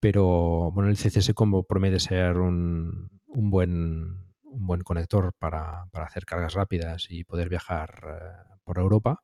[0.00, 6.24] Pero bueno, el CCS Combo promete ser un, un buen, un buen conector para, hacer
[6.24, 9.22] cargas rápidas y poder viajar eh, por Europa.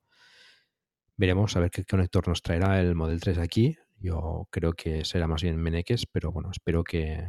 [1.17, 3.77] Veremos a ver qué conector nos traerá el Model 3 aquí.
[3.99, 7.25] Yo creo que será más bien Meneques, pero bueno, espero que,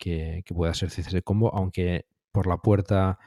[0.00, 3.18] que, pueda ser CCS Combo, aunque por la puerta,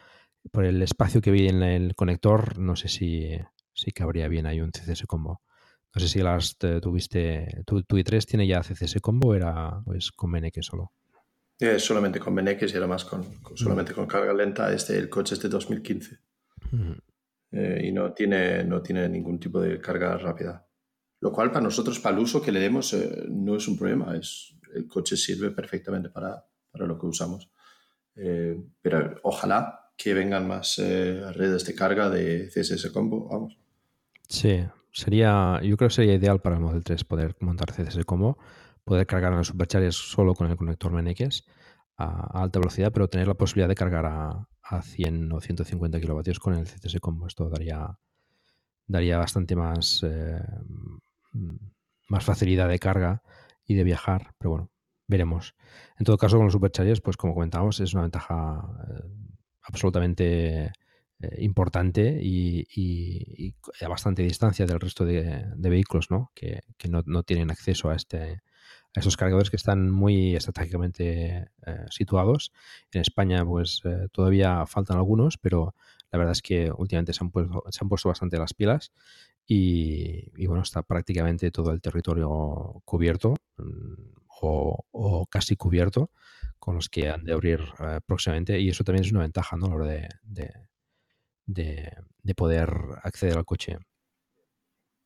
[0.52, 3.30] por el espacio que vi en el conector, no sé si,
[3.74, 5.42] si cabría bien ahí un CCS Combo.
[5.96, 10.32] No sé si las tuviste, tu, tu, i3 tiene ya CCS Combo era pues, con
[10.32, 10.92] Meneque solo.
[11.60, 13.24] Eh, solamente con Meneque y era más con,
[13.56, 13.96] solamente mm.
[13.96, 14.74] con carga lenta.
[14.74, 16.20] Este, el coche es de 2015.
[17.52, 20.68] Eh, y no tiene, no tiene ningún tipo de carga rápida.
[21.22, 24.18] Lo cual para nosotros, para el uso que le demos, eh, no es un problema.
[24.18, 26.44] Es, el coche sirve perfectamente para,
[26.74, 27.50] para lo que usamos.
[28.16, 33.58] Eh, pero ojalá que vengan más eh, redes de carga de CSS Combo, vamos.
[34.28, 38.38] Sí, sería, yo creo que sería ideal para el Model 3 poder montar CSS Combo,
[38.84, 41.46] poder cargar en los superchargers solo con el conector MNX
[41.98, 46.40] a, alta velocidad, pero tener la posibilidad de cargar a, a 100 o 150 kilovatios
[46.40, 47.28] con el CSS Combo.
[47.28, 48.00] Esto daría,
[48.88, 50.42] daría bastante más, eh,
[52.10, 53.22] más facilidad de carga
[53.66, 54.73] y de viajar, pero bueno,
[55.08, 55.56] veremos.
[55.98, 59.04] En todo caso, con los superchargers, pues como comentábamos, es una ventaja eh,
[59.64, 60.72] absolutamente eh,
[61.40, 66.32] importante y, a bastante distancia del resto de, vehículos ¿no?
[66.34, 68.42] que, no, tienen acceso a, este,
[68.96, 72.52] a esos cargadores que están muy estratégicamente eh, situados.
[72.92, 73.82] En España, pues
[74.12, 75.76] todavía faltan algunos, pero
[76.12, 78.92] la verdad es que últimamente se han puesto, se han puesto bastante las pilas
[79.46, 83.36] y, bueno, está prácticamente todo el territorio cubierto
[84.42, 86.12] o, casi cubierto
[86.60, 89.66] con los que han de abrir eh, próximamente y eso también es una ventaja ¿no?
[89.66, 90.10] a la hora de,
[91.46, 92.70] de poder
[93.04, 93.78] acceder al coche.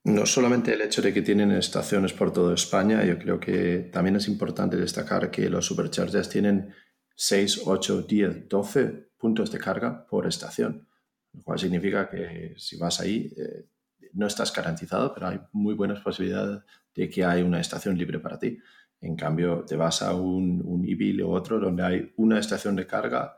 [0.08, 4.16] No solamente el hecho de que tienen estaciones por toda España, yo creo que también
[4.16, 6.74] es importante destacar que los superchargers tienen
[7.14, 8.88] 6, 8, 10, 12
[9.18, 10.88] puntos de carga por estación,
[11.34, 13.66] lo cual significa que si vas ahí eh,
[14.14, 16.64] no estás garantizado, pero hay muy buenas posibilidades
[16.96, 18.60] de que hay una estación libre para ti.
[19.02, 23.38] En cambio, te vas a un, un o otro donde hay una estación de carga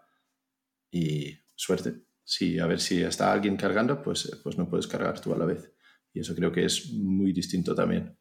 [0.92, 2.04] y suerte.
[2.24, 5.46] Si a ver si está alguien cargando, pues, pues no puedes cargar tú a la
[5.46, 5.74] vez.
[6.14, 8.18] Y eso creo que es muy distinto también.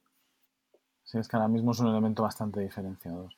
[1.04, 3.32] Sí, es que ahora mismo es un elemento bastante diferenciador.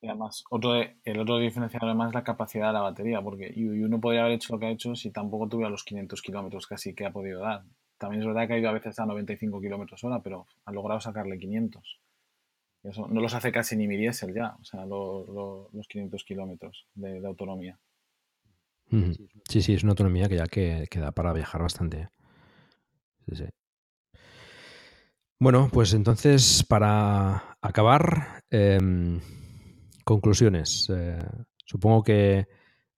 [0.00, 4.00] Y además, otro el otro diferenciador además es la capacidad de la batería, porque uno
[4.00, 7.06] podría haber hecho lo que ha hecho si tampoco tuviera los 500 kilómetros casi que
[7.06, 7.64] ha podido dar.
[7.98, 11.00] También es verdad que ha ido a veces a 95 kilómetros hora, pero ha logrado
[11.00, 12.00] sacarle 500.
[12.82, 17.24] Eso no los hace casi ni mi diésel ya, o sea, los 500 kilómetros de,
[17.26, 17.78] autonomía.
[19.48, 22.08] Sí, sí, es una autonomía que ya que, que da para viajar bastante.
[23.26, 23.44] Sí, sí.
[25.42, 29.20] Bueno, pues entonces para acabar, em,
[30.04, 30.88] conclusiones.
[30.94, 31.18] Eh,
[31.64, 32.46] supongo que,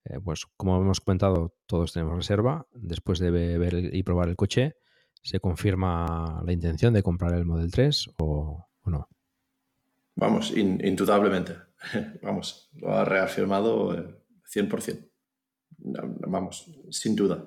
[0.04, 2.66] eh, pues como hemos comentado, todos tenemos reserva.
[2.74, 4.74] Después de ver y probar el coche,
[5.22, 9.08] ¿se confirma la intención de comprar el Model 3 o, no?
[10.16, 11.56] Vamos, indudablemente.
[12.22, 13.92] Vamos, lo ha reafirmado
[14.44, 14.92] 100%.
[14.94, 15.08] Eh,
[16.26, 17.44] vamos, sin duda.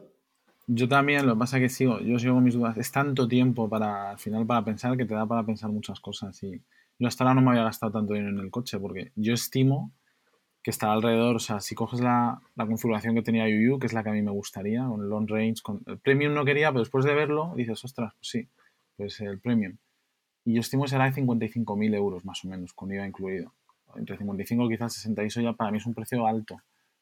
[0.68, 2.78] Yo también, lo que pasa es que sigo, yo sigo con mis dudas.
[2.78, 6.42] Es tanto tiempo para, al final, para pensar que te da para pensar muchas cosas.
[6.44, 6.62] Y
[7.00, 9.94] yo hasta ahora no me había gastado tanto dinero en el coche, porque yo estimo
[10.62, 14.04] que está alrededor, o sea, si coges la, configuración que tenía UU, que es la
[14.04, 16.82] que a mí me gustaría, con el long range, con el premium no quería, pero
[16.82, 18.50] después de verlo dices, ostras, pues sí,
[18.98, 19.78] pues el premium.
[20.48, 23.52] Y yo estimo será de 55.000 euros más o menos, con IVA incluido.
[23.98, 26.62] Entre 55 y quizás 60, y eso ya para mí es un precio alto.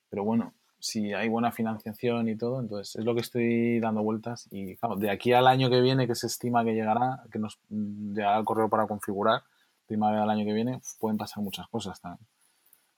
[0.09, 4.47] Pero bueno, si hay buena financiación y todo, entonces es lo que estoy dando vueltas
[4.49, 7.59] y claro, de aquí al año que viene que se estima que llegará, que nos
[7.69, 9.43] llegará el correo para configurar,
[9.85, 12.25] primavera del año que viene, pueden pasar muchas cosas también.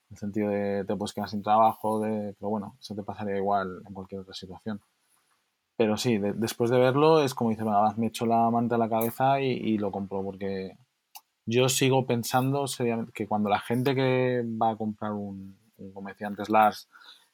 [0.09, 3.35] En el sentido de te puedes quedar sin trabajo, de, pero bueno, eso te pasaría
[3.35, 4.79] igual en cualquier otra situación.
[5.77, 7.63] Pero sí, después de verlo es como dice,
[7.97, 10.75] me echo la manta a la cabeza y, lo compro porque
[11.45, 12.65] yo sigo pensando
[13.13, 15.55] que cuando la gente que va a comprar un,
[15.93, 16.89] como decía antes Lars,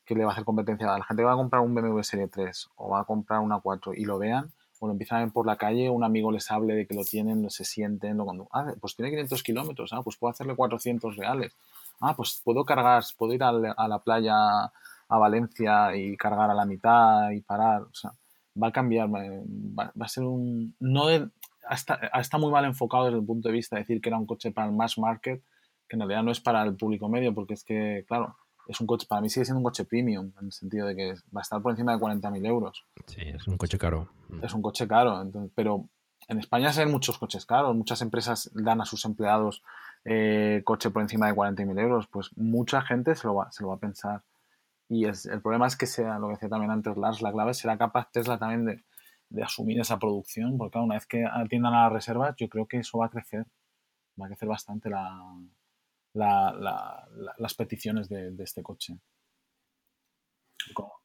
[0.05, 2.01] que le va a hacer competencia a la gente que va a comprar un BMW
[2.03, 5.23] Serie 3 o va a comprar una 4 y lo vean o lo empiezan a
[5.23, 8.25] ver por la calle, un amigo les hable de que lo tienen, se sienten, lo
[8.25, 11.55] cuando, ah, pues tiene 500 kilómetros, ah, pues puedo hacerle 400 reales,
[12.01, 13.53] ah, pues puedo cargar, puedo ir a
[13.87, 18.11] la playa a Valencia y cargar a la mitad y parar, o sea,
[18.61, 21.05] va a cambiar, va, a ser un, no
[21.67, 24.25] hasta, está muy mal enfocado desde el punto de vista de decir que era un
[24.25, 25.41] coche para el mass market,
[25.87, 28.35] que en realidad no es para el público medio, porque es que, claro,
[28.67, 31.13] es un coche, para mí sigue siendo un coche premium, en el sentido de que
[31.35, 32.85] va a estar por encima de 40.000 euros.
[33.07, 34.09] Sí, es un coche caro.
[34.41, 35.89] Es un coche caro, pero
[36.27, 39.61] en España se ven muchos coches caros, muchas empresas dan a sus empleados
[40.05, 43.69] eh, coche por encima de 40.000 euros, pues mucha gente se lo, va, se lo
[43.69, 44.23] va a pensar.
[44.93, 47.79] Y el problema es que sea, lo que decía también antes Lars, la clave será
[47.79, 52.35] capaz Tesla también de, asumir esa producción, porque una vez que atiendan a las reservas,
[52.37, 53.47] yo creo que eso va a crecer,
[54.21, 55.35] va a crecer bastante la,
[56.13, 58.99] las peticiones de, este coche.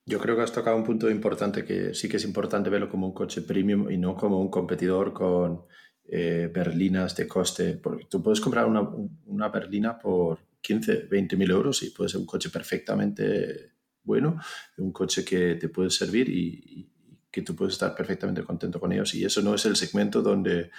[0.05, 3.07] Yo creo que has tocado un punto importante que sí que es importante verlo como
[3.07, 5.65] un coche premium y no como un competidor con
[6.05, 7.79] eh, berlinas de coste.
[7.79, 12.27] Porque tú puedes comprar una, berlina por 15, 20 mil euros y puede ser un
[12.27, 13.78] coche perfectamente
[14.09, 14.41] bueno,
[14.79, 16.91] un coche que te puede servir y,
[17.31, 19.15] que tú puedes estar perfectamente contento con ellos.
[19.15, 20.71] Y eso no es el segmento donde,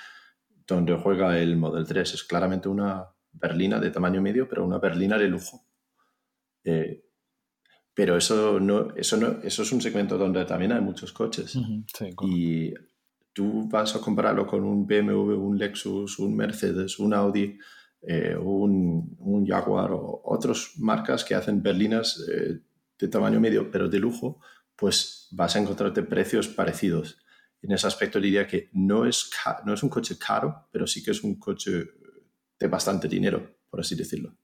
[0.67, 5.17] donde juega el Model 3, es claramente una, berlina de tamaño medio, pero una berlina
[5.17, 5.65] de lujo.
[6.63, 7.05] Eh,
[7.93, 11.57] pero eso no, eso no, eso es un segmento donde también hay muchos coches.
[12.21, 12.73] y
[13.33, 17.57] tú vas a compararlo con un BMW, un Lexus, un Mercedes, un Audi,
[18.01, 22.59] eh, un, un, Jaguar o otras marcas que hacen berlinas eh,
[22.99, 24.41] de tamaño medio, pero de lujo,
[24.75, 27.17] pues vas a encontrarte precios parecidos.
[27.61, 29.29] En ese aspecto diría que no es,
[29.65, 31.85] no es un coche caro, pero sí que es un coche
[32.59, 34.35] de bastante dinero, por así decirlo.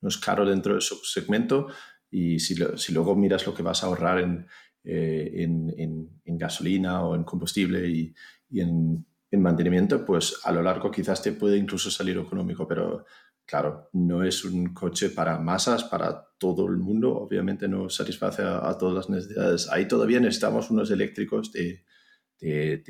[0.00, 1.68] No es caro dentro de su segmento
[2.10, 4.46] y si, si luego miras lo que vas a ahorrar en,
[4.84, 8.12] eh, en, en, gasolina o en combustible y,
[8.50, 13.06] y en, mantenimiento, pues a lo largo quizás te puede incluso salir económico, pero
[13.52, 18.74] claro, no es un coche para masas, para todo el mundo, obviamente no satisface a,
[18.78, 19.68] todas las necesidades.
[19.70, 21.84] Ahí todavía necesitamos unos eléctricos de,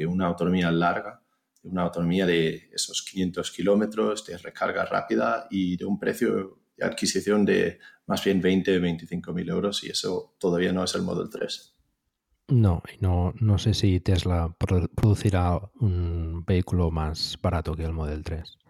[0.06, 1.20] una autonomía larga,
[1.60, 6.84] de una autonomía de esos 500 kilómetros, de recarga rápida y de un precio de
[6.84, 11.28] adquisición de más bien 20, 25 mil euros y eso todavía no es el Model
[11.28, 11.74] 3.
[12.50, 14.54] No, no, no sé si Tesla
[14.94, 18.61] producirá un vehículo más barato que el Model 3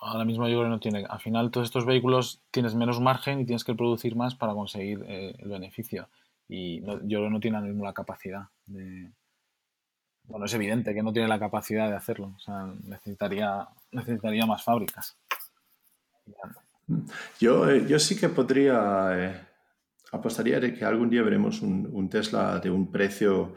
[0.00, 1.04] ahora mismo yo creo que no tiene.
[1.08, 5.04] Al final, todos estos vehículos tienes menos margen y tienes que producir más para conseguir
[5.06, 6.08] eh, el beneficio.
[6.48, 9.10] Y yo creo que no tiene mismo la capacidad de.
[10.24, 12.34] Bueno, es evidente que no tiene la capacidad de hacerlo.
[12.36, 15.16] O sea, necesitaría, necesitaría más fábricas.
[17.38, 19.10] Yo, eh, yo sí que podría.
[19.12, 19.40] Eh,
[20.12, 23.54] apostaría de que algún día veremos un, Tesla de un precio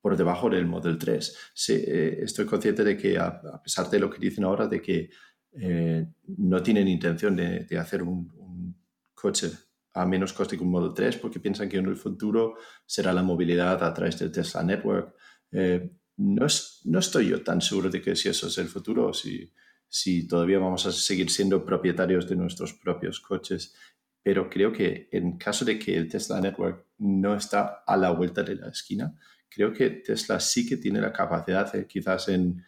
[0.00, 1.36] por debajo del Model 3.
[1.68, 5.10] Eh, estoy consciente de que, a, pesar de lo que dicen ahora, de que
[5.52, 6.06] eh,
[6.38, 8.76] no tienen intención de, hacer un,
[9.14, 9.50] coche
[9.92, 12.54] a menos coste que un Model 3 porque piensan que en el futuro
[12.86, 15.14] será la movilidad a través del Tesla Network.
[15.52, 16.46] Eh, no,
[16.84, 19.52] no, estoy yo tan seguro de que si eso es el futuro, si,
[19.88, 23.74] si todavía vamos a seguir siendo propietarios de nuestros propios coches.
[24.22, 28.42] Pero creo que en caso de que el Tesla Network no está a la vuelta
[28.42, 29.18] de la esquina,
[29.50, 32.64] creo que Tesla sí que tiene la capacidad, quizás en,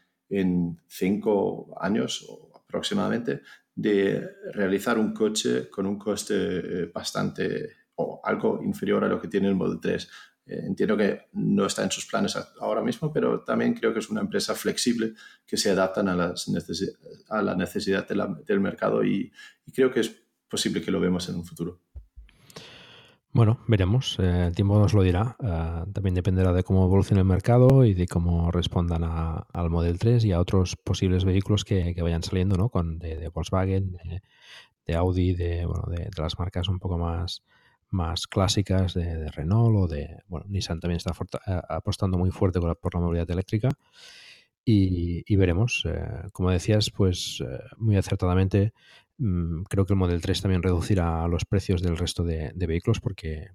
[0.88, 3.42] cinco años aproximadamente,
[3.74, 9.28] de realizar un coche con un coste eh, bastante o algo inferior a lo que
[9.28, 10.10] tiene el Model 3.
[10.46, 14.08] Eh, entiendo que no está en sus planes ahora mismo, pero también creo que es
[14.08, 15.12] una empresa flexible
[15.46, 16.50] que se adaptan a, las
[17.28, 19.30] a la necesidad del mercado y,
[19.66, 20.16] y creo que es
[20.48, 21.80] posible que lo vemos en un futuro.
[23.34, 24.18] Bueno, veremos.
[24.18, 25.36] Eh, el tiempo nos lo dirá.
[25.42, 30.22] Eh, también dependerá de cómo evolucione el mercado y de cómo respondan al Model 3
[30.26, 32.68] y a otros posibles vehículos que, vayan saliendo, ¿no?
[32.68, 33.96] Con, de, Volkswagen,
[34.86, 37.42] de, Audi, de, bueno, de, las marcas un poco más,
[37.88, 40.18] más clásicas de, Renault o de...
[40.28, 41.12] Bueno, Nissan también está
[41.46, 43.70] eh, apostando muy fuerte por la movilidad eléctrica.
[44.64, 45.84] Y, veremos.
[46.32, 47.42] como decías, pues
[47.78, 48.72] muy acertadamente
[49.68, 53.50] creo que el Model 3 también reducirá los precios del resto de, vehículos porque,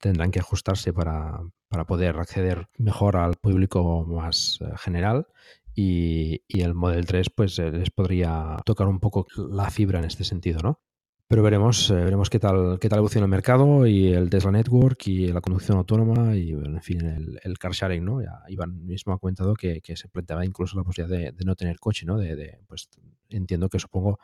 [0.00, 1.40] tendrán que ajustarse para,
[1.86, 5.26] poder acceder mejor al público más eh, general
[5.74, 10.24] y, el Model 3 pues eh, les podría tocar un poco la fibra en este
[10.24, 10.80] sentido, ¿no?
[11.28, 15.06] Pero veremos, eh, veremos qué tal, qué tal evoluciona el mercado y el Tesla Network
[15.08, 18.22] y la conducción autónoma y, en fin, el, car sharing, ¿no?
[18.22, 22.06] Ya Iván mismo ha comentado que, se planteaba incluso la posibilidad de, no tener coche,
[22.06, 22.16] ¿no?
[22.16, 22.88] De, pues
[23.28, 24.18] entiendo que supongo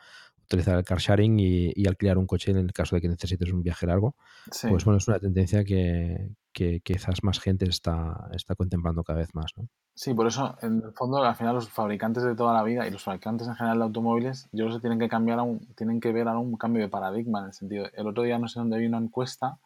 [0.45, 3.61] utilizar el car sharing y, alquilar un coche en el caso de que necesites un
[3.61, 4.15] viaje largo.
[4.61, 9.51] Pues bueno, es una tendencia que, quizás más gente está, está contemplando cada vez más.
[9.57, 9.67] ¿no?
[9.93, 12.91] Sí, por eso, en el fondo, al final los fabricantes de toda la vida y
[12.91, 16.11] los fabricantes en general de automóviles, yo creo que tienen que cambiar, un, tienen que
[16.11, 17.87] ver un cambio de paradigma en el sentido.
[17.93, 19.59] El otro día no sé dónde vi una encuesta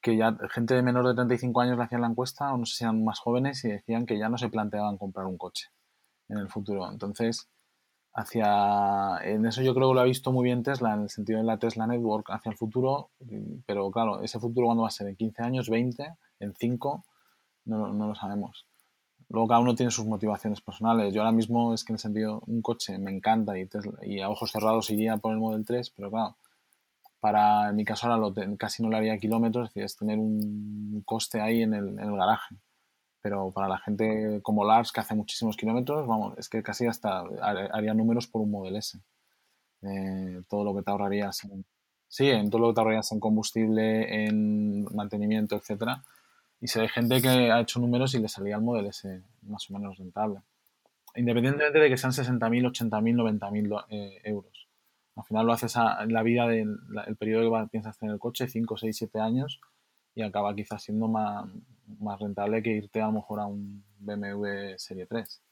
[0.00, 2.76] que ya gente de menor de 35 años le hacían la encuesta, o no sé
[2.76, 5.68] si eran más jóvenes, y decían que ya no se planteaban comprar un coche
[6.28, 6.90] en el futuro.
[6.92, 7.48] Entonces,
[8.14, 11.40] hacia en eso yo creo que lo ha visto muy bien Tesla en el sentido
[11.40, 13.10] de la Tesla Network hacia el futuro
[13.66, 17.04] pero claro ese futuro cuándo va a ser en 15 años 20 en 5
[17.66, 18.66] no, no, lo sabemos.
[19.28, 21.14] Luego cada uno tiene sus motivaciones personales.
[21.14, 23.68] Yo ahora mismo es que en el sentido un coche me encanta y,
[24.02, 26.36] y a ojos cerrados iría por el Model 3 pero claro
[27.20, 30.18] para en mi caso ahora lo casi no le haría kilómetros es decir es tener
[30.18, 32.56] un coste ahí en el, en el garaje
[33.24, 37.24] pero para la gente como Lars, que hace muchísimos kilómetros, vamos, es que casi hasta
[37.40, 38.98] haría números por un Model S.
[39.80, 41.64] Eh, todo lo que te ahorrarías en,
[42.06, 46.04] sí, en todo lo que te ahorrarías en combustible, en mantenimiento, etcétera.
[46.60, 49.70] Y si hay gente que ha hecho números y le salía el Model S más
[49.70, 50.42] o menos rentable.
[51.14, 54.68] Independientemente de que sean 60.000, 80.000, 90.000 eh, euros.
[55.16, 56.76] Al final lo haces en la vida del
[57.06, 59.60] el periodo que piensas tener el coche, 5, 6, 7 años,
[60.14, 61.46] y acaba quizás siendo más,
[62.00, 65.42] más rentable que irte a lo mejor a un BMW Serie 3.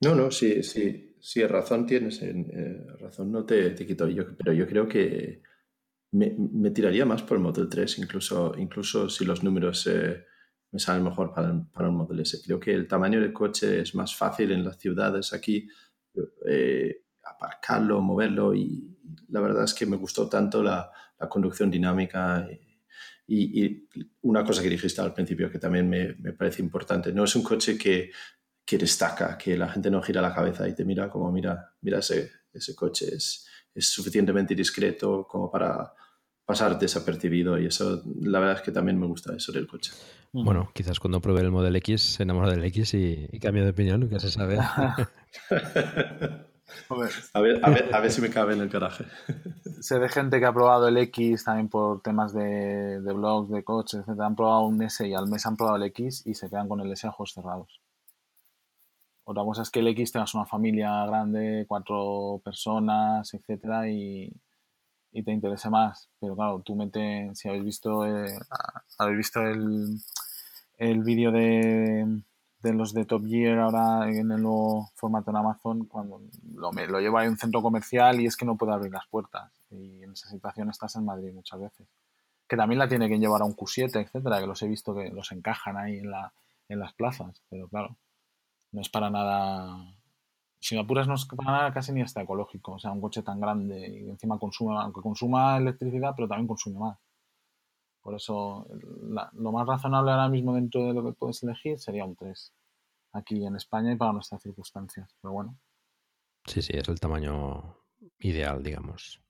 [0.00, 4.52] No, no, sí, sí, sí, razón tienes, eh, razón no te, te quito, yo, pero
[4.52, 5.42] yo creo que
[6.12, 10.24] me, tiraría más por el Model 3, incluso, incluso si los números eh,
[10.70, 12.40] me salen mejor para, para, un Model S.
[12.44, 15.68] Creo que el tamaño del coche es más fácil en las ciudades aquí,
[16.46, 18.96] eh, aparcarlo, moverlo y
[19.28, 22.46] la verdad es que me gustó tanto la, la conducción dinámica.
[24.22, 27.42] Una cosa que dijiste al principio que también me, me, parece importante, no es un
[27.42, 28.10] coche que,
[28.64, 32.00] que, destaca, que la gente no gira la cabeza y te mira como, mira, mira
[32.00, 35.92] ese, ese coche, es, es suficientemente discreto como para
[36.44, 39.92] pasar desapercibido y eso la verdad es que también me gusta eso del coche.
[40.32, 43.70] Bueno, quizás cuando pruebe el Model X se enamora del X y, y cambia de
[43.70, 44.58] opinión, nunca se sabe.
[46.88, 46.94] A
[47.40, 49.04] ver, a, ver, a ver si me cabe en el garaje.
[49.80, 53.62] Sé de gente que ha probado el X también por temas de, de blogs, de
[53.62, 54.20] coches, etc.
[54.20, 56.80] Han probado un S y al mes han probado el X y se quedan con
[56.80, 57.80] el S a ojos cerrados.
[59.24, 64.30] Otra cosa es que el X tengas una familia grande, cuatro personas, etcétera, y,
[65.12, 66.10] y te interese más.
[66.20, 68.38] Pero claro, tú mete, si habéis visto, eh,
[68.98, 69.98] habéis visto el,
[70.76, 72.20] el vídeo de,
[72.64, 76.20] de los de Top Gear ahora en el nuevo formato en Amazon, cuando
[76.54, 79.06] lo, me- lo llevo a un centro comercial y es que no puedo abrir las
[79.08, 79.52] puertas.
[79.70, 81.86] Y en esa situación estás en Madrid muchas veces.
[82.48, 85.10] Que también la tiene que llevar a un Q7, etcétera, que los he visto que
[85.10, 86.32] los encajan ahí en, la,
[86.68, 87.42] en las plazas.
[87.50, 87.96] Pero claro,
[88.72, 89.94] no es para nada.
[90.60, 92.72] Si apuras, no es para nada casi ni hasta ecológico.
[92.74, 96.78] O sea, un coche tan grande y encima consume, aunque consuma electricidad, pero también consume
[96.80, 96.98] más.
[98.04, 98.68] Por eso,
[99.08, 102.52] la- lo más razonable ahora mismo dentro de lo que puedes elegir sería un 3.
[103.12, 105.16] Aquí en España y para nuestras circunstancias.
[105.20, 105.58] Pero bueno,
[106.46, 107.78] Sí, sí, es el tamaño
[108.18, 109.20] ideal, digamos.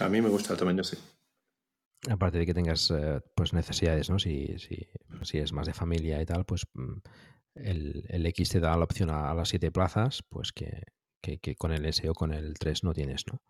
[0.00, 0.96] A mí me gusta el tamaño, sí.
[2.08, 4.18] Aparte de que tengas eh, pues necesidades, ¿no?
[4.18, 4.88] Si, si,
[5.22, 6.98] si es más de familia y tal, pues mm,
[7.56, 10.84] el, el X te da la opción a, a las siete plazas, pues que,
[11.20, 13.42] que- que con el S o con el 3 no tienes, ¿no?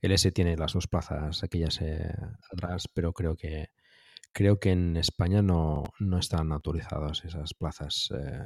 [0.00, 2.14] El S tiene las dos plazas aquellas eh,
[2.52, 3.68] atrás, pero creo que
[4.32, 8.44] creo que en España no, no están autorizadas esas plazas eh,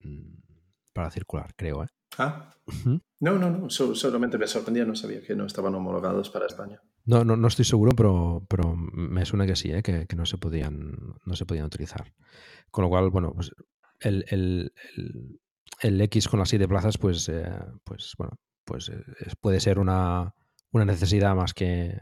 [0.00, 0.34] mm,
[0.92, 1.88] para circular, creo, ¿eh?
[2.18, 2.52] Ah,
[3.20, 3.70] no, no, no.
[3.70, 6.80] so- solamente me sorprendía, no sabía que no estaban homologados para España.
[7.04, 9.82] No, no, no estoy seguro, pero, pero me suena que sí, ¿eh?
[9.82, 10.92] que, que no se podían,
[11.24, 12.12] no se podían utilizar.
[12.70, 13.50] Con lo cual, bueno, pues
[14.00, 15.40] el, el- el-
[15.80, 17.48] el X con las siete plazas, pues, eh,
[17.84, 20.34] pues bueno, pues eh, es- puede ser una,
[20.72, 21.98] una necesidad más que,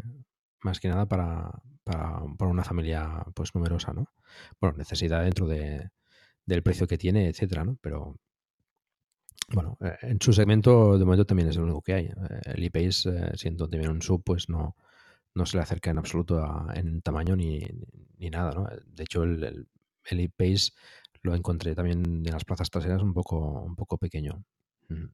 [0.62, 1.50] más que nada para,
[1.84, 4.06] para, para una familia pues numerosa, ¿no?
[4.60, 5.90] Bueno, necesidad dentro de,
[6.46, 7.78] del precio que tiene, etcétera, ¿no?
[7.80, 8.16] Pero
[9.52, 12.06] bueno, eh, en su segmento de momento también es el único que hay.
[12.06, 14.76] Eh, El ePace, eh, siendo también un sub, pues no,
[15.34, 16.40] no se le acerca en absoluto
[16.74, 17.60] en tamaño ni,
[18.18, 18.66] ni nada, ¿no?
[18.86, 19.68] De hecho, el, el,
[20.10, 20.32] el
[21.22, 24.42] lo encontré también en las plazas traseras un poco, un poco pequeño.
[24.88, 25.06] Mm.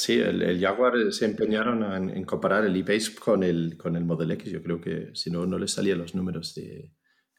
[0.00, 3.96] Sí, el, el Jaguar eh, se empeñaron en, en comparar el e-Pace con el, con
[3.96, 4.50] el Model X.
[4.50, 6.90] Yo creo que si no, no les salían los números de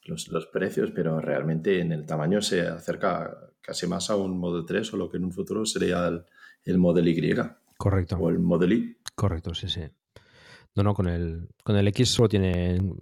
[0.04, 4.64] los, los precios, pero realmente en el tamaño se acerca casi más a un Model
[4.68, 6.24] 3 o lo que en un futuro sería el,
[6.64, 7.36] el Model Y
[7.78, 8.18] Correcto.
[8.18, 8.98] o el Model Y.
[9.16, 9.82] Correcto, sí, sí.
[10.76, 12.94] No, no, con el, con el X solo tiene en,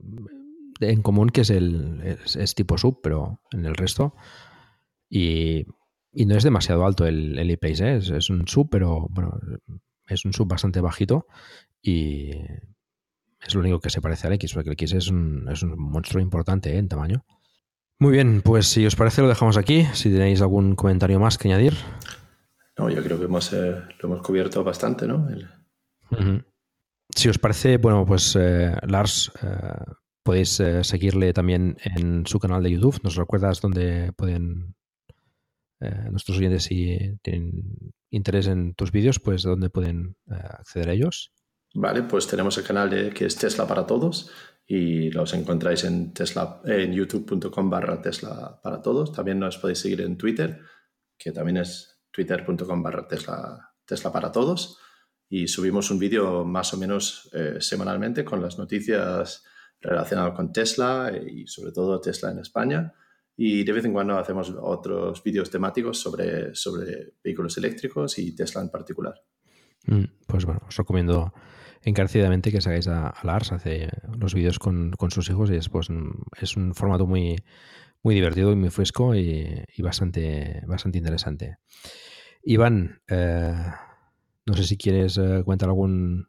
[0.80, 4.16] en común que es el es, es tipo sub, pero en el resto.
[5.10, 5.66] Y,
[6.12, 7.98] y no es demasiado alto el, el e-Pace, ¿eh?
[7.98, 9.40] es, es un sub, pero bueno,
[10.08, 11.28] es un sub bastante bajito
[11.82, 12.32] y
[13.42, 15.78] es lo único que se parece al X, porque el X es un, es un
[15.78, 16.78] monstruo importante ¿eh?
[16.78, 17.26] en tamaño.
[18.02, 19.86] Muy bien, pues si os parece lo dejamos aquí.
[19.94, 21.74] Si tenéis algún comentario más que añadir.
[22.78, 25.28] No, yo creo que hemos, eh, lo hemos cubierto bastante, ¿no?
[25.30, 26.46] El-.
[27.14, 29.84] Si os parece, bueno, pues eh, Lars, eh,
[30.24, 33.02] podéis eh, seguirle también en su canal de YouTube.
[33.04, 34.76] ¿Nos recuerdas dónde pueden
[35.82, 40.94] eh, nuestros oyentes, si tienen interés en tus vídeos, pues dónde pueden eh, acceder a
[40.94, 41.32] ellos?
[41.74, 44.32] Vale, pues tenemos el canal de, que es Tesla para Todos
[44.66, 49.12] y los encontráis en, Tesla, en youtube.com barra Tesla para Todos.
[49.12, 50.62] También nos podéis seguir en Twitter,
[51.18, 54.80] que también es twitter.com barra Tesla, Tesla para Todos.
[55.30, 59.44] Y subimos un vídeo más o menos eh, semanalmente con las noticias
[59.80, 62.94] relacionadas con Tesla y sobre todo Tesla en España.
[63.42, 68.62] Y de vez en cuando hacemos otros vídeos temáticos sobre, sobre vehículos eléctricos y Tesla
[68.62, 69.14] en particular.
[69.88, 71.34] Mm, Pues bueno, os recomiendo
[71.82, 73.88] encarecidamente que sigáis a, a Lars, hace
[74.20, 77.38] los vídeos con, con sus hijos y es, pues, un- es un formato muy,
[78.04, 81.60] muy divertido y muy fresco y, y bastante, bastante interesante.
[82.44, 83.54] Iván, eh,
[84.46, 86.28] no sé si quieres eh, comentar algún,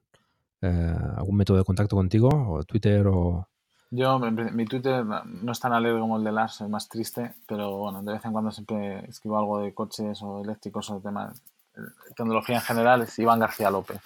[0.62, 3.48] eh, algún método de contacto contigo, o Twitter o...
[3.92, 7.76] Yo, mi, Twitter no es tan alegre como el de Lars, es más triste, pero
[7.76, 11.42] bueno, de vez en cuando siempre escribo algo de coches o eléctricos o de temas,
[11.76, 11.80] eh,
[12.14, 14.00] tecnología en general, es Iván García López,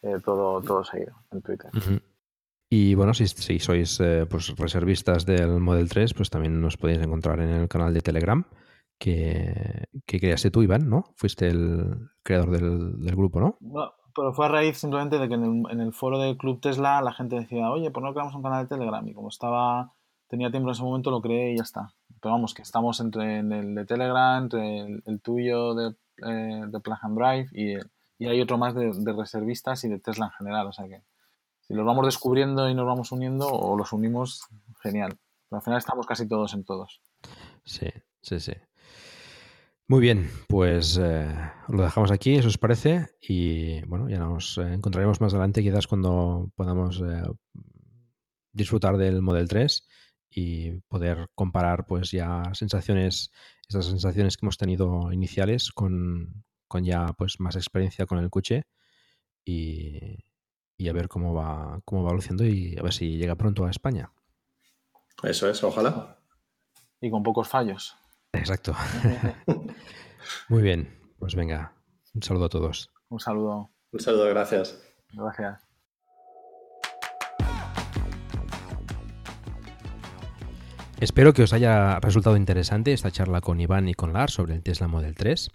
[0.00, 1.70] eh, todo, todo seguido en Twitter.
[2.70, 7.00] Y bueno, si, si sois eh, pues, reservistas del Model 3, pues también nos podéis
[7.00, 8.44] encontrar en el canal de Telegram
[8.98, 11.12] que, que creaste tú, Iván, ¿no?
[11.16, 13.58] Fuiste el creador del, del grupo, ¿no?
[13.60, 17.12] No, pero fue a raíz simplemente de que en el, foro del Club Tesla la
[17.12, 19.06] gente decía, oye, ¿por no creamos un canal de Telegram?
[19.06, 19.92] Y como estaba,
[20.26, 21.94] tenía tiempo en ese momento, lo creé y ya está.
[22.20, 25.94] Pero vamos, que estamos entre en el de Telegram, entre el, el tuyo de,
[26.26, 27.76] eh, de Plug and Drive y,
[28.18, 30.66] y hay otro más de, de reservistas y de Tesla en general.
[30.66, 31.04] O sea que
[31.60, 34.48] si los vamos descubriendo y nos vamos uniendo o los unimos,
[34.82, 35.16] genial.
[35.48, 37.00] Pero al final estamos casi todos en todos.
[37.64, 37.86] Sí,
[38.20, 38.54] sí, sí.
[39.90, 41.34] Muy bien, pues eh,
[41.68, 45.86] lo dejamos aquí, eso os parece, y bueno, ya nos eh, encontraremos más adelante, quizás
[45.86, 47.22] cuando podamos eh,
[48.52, 49.88] disfrutar del Model 3
[50.28, 53.30] y poder comparar pues ya sensaciones,
[53.66, 58.66] esas sensaciones que hemos tenido iniciales con, con ya pues más experiencia con el coche
[59.42, 60.18] y,
[60.76, 63.70] y a ver cómo va, cómo va luciendo y a ver si llega pronto a
[63.70, 64.12] España.
[65.22, 66.18] Eso es, ojalá.
[67.00, 67.96] Y con pocos fallos.
[68.32, 68.74] Exacto.
[70.48, 71.74] Muy bien, pues venga,
[72.14, 72.90] un saludo a todos.
[73.08, 73.70] Un saludo.
[73.92, 74.82] Un saludo, gracias.
[75.12, 75.68] Gracias.
[81.00, 84.64] Espero que os haya resultado interesante esta charla con Iván y con Lars sobre el
[84.64, 85.48] Tesla Model 3.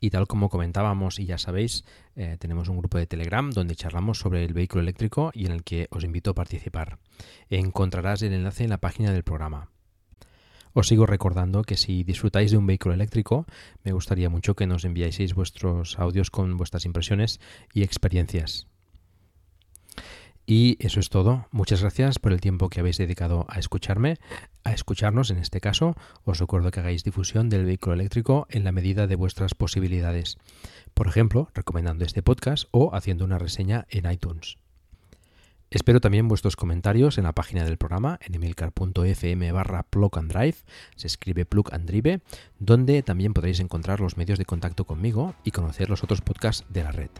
[0.00, 1.84] Y tal como comentábamos y ya sabéis,
[2.14, 5.64] eh, tenemos un grupo de Telegram donde charlamos sobre el vehículo eléctrico y en el
[5.64, 6.98] que os invito a participar.
[7.50, 9.70] Encontrarás el enlace en la página del programa.
[10.76, 13.46] Os sigo recordando que si disfrutáis de un vehículo eléctrico,
[13.82, 17.40] me gustaría mucho que nos enviáis vuestros audios con vuestras impresiones
[17.72, 18.66] y experiencias.
[20.44, 21.46] Y eso es todo.
[21.50, 24.18] Muchas gracias por el tiempo que habéis dedicado a escucharme,
[24.64, 25.96] a escucharnos en este caso.
[26.24, 30.36] Os recuerdo que hagáis difusión del vehículo eléctrico en la medida de vuestras posibilidades.
[30.92, 34.58] Por ejemplo, recomendando este podcast o haciendo una reseña en iTunes.
[35.76, 39.84] Espero también vuestros comentarios en la página del programa, en emilcar.fm barra
[40.96, 42.20] se escribe plug and drive,
[42.58, 46.82] donde también podréis encontrar los medios de contacto conmigo y conocer los otros podcasts de
[46.82, 47.10] la red.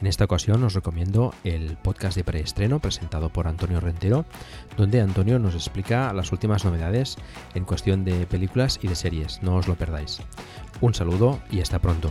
[0.00, 4.24] En esta ocasión os recomiendo el podcast de preestreno presentado por Antonio Rentero,
[4.78, 7.18] donde Antonio nos explica las últimas novedades
[7.52, 9.42] en cuestión de películas y de series.
[9.42, 10.22] No os lo perdáis.
[10.80, 12.10] Un saludo y hasta pronto.